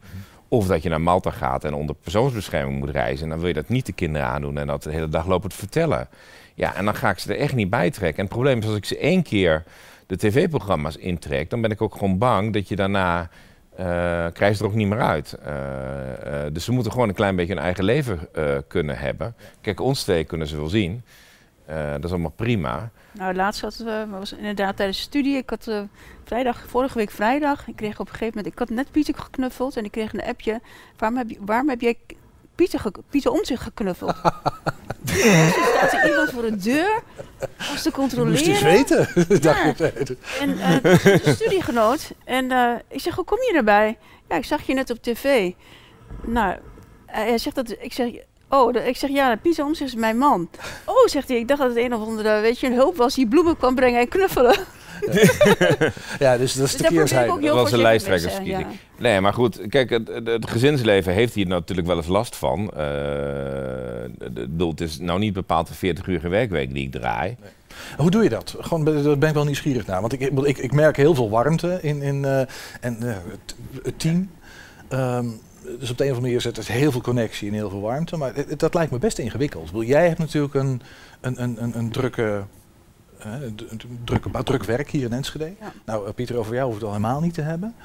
Of 0.47 0.67
dat 0.67 0.83
je 0.83 0.89
naar 0.89 1.01
Malta 1.01 1.31
gaat 1.31 1.63
en 1.63 1.73
onder 1.73 1.95
persoonsbescherming 1.95 2.79
moet 2.79 2.89
reizen. 2.89 3.23
En 3.23 3.29
dan 3.29 3.39
wil 3.39 3.47
je 3.47 3.53
dat 3.53 3.69
niet 3.69 3.85
de 3.85 3.93
kinderen 3.93 4.27
aandoen 4.27 4.57
en 4.57 4.67
dat 4.67 4.83
de 4.83 4.91
hele 4.91 5.09
dag 5.09 5.25
lopen 5.25 5.49
te 5.49 5.55
vertellen. 5.55 6.07
Ja, 6.53 6.75
en 6.75 6.85
dan 6.85 6.95
ga 6.95 7.09
ik 7.09 7.19
ze 7.19 7.33
er 7.33 7.39
echt 7.39 7.55
niet 7.55 7.69
bij 7.69 7.91
trekken. 7.91 8.17
En 8.17 8.23
het 8.23 8.33
probleem 8.33 8.59
is 8.59 8.65
als 8.65 8.75
ik 8.75 8.85
ze 8.85 8.97
één 8.97 9.23
keer 9.23 9.63
de 10.07 10.17
tv-programma's 10.17 10.95
intrek, 10.95 11.49
dan 11.49 11.61
ben 11.61 11.71
ik 11.71 11.81
ook 11.81 11.93
gewoon 11.93 12.17
bang 12.17 12.53
dat 12.53 12.67
je 12.67 12.75
daarna 12.75 13.29
eh, 13.75 13.85
krijgen 14.33 14.55
ze 14.55 14.63
er 14.63 14.69
ook 14.69 14.75
niet 14.75 14.87
meer 14.87 15.01
uit. 15.01 15.33
Eh, 15.33 16.45
eh, 16.45 16.53
dus 16.53 16.63
ze 16.63 16.71
moeten 16.71 16.91
gewoon 16.91 17.09
een 17.09 17.15
klein 17.15 17.35
beetje 17.35 17.53
hun 17.53 17.63
eigen 17.63 17.83
leven 17.83 18.19
kunnen 18.67 18.97
hebben. 18.97 19.35
Kijk, 19.61 19.79
ons 19.79 20.03
twee 20.03 20.23
kunnen 20.23 20.47
ze 20.47 20.55
wel 20.55 20.67
zien. 20.67 21.03
Dat 21.65 22.03
is 22.03 22.11
allemaal 22.11 22.33
prima. 22.35 22.91
Nou, 23.17 23.33
laatst 23.33 23.61
had, 23.61 23.83
eh, 23.85 24.03
was 24.09 24.33
inderdaad 24.33 24.75
tijdens 24.75 24.97
de 24.97 25.03
studie. 25.03 25.37
Ik 25.37 25.49
had 25.49 25.67
eh, 25.67 25.81
vrijdag, 26.23 26.65
vorige 26.67 26.97
week 26.97 27.11
vrijdag, 27.11 27.67
ik 27.67 27.75
kreeg 27.75 27.99
op 27.99 28.07
een 28.07 28.13
gegeven 28.13 28.33
moment, 28.35 28.53
ik 28.53 28.59
had 28.59 28.69
net 28.69 28.91
Pieter 28.91 29.15
geknuffeld 29.15 29.77
en 29.77 29.83
ik 29.83 29.91
kreeg 29.91 30.13
een 30.13 30.23
appje. 30.23 30.61
Waarom 30.97 31.17
heb, 31.17 31.29
je, 31.29 31.37
waarom 31.39 31.69
heb 31.69 31.81
jij 31.81 31.97
Pieter, 32.55 32.81
Pieter 33.09 33.31
om 33.31 33.45
zich 33.45 33.63
geknuffeld? 33.63 34.15
dus 35.01 35.25
er 35.25 35.65
staat 35.75 35.93
er 35.93 36.09
iemand 36.09 36.29
voor 36.29 36.41
de 36.41 36.55
deur 36.55 37.03
om 37.71 37.75
te 37.75 37.91
controleren. 37.91 38.31
Moest 38.31 38.47
eens 38.47 38.61
weten. 38.61 39.07
Ja. 39.41 39.73
En 40.39 40.59
eh, 40.59 40.83
de 40.83 41.33
studiegenoot. 41.35 42.11
En 42.23 42.51
eh, 42.51 42.73
ik 42.87 42.99
zeg, 42.99 43.15
hoe 43.15 43.25
kom 43.25 43.37
je 43.37 43.53
erbij? 43.55 43.97
Ja, 44.29 44.35
ik 44.35 44.45
zag 44.45 44.61
je 44.61 44.73
net 44.73 44.89
op 44.89 45.01
tv. 45.01 45.51
Nou, 46.21 46.55
hij 47.05 47.37
zegt 47.37 47.55
dat, 47.55 47.75
ik 47.79 47.93
zeg, 47.93 48.09
oh, 48.55 48.73
de- 48.73 48.79
ik 48.87 48.97
zeg, 48.97 49.09
ja, 49.09 49.35
Pieter 49.41 49.65
Omtzigt 49.65 49.89
is 49.93 49.99
mijn 49.99 50.17
man. 50.17 50.49
Oh, 50.85 51.05
zegt 51.05 51.27
hij, 51.27 51.37
ik 51.37 51.47
dacht 51.47 51.59
dat 51.61 51.69
het 51.69 51.77
een 51.77 51.93
of 51.93 52.01
andere, 52.07 52.39
weet 52.41 52.59
je, 52.59 52.67
een 52.67 52.73
hulp 52.73 52.95
was 52.95 53.13
die 53.15 53.27
bloemen 53.27 53.57
kwam 53.57 53.75
brengen 53.75 53.99
en 53.99 54.07
knuffelen. 54.07 54.55
Ja, 56.19 56.37
dus 56.37 56.53
dat 56.53 56.65
is 56.65 56.71
Dus 56.75 56.81
de 56.81 56.87
keerzijde. 56.93 57.31
heel 57.39 57.41
Dat 57.41 57.55
was 57.55 57.71
een 57.71 57.81
lijsttrekkersverkiezing. 57.81 58.67
Nee, 58.97 59.21
maar 59.21 59.33
goed, 59.33 59.59
kijk, 59.69 59.89
het, 59.89 60.07
het, 60.07 60.27
het 60.27 60.49
gezinsleven 60.49 61.13
heeft 61.13 61.33
hier 61.33 61.47
natuurlijk 61.47 61.87
wel 61.87 61.97
eens 61.97 62.07
last 62.07 62.35
van. 62.35 62.59
Eh, 62.71 62.77
de- 62.77 64.33
de- 64.33 64.47
bedoel, 64.47 64.69
het 64.69 64.81
is 64.81 64.99
nou 64.99 65.19
niet 65.19 65.33
bepaald 65.33 65.69
een 65.69 65.75
40 65.75 66.07
uur 66.07 66.29
werkweek 66.29 66.73
die 66.73 66.83
ik 66.85 66.91
draai. 66.91 67.35
Hoe 67.97 68.09
doe 68.11 68.23
je 68.23 68.29
dat? 68.29 68.55
Gewoon, 68.59 68.83
ben- 68.83 69.03
daar 69.03 69.17
ben 69.17 69.29
ik 69.29 69.35
wel 69.35 69.43
nieuwsgierig 69.45 69.85
naar. 69.85 70.01
Want 70.01 70.13
ik, 70.13 70.19
ik, 70.57 70.71
merk 70.73 70.97
heel 70.97 71.15
veel 71.15 71.29
warmte 71.29 71.79
in, 71.81 72.01
in 72.01 72.25
eh, 72.25 72.39
en, 72.81 72.97
eh, 73.01 73.07
het, 73.31 73.55
het 73.83 73.99
team. 73.99 74.29
Ehm, 74.89 75.25
dus 75.79 75.89
op 75.89 75.97
de 75.97 76.03
een 76.03 76.09
of 76.11 76.15
andere 76.17 76.21
manier 76.21 76.41
zit 76.41 76.57
er 76.57 76.73
heel 76.73 76.91
veel 76.91 77.01
connectie 77.01 77.47
en 77.47 77.53
heel 77.53 77.69
veel 77.69 77.81
warmte. 77.81 78.17
Maar 78.17 78.35
het- 78.35 78.59
dat 78.59 78.73
lijkt 78.73 78.91
me 78.91 78.97
best 78.99 79.17
ingewikkeld. 79.17 79.65
Ik 79.65 79.71
bedoel, 79.71 79.87
jij 79.87 80.07
hebt 80.07 80.19
natuurlijk 80.19 80.53
een, 80.53 80.81
een, 81.21 81.41
een, 81.43 81.63
een, 81.63 81.77
een 81.77 81.91
drukke, 81.91 82.43
eh, 83.19 83.31
d- 83.55 83.71
een 83.71 83.99
drukke, 84.03 84.29
ba- 84.29 84.43
druk 84.43 84.63
werk 84.63 84.89
hier 84.89 85.05
in 85.05 85.13
Enschede. 85.13 85.53
Nou, 85.85 86.07
eh, 86.07 86.13
Pieter, 86.13 86.37
over 86.37 86.53
jou 86.53 86.65
hoeft 86.65 86.77
het 86.79 86.87
al 86.89 86.95
helemaal 86.95 87.21
niet 87.21 87.33
te 87.33 87.41
hebben. 87.41 87.75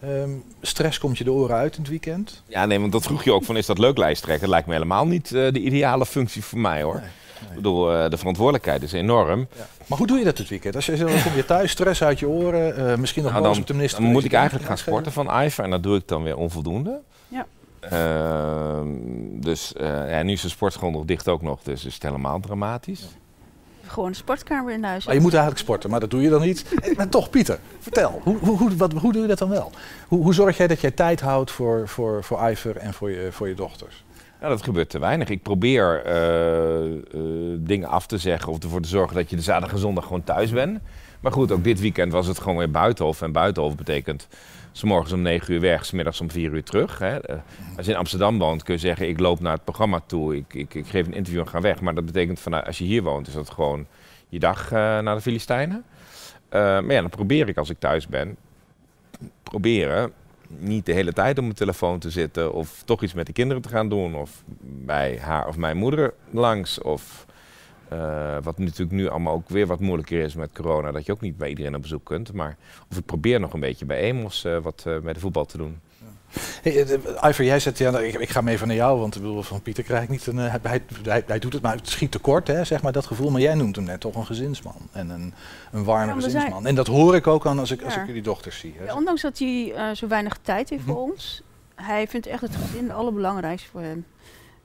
Ehm, 0.00 0.30
stress 0.62 0.98
komt 0.98 1.18
je 1.18 1.24
de 1.24 1.32
oren 1.32 1.56
uit 1.56 1.74
in 1.74 1.80
het 1.80 1.90
weekend. 1.90 2.42
Ja, 2.46 2.66
nee, 2.66 2.80
want 2.80 2.92
dat 2.92 3.02
vroeg 3.02 3.24
je 3.24 3.32
ook 3.32 3.44
van, 3.44 3.56
is 3.56 3.66
dat 3.66 3.78
leuk 3.78 3.98
lijsttrekken? 3.98 4.40
Dat 4.42 4.50
lijkt 4.50 4.66
me 4.66 4.72
helemaal 4.72 5.06
niet 5.06 5.26
eh, 5.32 5.52
de 5.52 5.60
ideale 5.60 6.06
functie 6.06 6.44
voor 6.44 6.58
mij, 6.58 6.82
hoor. 6.82 7.02
Ik 7.48 7.54
bedoel, 7.56 7.92
eh, 7.92 8.10
de 8.10 8.16
verantwoordelijkheid 8.16 8.82
is 8.82 8.92
enorm. 8.92 9.48
Maar 9.86 9.98
hoe 9.98 10.06
doe 10.06 10.18
je 10.18 10.24
dat 10.24 10.38
het 10.38 10.48
weekend? 10.48 10.74
Als 10.74 10.86
je 10.86 10.96
zo, 10.96 11.06
dan 11.06 11.22
kom 11.22 11.34
je 11.36 11.44
thuis, 11.44 11.70
stress 11.70 12.02
uit 12.02 12.18
je 12.18 12.28
oren, 12.28 12.76
eh, 12.90 12.96
misschien 12.96 13.22
nog 13.22 13.32
Nou, 13.32 13.44
boos 13.44 13.52
dan, 13.52 13.60
op 13.60 13.66
de 13.68 13.74
minister. 13.74 14.00
dan 14.02 14.10
moet 14.10 14.24
ik 14.24 14.32
eigenlijk 14.32 14.66
gaan 14.66 14.78
sporten 14.78 15.12
van 15.12 15.30
IJver 15.30 15.64
en 15.64 15.70
dat 15.70 15.82
doe 15.82 15.96
ik 15.96 16.08
dan 16.08 16.22
weer 16.22 16.36
onvoldoende. 16.36 17.00
Ja. 17.30 17.46
Ehm, 17.80 18.88
dus 19.40 19.72
eh, 19.72 20.10
ja, 20.10 20.22
nu 20.22 20.32
is 20.32 20.40
de 20.40 20.48
sportschool 20.48 20.90
nog 20.90 21.04
dicht 21.04 21.28
ook 21.28 21.42
nog, 21.42 21.62
dus 21.62 21.84
is 21.84 21.94
het 21.94 22.02
helemaal 22.02 22.40
dramatisch. 22.40 23.08
Gewoon 23.86 24.08
een 24.08 24.14
sportkamer 24.14 24.72
in 24.72 24.84
huis. 24.84 25.06
Maar 25.06 25.14
je 25.14 25.20
moet 25.20 25.32
eigenlijk 25.32 25.62
sporten, 25.62 25.90
maar 25.90 26.00
dat 26.00 26.10
doe 26.10 26.22
je 26.22 26.28
dan 26.28 26.40
niet. 26.40 26.64
Maar 26.96 27.08
toch, 27.08 27.30
Pieter, 27.30 27.58
vertel. 27.78 28.20
Hoe, 28.22 28.38
hoe, 28.38 28.56
hoe, 28.58 28.76
wat, 28.76 28.92
hoe 28.92 29.12
doe 29.12 29.22
je 29.22 29.28
dat 29.28 29.38
dan 29.38 29.48
wel? 29.48 29.70
Hoe, 30.08 30.22
hoe 30.22 30.34
zorg 30.34 30.56
jij 30.56 30.66
dat 30.66 30.80
jij 30.80 30.90
tijd 30.90 31.20
houdt 31.20 31.50
voor, 31.50 31.88
voor, 31.88 32.24
voor 32.24 32.50
Iver 32.50 32.76
en 32.76 32.94
voor 32.94 33.10
je, 33.10 33.28
voor 33.32 33.48
je 33.48 33.54
dochters? 33.54 34.04
Ja, 34.40 34.48
dat 34.48 34.62
gebeurt 34.62 34.90
te 34.90 34.98
weinig. 34.98 35.28
Ik 35.28 35.42
probeer 35.42 36.02
eh, 36.04 36.84
eh, 36.84 37.00
dingen 37.58 37.88
af 37.88 38.06
te 38.06 38.18
zeggen 38.18 38.52
of 38.52 38.62
ervoor 38.62 38.80
te 38.80 38.88
zorgen 38.88 39.16
dat 39.16 39.30
je 39.30 39.36
de 39.36 39.42
zaterdag 39.42 39.72
en 39.72 39.78
zondag 39.78 40.04
gewoon 40.04 40.24
thuis 40.24 40.50
bent. 40.50 40.80
Maar 41.20 41.32
goed, 41.32 41.52
ook 41.52 41.64
dit 41.64 41.80
weekend 41.80 42.12
was 42.12 42.26
het 42.26 42.38
gewoon 42.38 42.56
weer 42.56 42.70
buitenhof. 42.70 43.22
En 43.22 43.32
buitenhof 43.32 43.76
betekent 43.76 44.28
s 44.72 44.82
morgens 44.82 45.12
om 45.12 45.22
9 45.22 45.54
uur 45.54 45.60
weg, 45.60 45.86
s 45.86 45.90
middags 45.90 46.20
om 46.20 46.30
4 46.30 46.52
uur 46.52 46.62
terug. 46.62 46.98
Hè. 46.98 47.18
Eh, 47.18 47.38
als 47.76 47.86
je 47.86 47.92
in 47.92 47.98
Amsterdam 47.98 48.38
woont 48.38 48.62
kun 48.62 48.74
je 48.74 48.80
zeggen, 48.80 49.08
ik 49.08 49.20
loop 49.20 49.40
naar 49.40 49.52
het 49.52 49.64
programma 49.64 50.00
toe, 50.06 50.36
ik, 50.36 50.54
ik, 50.54 50.74
ik 50.74 50.86
geef 50.86 51.06
een 51.06 51.14
interview 51.14 51.40
en 51.40 51.48
ga 51.48 51.60
weg. 51.60 51.80
Maar 51.80 51.94
dat 51.94 52.06
betekent, 52.06 52.40
vanuit, 52.40 52.66
als 52.66 52.78
je 52.78 52.84
hier 52.84 53.02
woont, 53.02 53.26
is 53.26 53.34
dat 53.34 53.50
gewoon 53.50 53.86
je 54.28 54.38
dag 54.38 54.72
eh, 54.72 54.98
naar 54.98 55.14
de 55.14 55.20
Filistijnen. 55.20 55.84
Eh, 56.48 56.60
maar 56.60 56.92
ja, 56.92 57.00
dan 57.00 57.10
probeer 57.10 57.48
ik 57.48 57.56
als 57.56 57.70
ik 57.70 57.78
thuis 57.78 58.06
ben, 58.06 58.36
proberen 59.42 60.12
niet 60.58 60.86
de 60.86 60.92
hele 60.92 61.12
tijd 61.12 61.38
op 61.38 61.44
mijn 61.44 61.56
telefoon 61.56 61.98
te 61.98 62.10
zitten 62.10 62.52
of 62.52 62.82
toch 62.84 63.02
iets 63.02 63.14
met 63.14 63.26
de 63.26 63.32
kinderen 63.32 63.62
te 63.62 63.68
gaan 63.68 63.88
doen 63.88 64.14
of 64.14 64.42
bij 64.60 65.18
haar 65.20 65.48
of 65.48 65.56
mijn 65.56 65.76
moeder 65.76 66.14
langs 66.30 66.80
of 66.80 67.26
eh, 67.90 68.36
wat 68.42 68.58
natuurlijk 68.58 68.90
nu 68.90 69.08
allemaal 69.08 69.34
ook 69.34 69.48
weer 69.48 69.66
wat 69.66 69.80
moeilijker 69.80 70.20
is 70.20 70.34
met 70.34 70.50
corona, 70.54 70.92
dat 70.92 71.06
je 71.06 71.12
ook 71.12 71.20
niet 71.20 71.36
bij 71.36 71.48
iedereen 71.48 71.74
op 71.74 71.82
bezoek 71.82 72.04
kunt. 72.04 72.32
Maar 72.32 72.56
of 72.90 72.96
ik 72.98 73.04
probeer 73.04 73.40
nog 73.40 73.52
een 73.52 73.60
beetje 73.60 73.84
bij 73.84 73.98
Emos 74.00 74.44
eh, 74.44 74.58
wat 74.58 74.82
eh, 74.86 74.98
met 74.98 75.14
de 75.14 75.20
voetbal 75.20 75.44
te 75.46 75.56
doen. 75.56 75.80
Hey, 76.62 76.86
Iver, 77.28 77.44
jij 77.44 77.58
zegt, 77.60 77.78
ja, 77.78 77.98
ik, 77.98 78.14
ik 78.14 78.28
ga 78.28 78.40
mee 78.40 78.54
even 78.54 78.66
naar 78.66 78.76
jou, 78.76 78.98
want 78.98 79.14
ik 79.14 79.20
bedoel, 79.22 79.42
van 79.42 79.62
Pieter 79.62 79.84
krijg 79.84 80.02
ik 80.02 80.08
niet 80.08 80.26
een... 80.26 80.36
hij, 80.36 80.60
hij, 81.02 81.22
hij 81.26 81.38
doet 81.38 81.52
het, 81.52 81.62
maar 81.62 81.76
het 81.76 81.88
schiet 81.88 82.10
tekort, 82.10 82.46
hè, 82.46 82.64
zeg 82.64 82.82
maar, 82.82 82.92
dat 82.92 83.06
gevoel. 83.06 83.30
Maar 83.30 83.40
jij 83.40 83.54
noemt 83.54 83.76
hem 83.76 83.84
net 83.84 84.00
toch 84.00 84.14
een 84.14 84.26
gezinsman 84.26 84.88
en 84.92 85.08
een, 85.10 85.34
een 85.72 85.84
warme 85.84 86.06
Ja, 86.14 86.20
gezinsman. 86.20 86.66
En 86.66 86.74
dat 86.74 86.86
hoor 86.86 87.14
ik 87.14 87.26
ook 87.26 87.46
aan 87.46 87.58
als 87.58 87.70
ik, 87.70 87.82
als 87.82 87.96
ik 87.96 88.06
jullie 88.06 88.22
dochters 88.22 88.58
zie. 88.58 88.74
Hè. 88.78 88.84
Ja, 88.84 88.94
ondanks 88.96 89.22
dat 89.22 89.38
hij 89.38 89.72
eh, 89.74 89.90
zo 89.94 90.06
weinig 90.08 90.38
tijd 90.42 90.70
heeft 90.70 90.82
voor 90.82 90.94
Mhm. 90.94 91.10
ons, 91.10 91.42
hij 91.74 92.08
vindt 92.08 92.26
echt 92.26 92.40
het 92.40 92.56
gezin 92.56 92.82
het 92.88 92.96
allerbelangrijkste 92.96 93.68
voor 93.70 93.80
hem. 93.80 94.04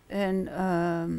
En 0.08 0.48
ehm, 0.58 1.12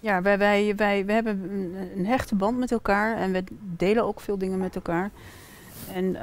ja, 0.00 0.22
wij, 0.22 0.38
wij, 0.38 0.72
wij, 0.76 1.04
we 1.04 1.12
hebben 1.12 1.50
een, 1.50 1.90
een 1.96 2.06
hechte 2.06 2.34
band 2.34 2.58
met 2.58 2.72
elkaar 2.72 3.16
en 3.16 3.32
we 3.32 3.44
delen 3.60 4.04
ook 4.04 4.20
veel 4.20 4.38
dingen 4.38 4.58
met 4.58 4.74
elkaar. 4.74 5.10
En 5.94 6.16
eh, 6.16 6.22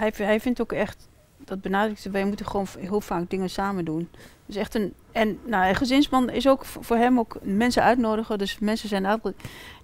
hij, 0.00 0.12
hij 0.16 0.40
vindt 0.40 0.60
ook 0.60 0.72
echt, 0.72 1.08
dat 1.44 1.60
benadrukt 1.60 2.10
wij 2.10 2.24
moeten 2.24 2.46
gewoon 2.46 2.66
heel 2.78 3.00
vaak 3.00 3.30
dingen 3.30 3.50
samen 3.50 3.84
doen. 3.84 4.08
Dus 4.46 4.56
echt 4.56 4.74
een, 4.74 4.94
en 5.12 5.38
nou, 5.44 5.68
een 5.68 5.74
gezinsman 5.74 6.30
is 6.30 6.48
ook 6.48 6.64
voor 6.64 6.96
hem 6.96 7.18
ook 7.18 7.36
mensen 7.42 7.82
uitnodigen. 7.82 8.38
Dus 8.38 8.58
mensen 8.58 8.88
zijn 8.88 9.06
altijd, 9.06 9.34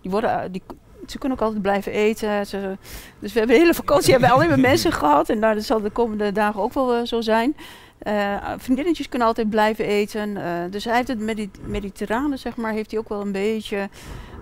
die 0.00 0.10
worden, 0.10 0.52
die, 0.52 0.62
ze 1.06 1.18
kunnen 1.18 1.38
ook 1.38 1.44
altijd 1.44 1.62
blijven 1.62 1.92
eten. 1.92 2.46
Ze, 2.46 2.76
dus 3.18 3.32
we 3.32 3.38
hebben 3.38 3.56
de 3.56 3.62
hele 3.62 3.74
vakantie 3.74 4.10
hebben 4.10 4.28
we 4.28 4.34
alleen 4.34 4.48
maar 4.48 4.60
mensen 4.72 4.92
gehad. 4.92 5.28
En 5.28 5.38
nou, 5.38 5.54
dat 5.54 5.64
zal 5.64 5.80
de 5.80 5.90
komende 5.90 6.32
dagen 6.32 6.60
ook 6.60 6.72
wel 6.72 6.94
eh, 6.94 7.04
zo 7.04 7.20
zijn. 7.20 7.56
Eh, 8.03 8.36
vriendinnetjes 8.59 9.09
kunnen 9.09 9.28
altijd 9.28 9.50
blijven 9.50 9.84
eten. 9.84 10.36
Eh, 10.36 10.53
dus 10.70 10.84
hij 10.84 10.94
heeft 10.96 11.09
het 11.09 11.18
medi 11.18 11.50
mediterrane, 11.66 12.36
zeg 12.36 12.57
maar, 12.57 12.72
heeft 12.72 12.90
hij 12.90 13.00
ook 13.00 13.09
wel 13.09 13.20
een 13.20 13.32
beetje 13.32 13.88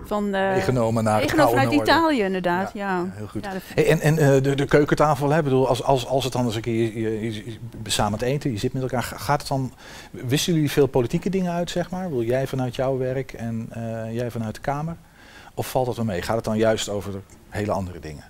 van... 0.05 0.33
eh, 0.33 0.51
Meegenomen 0.51 1.03
naar 1.03 1.21
het 1.21 1.29
vanuit 1.31 1.51
Noorden. 1.53 1.73
Italië, 1.73 2.21
inderdaad. 2.21 2.71
Ja, 2.73 3.05
Heel 3.13 3.27
goed. 3.27 3.45
Ja, 3.45 3.51
dat- 3.53 3.61
Hey, 3.75 3.87
en 3.89 3.99
en 3.99 4.17
eh, 4.17 4.41
de, 4.43 4.55
de 4.55 4.65
keukentafel, 4.65 5.29
hè, 5.29 5.43
bedoel, 5.43 5.67
als, 5.67 5.83
als, 5.83 6.05
als 6.07 6.23
het 6.23 6.33
dan 6.33 6.45
eens 6.45 6.55
een 6.55 6.61
keer 6.61 6.73
je, 6.75 6.99
je- 7.01 7.21
je- 7.33 7.33
je- 7.45 7.57
samen 7.91 8.19
het 8.19 8.27
eten, 8.27 8.51
je 8.51 8.57
zit 8.57 8.73
met 8.73 8.81
elkaar, 8.81 9.03
ga- 9.03 9.17
gaat 9.17 9.39
het 9.39 9.49
dan, 9.49 9.73
wisselen 10.11 10.55
jullie 10.55 10.71
veel 10.71 10.87
politieke 10.87 11.29
dingen 11.29 11.51
uit, 11.51 11.69
zeg 11.69 11.89
maar? 11.89 12.09
Wil 12.09 12.23
jij 12.23 12.47
vanuit 12.47 12.75
jouw 12.75 12.97
werk 12.97 13.33
en 13.33 13.67
eh, 13.69 14.13
jij 14.15 14.31
vanuit 14.31 14.55
de 14.55 14.61
Kamer? 14.61 14.95
Of 15.53 15.69
valt 15.69 15.85
dat 15.85 15.95
wel 15.95 16.05
mee? 16.05 16.21
Gaat 16.21 16.35
het 16.35 16.45
dan 16.45 16.57
juist 16.57 16.89
over 16.89 17.13
hele 17.49 17.71
andere 17.71 17.99
dingen? 17.99 18.23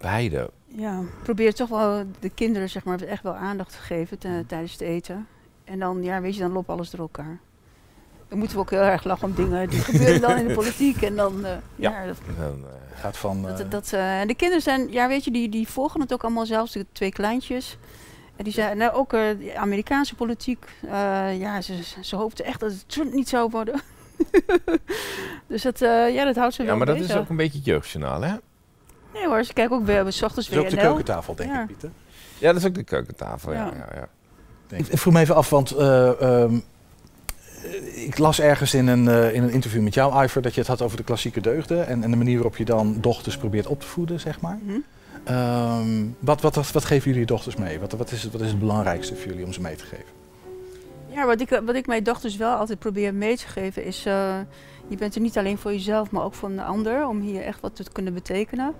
Beide. 0.00 0.50
Ja, 0.76 1.00
probeer 1.22 1.54
toch 1.54 1.68
wel 1.68 2.04
de 2.20 2.28
kinderen 2.30 2.70
zeg 2.70 2.84
maar, 2.84 3.00
echt 3.00 3.22
wel 3.22 3.34
aandacht 3.34 3.70
te 3.70 3.78
geven 3.78 4.16
Mm. 4.16 4.20
te- 4.40 4.46
tijdens 4.46 4.72
het 4.72 4.80
eten. 4.80 5.26
En 5.64 5.78
dan, 5.78 6.02
ja, 6.02 6.20
weet 6.20 6.34
je, 6.34 6.40
dan 6.40 6.52
loopt 6.52 6.68
alles 6.68 6.90
door 6.90 7.00
elkaar. 7.00 7.38
Dan 8.28 8.38
moeten 8.38 8.56
we 8.56 8.62
ook 8.62 8.70
heel 8.70 8.80
erg 8.80 9.04
lachen 9.04 9.28
om 9.28 9.34
dingen 9.34 9.68
die 9.68 9.78
gebeuren 9.90 10.20
dan 10.20 10.36
in 10.38 10.48
de 10.48 10.54
politiek. 10.54 11.02
En 11.02 11.16
dan, 11.16 11.44
eh, 11.46 11.56
ja, 11.76 12.06
dat, 12.06 12.16
Dan, 12.38 12.64
eh, 12.64 13.00
Gaat 13.00 13.16
van... 13.16 13.42
dat, 13.42 13.70
dat, 13.70 13.92
eh, 13.92 14.20
en 14.20 14.26
de 14.28 14.34
kinderen 14.34 14.62
zijn, 14.62 14.92
ja, 14.92 15.08
weet 15.08 15.24
je, 15.24 15.30
die, 15.30 15.48
die 15.48 15.68
volgen 15.68 16.00
het 16.00 16.12
ook 16.12 16.22
allemaal 16.22 16.46
zelfs, 16.46 16.72
de 16.72 16.86
twee 16.92 17.12
kleintjes. 17.12 17.78
En 18.36 18.44
die 18.44 18.52
zijn, 18.52 18.76
nou, 18.76 18.92
ook 18.92 19.10
de 19.10 19.52
Amerikaanse 19.56 20.14
politiek, 20.14 20.64
ja, 21.38 21.60
ze, 21.60 21.78
ze 22.00 22.16
hoopten 22.16 22.44
echt 22.44 22.60
dat 22.60 22.70
het 22.70 22.88
Trump 22.88 23.12
niet 23.12 23.28
zou 23.28 23.50
worden. 23.50 23.80
dus 25.46 25.62
dat, 25.62 25.78
ja, 25.78 26.24
dat 26.24 26.36
houdt 26.36 26.54
ze 26.54 26.62
wel 26.62 26.70
ja, 26.72 26.76
maar 26.76 26.86
dat 26.86 26.96
bezig. 26.98 27.10
is 27.14 27.20
ook 27.20 27.28
een 27.28 27.36
beetje 27.36 27.56
het 27.58 27.66
jeugdjournaal, 27.66 28.22
hè? 28.22 28.34
Nee 29.14 29.26
hoor, 29.26 29.44
ze 29.44 29.52
kijken 29.52 29.76
ook 29.76 29.86
weer, 29.86 30.12
s 30.12 30.22
ochtends 30.22 30.48
Dat 30.48 30.58
is 30.58 30.64
ook 30.64 30.70
de 30.70 30.76
keukentafel, 30.76 31.34
denk 31.34 31.50
Ja. 31.50 31.60
ik, 31.60 31.66
Pieter. 31.66 31.90
Ja, 32.38 32.52
dat 32.52 32.60
is 32.60 32.66
ook 32.66 32.74
de 32.74 32.82
keukentafel, 32.84 33.52
ja. 33.52 33.58
Ja. 33.64 33.72
ja, 33.76 33.88
ja. 33.94 34.08
Ik, 34.76 34.86
ik 34.86 34.98
vroeg 34.98 35.12
me 35.14 35.20
even 35.20 35.34
af, 35.34 35.50
want 35.50 35.70
eh, 35.70 36.20
ehm, 36.22 36.54
eh, 37.64 38.04
ik 38.06 38.18
las 38.18 38.40
ergens 38.40 38.74
in 38.74 38.86
een, 38.86 39.08
eh, 39.08 39.34
in 39.34 39.42
een 39.42 39.50
interview 39.50 39.82
met 39.82 39.94
jou, 39.94 40.24
Iver, 40.24 40.42
dat 40.42 40.54
je 40.54 40.60
het 40.60 40.68
had 40.68 40.82
over 40.82 40.96
de 40.96 41.02
klassieke 41.04 41.40
deugden 41.40 41.86
en, 41.86 42.02
en 42.02 42.10
de 42.10 42.16
manier 42.16 42.34
waarop 42.34 42.56
je 42.56 42.64
dan 42.64 42.96
dochters 43.00 43.36
probeert 43.36 43.66
op 43.66 43.80
te 43.80 43.86
voeden, 43.86 44.20
zeg 44.20 44.40
maar. 44.40 44.58
Ehm, 45.24 46.04
wat, 46.18 46.40
wat, 46.40 46.54
wat, 46.54 46.72
wat 46.72 46.84
geven 46.84 47.04
jullie 47.04 47.20
je 47.20 47.26
dochters 47.26 47.56
mee? 47.56 47.80
Wat, 47.80 47.92
wat, 47.92 48.10
is 48.10 48.22
het, 48.22 48.32
wat 48.32 48.40
is 48.40 48.48
het 48.48 48.58
belangrijkste 48.58 49.16
voor 49.16 49.26
jullie 49.30 49.44
om 49.44 49.52
ze 49.52 49.60
mee 49.60 49.76
te 49.76 49.84
geven? 49.84 50.04
Ja, 51.08 51.26
wat 51.26 51.40
ik, 51.40 51.60
wat 51.64 51.74
ik 51.74 51.86
mijn 51.86 52.02
dochters 52.04 52.36
wel 52.36 52.56
altijd 52.56 52.78
probeer 52.78 53.14
mee 53.14 53.36
te 53.36 53.46
geven 53.46 53.84
is... 53.84 54.06
eh, 54.06 54.38
je 54.88 54.96
bent 54.96 55.14
er 55.14 55.20
niet 55.20 55.38
alleen 55.38 55.58
voor 55.58 55.72
jezelf, 55.72 56.10
maar 56.10 56.24
ook 56.24 56.34
voor 56.34 56.48
een 56.48 56.60
ander. 56.60 57.06
Om 57.06 57.20
hier 57.20 57.42
echt 57.42 57.60
wat 57.60 57.76
te 57.76 57.84
kunnen 57.92 58.14
betekenen. 58.14 58.74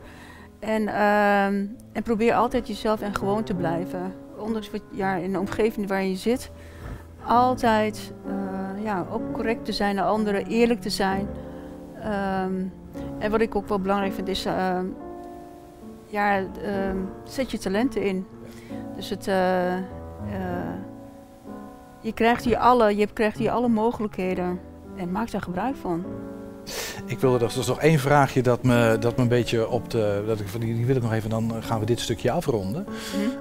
En, 0.58 0.88
ehm, 0.88 1.66
en 1.92 2.02
probeer 2.02 2.34
altijd 2.34 2.68
jezelf 2.68 3.00
en 3.00 3.14
gewoon 3.14 3.44
te 3.44 3.54
blijven. 3.54 4.14
Ondanks 4.38 4.70
wat, 4.70 4.82
ja, 4.90 5.14
in 5.14 5.32
de 5.32 5.38
omgeving 5.38 5.88
waar 5.88 6.04
je 6.04 6.16
zit. 6.16 6.50
Altijd 7.26 8.12
eh, 8.26 8.84
ja, 8.84 9.06
ook 9.10 9.32
correct 9.32 9.64
te 9.64 9.72
zijn 9.72 9.94
naar 9.94 10.04
anderen, 10.04 10.46
eerlijk 10.46 10.80
te 10.80 10.90
zijn. 10.90 11.28
Ehm, 12.00 12.64
en 13.18 13.30
wat 13.30 13.40
ik 13.40 13.54
ook 13.54 13.68
wel 13.68 13.80
belangrijk 13.80 14.12
vind 14.12 14.28
is... 14.28 14.44
ehm, 14.44 14.86
ja, 16.06 16.42
zet 17.24 17.50
je 17.50 17.58
talenten 17.58 18.02
in. 18.02 18.26
Dus 18.96 19.10
het, 19.10 19.26
eh, 19.26 19.76
eh, 19.76 19.82
je, 22.00 22.12
krijgt 22.12 22.44
hier 22.44 22.56
alle, 22.56 22.96
je 22.96 23.06
krijgt 23.12 23.38
hier 23.38 23.50
alle 23.50 23.68
mogelijkheden 23.68 24.60
en 24.96 25.10
maak 25.10 25.30
daar 25.30 25.42
gebruik 25.42 25.76
van. 25.76 26.04
Ik 27.06 27.18
wilde 27.18 27.44
er 27.44 27.52
dus 27.54 27.66
nog 27.66 27.80
één 27.80 27.98
vraagje 27.98 28.42
dat 28.42 28.62
me, 28.62 28.96
dat 29.00 29.16
me 29.16 29.22
een 29.22 29.28
beetje 29.28 29.68
op 29.68 29.90
de. 29.90 30.22
Dat 30.26 30.40
ik, 30.40 30.48
van 30.48 30.60
die, 30.60 30.74
die 30.74 30.86
wil 30.86 30.96
ik 30.96 31.02
nog 31.02 31.12
even, 31.12 31.30
dan 31.30 31.52
gaan 31.60 31.80
we 31.80 31.86
dit 31.86 32.00
stukje 32.00 32.30
afronden. 32.30 32.86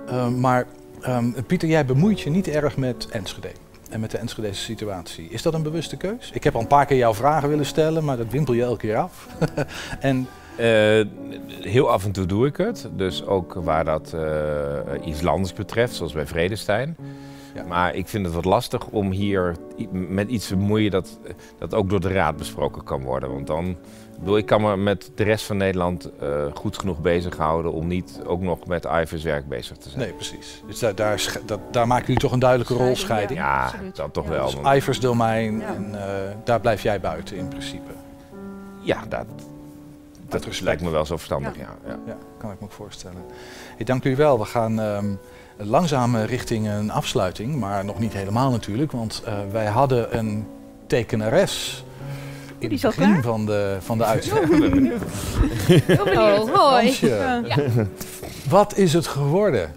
Uh, 0.09 0.27
maar 0.27 0.65
ehm, 1.01 1.31
Pieter, 1.47 1.69
jij 1.69 1.85
bemoeit 1.85 2.19
je 2.21 2.29
niet 2.29 2.47
erg 2.47 2.77
met 2.77 3.07
Enschede 3.09 3.51
en 3.89 3.99
met 3.99 4.11
de 4.11 4.17
Enschedese 4.17 4.63
situatie. 4.63 5.27
Is 5.29 5.41
dat 5.41 5.53
een 5.53 5.63
bewuste 5.63 5.97
keus? 5.97 6.31
Ik 6.33 6.43
heb 6.43 6.55
al 6.55 6.61
een 6.61 6.67
paar 6.67 6.85
keer 6.85 6.97
jouw 6.97 7.13
vragen 7.13 7.49
willen 7.49 7.65
stellen, 7.65 8.03
maar 8.03 8.17
dat 8.17 8.29
wimpel 8.29 8.53
je 8.53 8.63
elke 8.63 8.79
keer 8.79 8.97
af. 8.97 9.27
en 9.99 10.27
Uh, 10.59 11.05
heel 11.61 11.89
af 11.89 12.05
en 12.05 12.11
toe 12.11 12.25
doe 12.25 12.47
ik 12.47 12.57
het. 12.57 12.89
Dus 12.91 13.25
ook 13.25 13.53
waar 13.53 13.85
dat 13.85 14.13
uh, 14.15 15.07
iets 15.07 15.21
landers 15.21 15.53
betreft, 15.53 15.95
zoals 15.95 16.13
bij 16.13 16.25
Vredestein. 16.25 16.95
Ja. 17.53 17.63
Maar 17.63 17.95
ik 17.95 18.07
vind 18.07 18.25
het 18.25 18.33
wat 18.33 18.45
lastig 18.45 18.87
om 18.87 19.11
hier 19.11 19.55
met 19.91 20.29
iets 20.29 20.47
te 20.47 20.55
bemoeien 20.55 20.91
dat, 20.91 21.19
dat 21.57 21.73
ook 21.73 21.89
door 21.89 21.99
de 21.99 22.13
raad 22.13 22.37
besproken 22.37 22.83
kan 22.83 23.03
worden. 23.03 23.33
Want 23.33 23.47
dan, 23.47 23.75
bedoel, 24.19 24.37
ik 24.37 24.45
kan 24.45 24.61
me 24.61 24.77
met 24.77 25.11
de 25.15 25.23
rest 25.23 25.45
van 25.45 25.57
Nederland 25.57 26.09
uh, 26.21 26.45
goed 26.53 26.77
genoeg 26.77 27.01
bezighouden 27.01 27.73
om 27.73 27.87
niet 27.87 28.21
ook 28.25 28.41
nog 28.41 28.65
met 28.65 28.85
Ivers 28.85 29.23
werk 29.23 29.47
bezig 29.47 29.77
te 29.77 29.89
zijn. 29.89 30.01
Nee, 30.01 30.13
precies. 30.13 30.63
Dus 30.67 30.79
daar, 30.79 30.95
daar, 30.95 31.37
dat, 31.45 31.59
daar 31.71 31.87
maken 31.87 32.05
jullie 32.05 32.21
toch 32.21 32.31
een 32.31 32.39
duidelijke 32.39 32.73
rolscheiding? 32.73 33.39
Ja, 33.39 33.65
ja 33.65 33.91
dat 33.93 34.13
toch 34.13 34.25
ja, 34.25 34.29
wel. 34.29 34.45
Dus 34.45 34.75
Ivers 34.75 34.99
domein 34.99 35.61
en 35.61 35.89
uh, 35.91 35.99
daar 36.43 36.59
blijf 36.59 36.81
jij 36.81 36.99
buiten 36.99 37.37
in 37.37 37.47
principe. 37.47 37.91
Ja, 38.79 39.03
dat, 39.09 39.25
dat 40.27 40.61
lijkt 40.61 40.81
me 40.81 40.89
wel 40.89 41.05
zo 41.05 41.15
verstandig, 41.15 41.57
ja. 41.57 41.75
Ja, 41.85 41.99
ja. 42.05 42.17
kan 42.37 42.51
ik 42.51 42.59
me 42.59 42.65
ook 42.65 42.71
voorstellen. 42.71 43.21
Hey, 43.75 43.85
dank 43.85 44.03
jullie 44.03 44.17
wel. 44.17 44.39
We 44.39 44.45
gaan 44.45 44.79
um, 44.79 45.19
langzaam 45.65 46.15
richting 46.15 46.67
een 46.67 46.91
afsluiting, 46.91 47.55
maar 47.55 47.85
nog 47.85 47.99
niet 47.99 48.13
helemaal 48.13 48.51
natuurlijk. 48.51 48.91
Want 48.91 49.23
uh, 49.27 49.33
wij 49.51 49.65
hadden 49.65 50.17
een 50.17 50.47
tekenares 50.87 51.83
in 52.59 52.71
het 52.71 52.81
begin 52.81 53.21
van 53.21 53.45
de, 53.45 53.77
van 53.79 53.97
de 53.97 54.03
uitzending. 54.03 54.91
Oh, 56.15 56.55
hoi. 56.59 56.97
Ja. 57.01 57.41
Wat 58.49 58.77
is 58.77 58.93
het 58.93 59.07
geworden? 59.07 59.75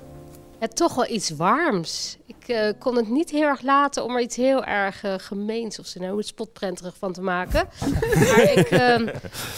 Ja, 0.61 0.67
toch 0.69 0.95
wel 0.95 1.09
iets 1.11 1.31
warms. 1.31 2.19
Ik 2.47 2.55
uh, 2.55 2.69
kon 2.79 2.97
het 2.97 3.09
niet 3.09 3.31
heel 3.31 3.49
erg 3.49 3.63
laten 3.63 4.05
om 4.05 4.15
er 4.15 4.21
iets 4.21 4.37
heel 4.37 4.65
erg 4.65 5.05
uh, 5.05 5.15
gemeens 5.17 5.79
of 5.79 5.87
zo 5.87 6.01
nou 6.01 6.23
spotprenterig 6.23 6.97
van 6.99 7.13
te 7.13 7.21
maken. 7.21 7.69
maar 8.29 8.53
ik, 8.53 8.71
uh, 8.71 8.97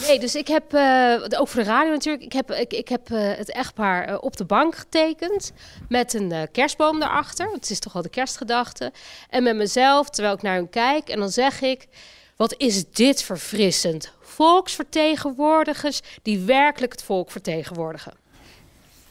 nee, 0.07 0.19
dus 0.19 0.35
ik 0.35 0.47
heb, 0.47 0.73
uh, 0.73 1.39
ook 1.39 1.47
voor 1.47 1.63
de 1.63 1.69
radio 1.69 1.91
natuurlijk, 1.91 2.23
ik 2.23 2.33
heb, 2.33 2.51
ik, 2.51 2.73
ik 2.73 2.87
heb 2.87 3.07
het 3.11 3.51
echtpaar 3.51 4.19
op 4.19 4.37
de 4.37 4.45
bank 4.45 4.75
getekend 4.75 5.51
met 5.89 6.13
een 6.13 6.47
kerstboom 6.51 6.99
daarachter. 6.99 7.51
Het 7.51 7.69
is 7.69 7.79
toch 7.79 7.93
wel 7.93 8.01
de 8.01 8.09
kerstgedachte. 8.09 8.91
En 9.29 9.43
met 9.43 9.55
mezelf, 9.55 10.09
terwijl 10.09 10.35
ik 10.35 10.41
naar 10.41 10.55
hun 10.55 10.69
kijk 10.69 11.09
en 11.09 11.19
dan 11.19 11.29
zeg 11.29 11.61
ik, 11.61 11.87
wat 12.35 12.55
is 12.57 12.89
dit 12.89 13.23
verfrissend. 13.23 14.11
Volksvertegenwoordigers 14.21 15.99
die 16.21 16.39
werkelijk 16.39 16.91
het 16.91 17.03
volk 17.03 17.31
vertegenwoordigen. 17.31 18.13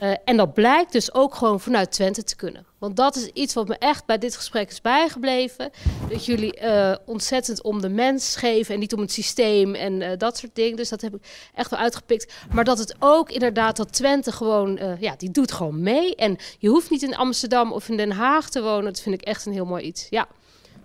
Uh, 0.03 0.13
en 0.25 0.37
dat 0.37 0.55
blijkt 0.55 0.93
dus 0.93 1.15
ook 1.15 1.35
gewoon 1.35 1.61
vanuit 1.61 1.93
Twente 1.93 2.25
te 2.25 2.37
kunnen. 2.37 2.67
Want 2.79 2.97
dat 2.97 3.17
is 3.17 3.27
iets 3.27 3.55
wat 3.55 3.69
me 3.69 3.77
echt 3.79 4.07
bij 4.07 4.19
dit 4.19 4.37
gesprek 4.37 4.71
is 4.71 4.81
bijgebleven. 4.81 5.71
Dat 6.09 6.25
jullie 6.25 6.61
uh, 6.63 6.95
ontzettend 7.07 7.63
om 7.63 7.81
de 7.81 7.89
mens 7.89 8.37
geven 8.37 8.75
en 8.75 8.81
niet 8.81 8.95
om 8.95 9.01
het 9.01 9.13
systeem 9.13 9.75
en 9.75 10.01
uh, 10.01 10.11
dat 10.17 10.39
soort 10.39 10.55
dingen. 10.55 10.77
Dus 10.77 10.89
dat 10.89 11.01
heb 11.01 11.15
ik 11.15 11.51
echt 11.55 11.71
wel 11.71 11.79
uitgepikt. 11.79 12.33
Maar 12.53 12.65
dat 12.65 12.79
het 12.79 12.97
ook 12.99 13.31
inderdaad 13.31 13.77
dat 13.77 13.93
Twente 13.93 14.33
gewoon, 14.33 14.97
ja, 15.01 15.15
die 15.17 15.31
doet 15.31 15.53
gewoon 15.53 15.83
mee. 15.83 16.17
En 16.17 16.37
je 16.59 16.69
hoeft 16.69 16.91
niet 16.91 17.03
in 17.03 17.17
Amsterdam 17.17 17.73
of 17.73 17.89
in 17.89 17.97
Den 17.97 18.13
Haag 18.13 18.51
te 18.51 18.63
wonen. 18.63 18.85
Dat 18.85 19.01
vind 19.01 19.15
ik 19.15 19.23
echt 19.23 19.47
een 19.47 19.53
heel 19.53 19.67
mooi 19.67 19.85
iets. 19.85 20.07
Ja. 20.11 20.27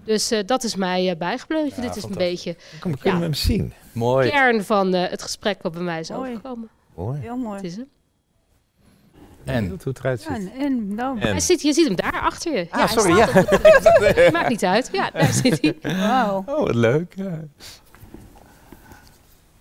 Dus 0.03 0.31
dat 0.45 0.63
is 0.63 0.75
mij 0.75 1.17
bijgebleven. 1.17 1.83
Ja, 1.83 1.87
dit 1.87 1.97
is 1.97 2.03
een 2.03 2.13
beetje 2.13 2.55
Kom, 2.79 2.97
kunnen 2.97 3.13
ja, 3.13 3.17
we 3.17 3.23
hem 3.23 3.33
zien? 3.33 3.73
Mooi. 3.91 4.25
de 4.25 4.31
kern 4.31 4.63
van 4.63 4.93
het 4.93 5.21
gesprek 5.21 5.61
wat 5.61 5.71
bij 5.71 5.81
mij 5.81 5.99
is 5.99 6.09
Mooi. 6.09 6.29
overkomen. 6.29 6.69
Mooi. 6.95 7.19
Heel 7.19 7.37
mooi. 7.37 7.55
Het 7.55 7.65
is 7.65 7.75
hem. 7.75 7.87
En 9.45 9.67
hoe 9.67 9.77
het 9.83 9.99
eruit 9.99 10.21
ziet. 10.21 10.29
Ja, 10.29 10.35
en, 10.35 10.51
en, 10.59 10.95
nou. 10.95 11.19
Hij 11.19 11.39
zit, 11.39 11.61
je 11.61 11.73
ziet 11.73 11.85
hem 11.87 11.95
daar 11.95 12.21
achter 12.21 12.53
je. 12.53 12.67
Ah, 12.69 12.79
ja, 12.79 12.87
sorry, 12.87 13.15
ja. 13.17 13.27
het- 13.29 14.31
Maakt 14.33 14.49
niet 14.49 14.63
uit. 14.63 14.89
Ja, 14.91 15.09
daar 15.13 15.33
zit 15.43 15.61
hij. 15.61 15.97
Wauw. 15.97 16.43
Oh, 16.47 16.59
wat 16.65 16.75
leuk. 16.75 17.13
Ja. 17.15 17.39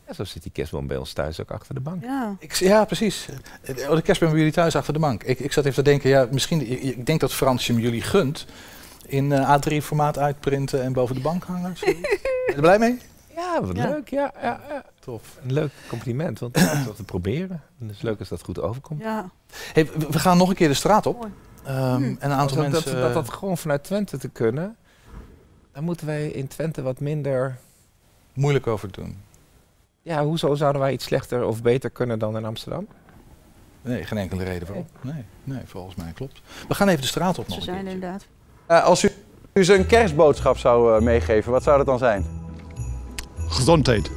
Ja, 0.07 0.13
zo 0.15 0.25
zit 0.25 0.43
die 0.43 0.53
kerstboom 0.53 0.87
bij 0.87 0.97
ons 0.97 1.13
thuis 1.13 1.41
ook 1.41 1.51
achter 1.51 1.75
de 1.75 1.81
bank. 1.81 2.03
Ja. 2.05 2.37
Ik, 2.39 2.53
ja, 2.55 2.85
precies. 2.85 3.29
Oh, 3.89 3.95
de 3.95 4.03
kerstboom 4.03 4.31
bij 4.31 4.39
jullie 4.39 4.55
thuis 4.55 4.77
achter 4.77 4.93
de 4.93 4.99
bank. 4.99 5.23
Ik, 5.23 5.39
ik 5.41 5.53
zat 5.53 5.65
even 5.65 5.85
te 5.85 5.91
denken, 5.91 6.11
ja, 6.11 6.27
misschien, 6.31 6.83
ik, 6.83 7.07
denk 7.07 7.21
dat 7.21 7.33
Frans 7.33 7.67
hem 7.67 7.79
jullie 7.79 8.03
gunt. 8.03 8.47
In 9.07 9.33
eh, 9.33 9.57
A3-formaat 9.59 10.19
uitprinten 10.19 10.83
en 10.83 10.93
boven 10.93 11.15
de 11.15 11.21
bank 11.21 11.45
hangen. 11.45 11.77
Zo. 11.77 11.87
Ben 11.87 11.97
je 12.01 12.53
er 12.55 12.61
blij 12.61 12.79
mee? 12.79 12.99
Ja, 13.37 13.61
wat 13.63 13.77
Ja. 13.77 13.89
leuk. 13.89 14.09
Ja, 14.09 14.33
ja, 14.43 14.61
ja. 14.69 14.85
Tof. 15.05 15.39
Een 15.43 15.53
leuk 15.53 15.71
compliment, 15.89 16.39
want 16.39 16.61
het 16.61 16.79
is 16.79 16.85
wat 16.87 16.97
te 16.97 17.05
proberen. 17.05 17.63
En 17.81 17.87
het 17.87 17.97
is 17.97 18.03
leuk 18.03 18.19
als 18.19 18.29
dat 18.29 18.43
goed 18.43 18.61
overkomt. 18.61 19.01
Ja. 19.01 19.31
Hey, 19.73 19.91
we, 20.11 20.19
gaan 20.19 20.37
nog 20.37 20.49
een 20.49 20.55
keer 20.55 20.69
de 20.69 20.75
straat 20.75 21.07
op. 21.07 21.29
Ehm, 21.65 22.03
En 22.03 22.17
een 22.21 22.33
aantal 22.33 22.57
dat, 22.57 22.71
mensen... 22.71 22.93
dat, 22.93 23.03
dat 23.03 23.13
dat 23.13 23.35
gewoon 23.35 23.59
vanuit 23.59 23.85
Twente 23.85 24.19
te 24.19 24.29
kunnen, 24.29 24.77
dan 25.73 25.85
moeten 25.85 26.07
wij 26.07 26.29
in 26.29 26.49
Twente 26.49 26.83
wat 26.83 27.01
minder... 27.01 27.59
moeilijk 28.33 28.67
over 28.67 28.93
doen. 28.93 29.17
Ja, 30.03 30.25
hoezo 30.25 30.55
zouden 30.55 30.81
wij 30.81 30.93
iets 30.93 31.05
slechter 31.05 31.45
of 31.45 31.63
beter 31.63 31.91
kunnen 31.91 32.19
dan 32.19 32.37
in 32.37 32.45
Amsterdam? 32.45 32.87
Nee, 33.83 34.05
geen 34.05 34.19
enkele 34.19 34.45
reden 34.45 34.67
voor. 34.67 34.85
Nee, 35.01 35.25
nee, 35.45 35.63
volgens 35.65 35.95
mij 35.95 36.13
klopt. 36.13 36.43
We 36.69 36.75
gaan 36.75 36.89
even 36.89 37.01
de 37.01 37.07
straat 37.07 37.39
op 37.39 37.49
nog 37.49 37.63
Ze 37.63 37.71
een 37.71 37.75
zijn 37.75 37.87
inderdaad. 37.87 38.27
Eh, 38.67 38.85
als 38.85 39.03
u, 39.05 39.11
u 39.53 39.65
ze 39.65 39.75
een 39.75 39.87
kerstboodschap 39.87 40.59
zou 40.59 40.97
eh, 40.97 41.03
meegeven, 41.03 41.53
wat 41.53 41.63
zou 41.63 41.77
dat 41.77 41.87
dan 41.87 41.99
zijn? 41.99 42.27
Gezondheid. 43.49 44.11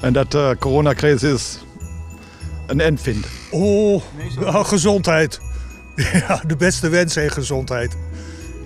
En 0.00 0.12
dat 0.12 0.30
de 0.30 0.56
coronacrisis 0.58 1.58
een 2.66 2.80
eind 2.80 3.00
vindt. 3.00 3.26
Oh, 3.50 4.02
ja, 4.40 4.62
gezondheid. 4.62 5.40
Ja, 6.28 6.42
de 6.46 6.56
beste 6.56 6.88
wensen 6.88 7.22
en 7.22 7.30
gezondheid. 7.30 7.96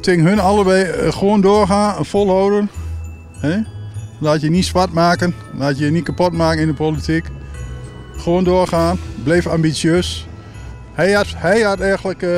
Tegen 0.01 0.25
hun 0.25 0.41
allebei 0.41 0.85
eh, 0.85 1.13
gewoon 1.13 1.41
doorgaan 1.41 1.97
en 1.97 2.05
volhouden. 2.05 2.71
Hè? 3.33 3.59
Laat 4.19 4.41
je 4.41 4.51
niet 4.51 4.65
zwart 4.65 4.93
maken. 4.93 5.35
Laat 5.55 5.79
je 5.79 5.85
je 5.85 5.91
niet 5.91 6.05
kapot 6.05 6.33
maken 6.33 6.61
in 6.61 6.67
de 6.67 6.75
politiek. 6.75 7.27
Gewoon 8.17 8.45
doorgaan. 8.45 8.99
Blijf 9.23 9.47
ambitieus. 9.47 10.27
Hij 10.93 11.13
had, 11.13 11.27
hij 11.37 11.61
had 11.61 11.81
eigenlijk 11.81 12.23
eh, 12.23 12.29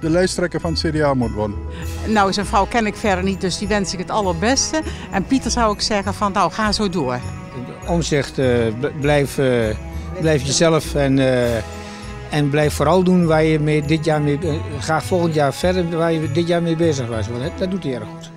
de 0.00 0.10
lijsttrekker 0.10 0.60
van 0.60 0.72
het 0.72 0.80
CDA 0.80 1.14
moeten 1.14 1.36
worden. 1.36 1.56
Nou, 2.06 2.32
zijn 2.32 2.46
vrouw 2.46 2.66
ken 2.66 2.86
ik 2.86 2.96
verder 2.96 3.24
niet, 3.24 3.40
dus 3.40 3.58
die 3.58 3.68
wens 3.68 3.92
ik 3.92 3.98
het 3.98 4.10
allerbeste. 4.10 4.82
En 5.10 5.26
Pieter 5.26 5.50
zou 5.50 5.74
ik 5.74 5.80
zeggen 5.80 6.14
van, 6.14 6.32
nou, 6.32 6.52
ga 6.52 6.72
zo 6.72 6.88
door. 6.88 7.20
Omzicht, 7.88 8.38
eh, 8.38 8.48
blijf, 9.00 9.38
eh, 9.38 9.76
blijf 10.20 10.42
jezelf 10.42 10.94
en, 10.94 11.18
eh, 11.18 11.56
en 12.30 12.50
blijf 12.50 12.74
vooral 12.74 13.02
doen 13.02 13.26
waar 13.26 13.42
je 13.42 13.60
mee 13.60 13.82
dit 13.82 14.04
jaar 14.04 14.22
mee, 14.22 14.38
ga 14.78 15.00
volgend 15.02 15.34
jaar 15.34 15.54
verder 15.54 15.96
waar 15.96 16.12
je 16.12 16.32
dit 16.32 16.46
jaar 16.46 16.62
mee 16.62 16.76
bezig 16.76 17.06
was. 17.08 17.28
Want 17.28 17.42
dat- 17.42 17.58
dat 17.58 17.70
doet 17.70 17.84
hij 17.84 17.94
erg 17.94 18.04
goed. 18.16 18.30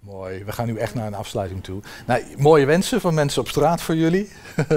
Mooi, 0.00 0.44
we 0.44 0.52
gaan 0.52 0.66
nu 0.66 0.76
echt 0.76 0.94
naar 0.94 1.06
een 1.06 1.14
afsluiting 1.14 1.64
toe. 1.64 1.80
Nou, 2.06 2.22
mooie 2.38 2.64
wensen 2.66 3.00
van 3.00 3.14
mensen 3.14 3.40
op 3.42 3.48
straat 3.48 3.82
voor 3.82 3.94
jullie. 3.96 4.28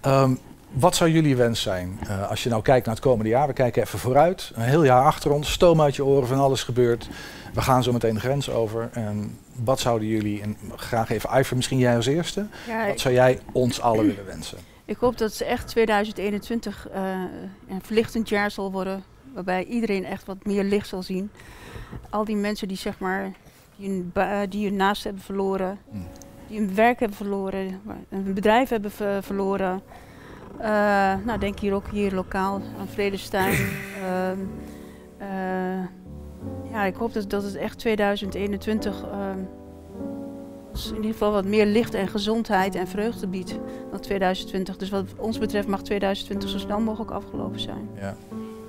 Ehm, 0.00 0.34
wat 0.72 0.96
zou 0.96 1.10
jullie 1.10 1.36
wens 1.36 1.62
zijn 1.62 1.98
als 2.28 2.42
je 2.42 2.48
nou 2.48 2.62
kijkt 2.62 2.86
naar 2.86 2.94
het 2.94 3.04
komende 3.04 3.30
jaar? 3.30 3.46
We 3.46 3.52
kijken 3.52 3.82
even 3.82 3.98
vooruit, 3.98 4.50
een 4.54 4.62
heel 4.62 4.84
jaar 4.84 5.04
achter 5.04 5.30
ons, 5.30 5.52
stoom 5.52 5.80
uit 5.80 5.96
je 5.96 6.04
oren, 6.04 6.28
van 6.28 6.38
alles 6.38 6.62
gebeurt. 6.62 7.08
We 7.54 7.60
gaan 7.60 7.82
zo 7.82 7.92
meteen 7.92 8.14
de 8.14 8.20
grens 8.20 8.50
over. 8.50 8.88
En 8.92 9.38
wat 9.64 9.80
zouden 9.80 10.08
jullie, 10.08 10.42
en 10.42 10.56
graag 10.76 11.10
even 11.10 11.38
Iver, 11.38 11.56
misschien 11.56 11.78
jij 11.78 11.96
als 11.96 12.06
eerste. 12.06 12.46
Ja, 12.66 12.86
wat 12.86 13.00
zou 13.00 13.14
jij 13.14 13.40
ons 13.52 13.80
allen 13.80 14.06
willen 14.06 14.26
wensen? 14.26 14.58
Ik 14.84 14.96
hoop 14.96 15.18
dat 15.18 15.32
het 15.32 15.40
echt 15.40 15.66
2021 15.68 16.88
eh, 16.88 17.02
een 17.68 17.82
verlichtend 17.82 18.28
jaar 18.28 18.50
zal 18.50 18.72
worden. 18.72 19.04
Waarbij 19.34 19.64
iedereen 19.64 20.04
echt 20.04 20.24
wat 20.26 20.44
meer 20.44 20.64
licht 20.64 20.88
zal 20.88 21.02
zien. 21.02 21.30
Al 22.10 22.24
die 22.24 22.36
mensen 22.36 22.68
die 22.68 22.76
zeg 22.76 22.98
maar 22.98 23.32
die 23.76 23.88
hun, 23.88 24.12
die 24.48 24.66
hun 24.68 24.76
naast 24.76 25.04
hebben 25.04 25.22
verloren. 25.22 25.78
Die 26.48 26.58
hun 26.58 26.74
werk 26.74 26.98
hebben 26.98 27.16
verloren. 27.16 27.80
Een 28.08 28.34
bedrijf 28.34 28.68
hebben 28.68 28.90
ver- 28.90 29.22
verloren. 29.22 29.82
Eh, 30.58 30.68
nou, 31.24 31.38
denk 31.38 31.58
hier 31.58 31.74
ook 31.74 31.88
hier 31.90 32.12
lokaal 32.14 32.62
aan 32.78 32.88
Vredestein. 32.88 33.54
Ehm, 34.04 34.38
eh, 35.18 35.84
ja, 36.72 36.84
ik 36.84 36.94
hoop 36.94 37.12
dat, 37.12 37.30
dat 37.30 37.42
het 37.42 37.54
echt 37.56 37.78
2021 37.78 39.02
ehm, 39.02 39.38
ons 40.70 40.88
in 40.88 40.96
ieder 40.96 41.10
geval 41.10 41.32
wat 41.32 41.44
meer 41.44 41.66
licht 41.66 41.94
en 41.94 42.08
gezondheid 42.08 42.74
en 42.74 42.88
vreugde 42.88 43.26
biedt 43.26 43.58
dan 43.90 44.00
2020. 44.00 44.76
Dus 44.76 44.90
wat 44.90 45.04
ons 45.18 45.38
betreft 45.38 45.68
mag 45.68 45.82
2020 45.82 46.48
zo 46.50 46.58
snel 46.58 46.80
mogelijk 46.80 47.10
afgelopen 47.10 47.60
zijn. 47.60 47.88
Ja. 48.00 48.16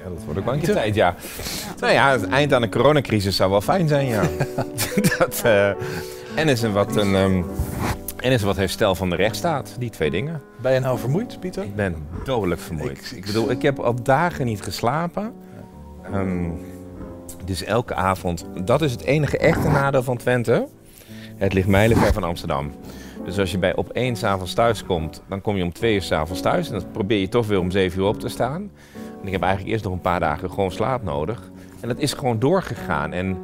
Ja, 0.04 0.12
dat 0.12 0.24
wordt 0.24 0.40
ook 0.40 0.46
wel 0.46 0.54
een 0.54 0.60
keer 0.60 0.74
tijd, 0.74 0.96
ja. 0.96 1.16
Nou 1.80 1.94
ja, 1.94 2.12
het 2.12 2.28
eind 2.28 2.54
aan 2.54 2.62
de 2.62 2.70
coronacrisis 2.70 3.36
zou 3.36 3.52
wel 3.52 3.62
fijn 3.62 3.88
zijn, 3.88 4.08
ja. 4.08 4.24
dat, 5.18 5.42
eh, 5.44 5.70
en 6.36 6.48
is 6.48 6.62
een 6.62 6.74
wat 6.74 6.96
een... 6.96 7.16
ehm, 7.16 7.44
En 8.20 8.32
is 8.32 8.42
wat 8.44 8.56
herstel 8.56 8.96
van 8.96 9.10
de 9.10 9.16
rechtsstaat. 9.16 9.76
Die 9.80 9.90
twee 9.90 10.12
dingen. 10.12 10.42
Ben 10.62 10.74
je 10.74 10.80
nou 10.80 11.00
vermoeid, 11.00 11.40
Pieter? 11.40 11.64
Ik 11.64 11.76
ben 11.76 11.96
dodelijk 12.24 12.62
vermoeid. 12.62 13.14
Ik, 13.16 13.26
bedoel, 13.26 13.52
ik 13.52 13.62
heb 13.62 13.80
al 13.80 14.04
dagen 14.04 14.46
niet 14.46 14.62
geslapen. 14.62 15.34
Ehm, 16.12 16.50
dus 17.46 17.64
elke 17.64 17.94
avond. 17.94 18.46
Dat 18.64 18.82
is 18.82 18.92
het 18.92 19.04
enige 19.04 19.38
echte 19.38 19.68
nadeel 19.68 20.04
van 20.04 20.18
Twente. 20.18 20.68
Het 21.36 21.54
ligt 21.54 21.68
mijlenver 21.68 22.14
van 22.14 22.24
Amsterdam. 22.24 22.72
Dus 23.26 23.40
als 23.40 23.52
je 23.52 23.58
bij 23.58 23.76
op 23.76 23.90
één 23.90 24.16
s'avonds 24.16 24.54
thuis 24.54 24.86
komt, 24.86 25.24
dan 25.30 25.42
kom 25.42 25.56
je 25.56 25.64
om 25.64 25.74
twee 25.74 25.94
uur 25.94 26.02
s'avonds 26.02 26.42
thuis. 26.42 26.70
En 26.70 26.80
dan 26.80 26.92
probeer 26.92 27.20
je 27.20 27.28
toch 27.28 27.48
weer 27.48 27.60
om 27.60 27.72
zeven 27.72 28.00
uur 28.00 28.08
op 28.08 28.20
te 28.20 28.28
staan. 28.28 28.72
En 29.22 29.26
ik 29.26 29.32
heb 29.32 29.42
eigenlijk 29.42 29.72
eerst 29.72 29.84
nog 29.84 29.94
een 29.94 30.02
paar 30.02 30.20
dagen 30.20 30.50
gewoon 30.50 30.72
slaap 30.72 31.04
nodig. 31.04 31.52
En 31.82 31.88
dat 31.88 32.00
is 32.00 32.14
gewoon 32.14 32.40
doorgegaan. 32.40 33.14
En 33.14 33.38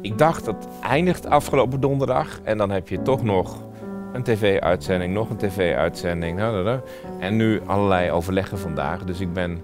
ik 0.00 0.18
dacht 0.18 0.44
dat 0.44 0.68
eindigt 0.82 1.26
afgelopen 1.26 1.80
donderdag. 1.80 2.40
En 2.42 2.58
dan 2.58 2.70
heb 2.70 2.88
je 2.88 3.02
toch 3.02 3.22
nog 3.22 3.68
een 4.12 4.22
tv-uitzending, 4.22 5.14
nog 5.14 5.30
een 5.30 5.36
tv-uitzending. 5.36 6.38
nou, 6.38 6.52
nou, 6.52 6.64
nou. 6.64 6.80
En 7.20 7.36
nu 7.36 7.60
allerlei 7.66 8.10
overleggen 8.10 8.58
vandaag. 8.58 9.04
Dus 9.04 9.20
ik 9.20 9.32
ben 9.32 9.62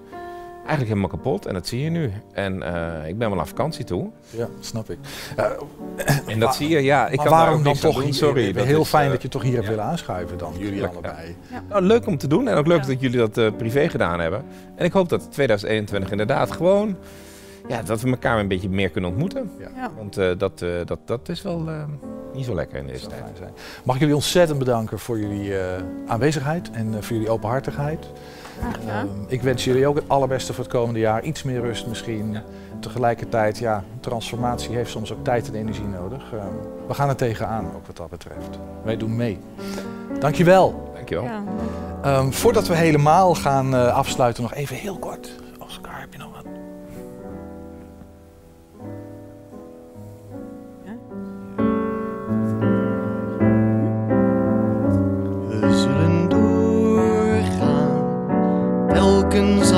eigenlijk 0.67 0.87
helemaal 0.87 1.09
kapot. 1.09 1.45
En 1.45 1.53
dat 1.53 1.67
zie 1.67 1.81
je 1.83 1.89
nu. 1.89 2.11
En 2.31 2.63
eh, 2.63 3.09
ik 3.09 3.17
ben 3.17 3.29
wel 3.29 3.39
aan 3.39 3.47
vakantie 3.47 3.85
toe. 3.85 4.09
Ja, 4.29 4.47
snap 4.59 4.89
ik. 4.89 4.97
en 6.33 6.39
dat 6.39 6.55
zie 6.55 6.69
je, 6.69 6.79
ja. 6.83 7.07
Ik 7.07 7.15
maar 7.15 7.25
kan 7.25 7.37
waarom 7.37 7.63
dan 7.63 7.73
toch 7.73 8.03
hier? 8.03 8.13
Sorry. 8.13 8.51
dat 8.53 8.65
Heel 8.65 8.81
is, 8.81 8.87
fijn 8.87 9.05
eh, 9.05 9.11
dat 9.11 9.21
je 9.21 9.27
toch 9.27 9.41
hier 9.41 9.55
hebt 9.55 9.67
willen 9.67 9.83
aanschuiven 9.83 10.37
dan, 10.37 10.53
jullie 10.57 10.85
allebei. 10.85 11.35
Nou, 11.69 11.81
leuk 11.81 12.05
om 12.05 12.17
te 12.17 12.27
doen 12.27 12.47
en 12.47 12.57
ook 12.57 12.67
leuk 12.67 12.87
dat 12.87 13.01
jullie 13.01 13.17
dat 13.17 13.37
eh, 13.37 13.47
privé 13.57 13.89
gedaan 13.89 14.19
hebben. 14.19 14.43
En 14.75 14.85
ik 14.85 14.91
hoop 14.91 15.09
dat 15.09 15.31
2021 15.31 16.11
inderdaad 16.11 16.51
gewoon... 16.51 16.95
Ja, 17.67 17.81
dat 17.81 18.01
we 18.01 18.09
elkaar 18.09 18.39
een 18.39 18.47
beetje 18.47 18.69
meer 18.69 18.89
kunnen 18.89 19.09
ontmoeten. 19.09 19.51
Ja. 19.59 19.91
Want 19.97 20.17
eh, 20.17 20.29
dat, 20.37 20.61
eh, 20.61 20.69
dat, 20.85 20.99
dat 21.05 21.29
is 21.29 21.41
wel 21.41 21.67
eh, 21.67 21.83
niet 22.33 22.45
zo 22.45 22.55
lekker 22.55 22.77
in 22.79 22.87
deze 22.87 23.07
tijd. 23.07 23.23
Mag 23.83 23.95
ik 23.95 24.01
jullie 24.01 24.15
ontzettend 24.15 24.59
bedanken 24.59 24.99
voor 24.99 25.19
jullie 25.19 25.57
eh, 25.57 25.83
aanwezigheid 26.07 26.71
en 26.71 26.95
eh, 26.95 27.01
voor 27.01 27.15
jullie 27.15 27.29
openhartigheid. 27.31 28.07
Ehm, 28.87 29.07
ik 29.27 29.41
wens 29.41 29.63
jullie 29.63 29.87
ook 29.87 29.95
het 29.95 30.09
allerbeste 30.09 30.53
voor 30.53 30.63
het 30.63 30.73
komende 30.73 30.99
jaar. 30.99 31.23
Iets 31.23 31.43
meer 31.43 31.61
rust 31.61 31.87
misschien. 31.87 32.37
Tegelijkertijd, 32.79 33.57
ja, 33.57 33.83
transformatie 33.99 34.75
heeft 34.75 34.91
soms 34.91 35.13
ook 35.13 35.23
tijd 35.23 35.47
en 35.47 35.55
energie 35.55 35.87
nodig. 35.87 36.23
Ehm, 36.33 36.87
we 36.87 36.93
gaan 36.93 37.09
er 37.09 37.15
tegenaan, 37.15 37.65
ook 37.75 37.87
wat 37.87 37.97
dat 37.97 38.09
betreft. 38.09 38.59
Wij 38.83 38.97
doen 38.97 39.15
mee. 39.15 39.39
Dankjewel. 40.19 40.91
Dankjewel. 40.95 41.23
Ja. 41.23 41.43
Ehm, 42.03 42.31
voordat 42.31 42.67
we 42.67 42.75
helemaal 42.75 43.35
gaan 43.35 43.75
eh, 43.75 43.95
afsluiten, 43.95 44.43
nog 44.43 44.53
even 44.53 44.75
heel 44.75 44.97
kort. 44.97 45.29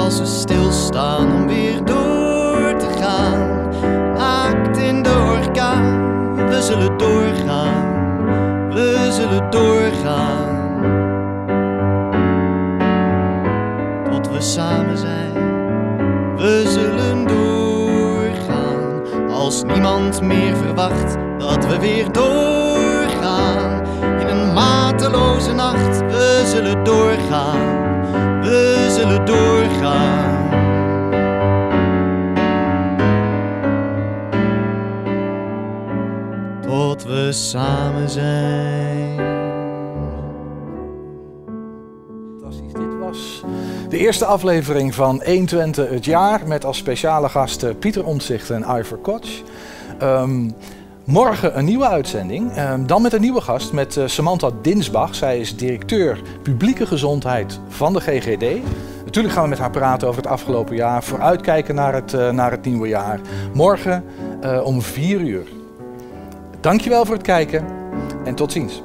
Als 0.10 0.20
we 0.20 0.26
stilstaan 0.26 1.34
om 1.34 1.48
weer 1.48 1.86
door 1.86 2.76
te 2.78 2.88
gaan. 3.00 3.70
Naakt 4.14 4.78
in 4.78 5.04
de 5.04 5.38
orkaan, 5.38 6.36
we 6.48 6.62
zullen 6.62 6.98
doorgaan, 6.98 7.84
we 8.70 9.10
zullen 9.12 9.50
doorgaan. 9.50 10.58
Tot 14.12 14.32
we 14.32 14.42
samen 14.42 14.98
zijn, 14.98 15.34
we 16.36 16.64
zullen 16.68 17.28
doorgaan. 17.28 19.02
Als 19.32 19.64
niemand 19.64 20.22
meer 20.22 20.56
verwacht 20.56 21.18
dat 21.38 21.66
we 21.66 21.80
weer 21.80 22.12
doorgaan. 22.12 23.82
In 24.20 24.28
een 24.28 24.54
mateloze 24.54 25.54
nacht, 25.54 26.00
we 26.00 26.44
zullen 26.46 26.84
doorgaan, 26.84 27.58
we 28.42 28.79
doorgaan. 29.26 30.50
Tot 36.62 37.04
we 37.04 37.32
samen 37.32 38.10
zijn. 38.10 39.18
Dit 42.74 42.98
was 43.00 43.44
de 43.90 43.98
eerste 43.98 44.26
aflevering 44.26 44.96
van 44.96 45.22
120 45.26 45.90
het 45.90 46.06
jaar 46.06 46.48
met 46.48 46.66
als 46.66 46.78
speciale 46.78 47.30
gasten 47.30 47.78
Pieter 47.78 48.06
Omtzigt 48.06 48.50
en 48.50 48.66
Ivor 48.80 48.98
Koch. 48.98 49.28
Ehm, 50.00 50.50
morgen 51.10 51.58
een 51.58 51.66
nieuwe 51.66 51.88
uitzending, 51.88 52.52
ehm, 52.52 52.86
dan 52.86 53.02
met 53.02 53.14
een 53.14 53.22
nieuwe 53.22 53.42
gast 53.42 53.74
met 53.74 53.98
eh, 53.98 54.08
Samantha 54.08 54.50
Dinsbach. 54.62 55.16
Zij 55.16 55.40
is 55.40 55.56
directeur 55.56 56.22
publieke 56.42 56.86
gezondheid 56.86 57.60
van 57.68 57.94
de 57.94 58.00
GGD. 58.00 58.64
Natuurlijk 59.06 59.34
gaan 59.34 59.44
we 59.44 59.50
met 59.50 59.60
haar 59.60 59.72
praten 59.72 60.08
over 60.08 60.22
het 60.22 60.32
afgelopen 60.32 60.76
jaar, 60.76 61.04
vooruitkijken 61.04 61.76
naar 61.76 61.94
het, 61.94 62.14
eh, 62.14 62.30
naar 62.30 62.52
het 62.52 62.66
nieuwe 62.66 62.88
jaar. 62.88 63.20
Morgen 63.54 64.04
eh, 64.42 64.62
om 64.64 64.82
4 64.82 65.20
uur. 65.20 65.48
Dankjewel 66.60 67.06
voor 67.06 67.16
het 67.16 67.24
kijken 67.24 67.66
en 68.24 68.36
tot 68.36 68.52
ziens. 68.52 68.84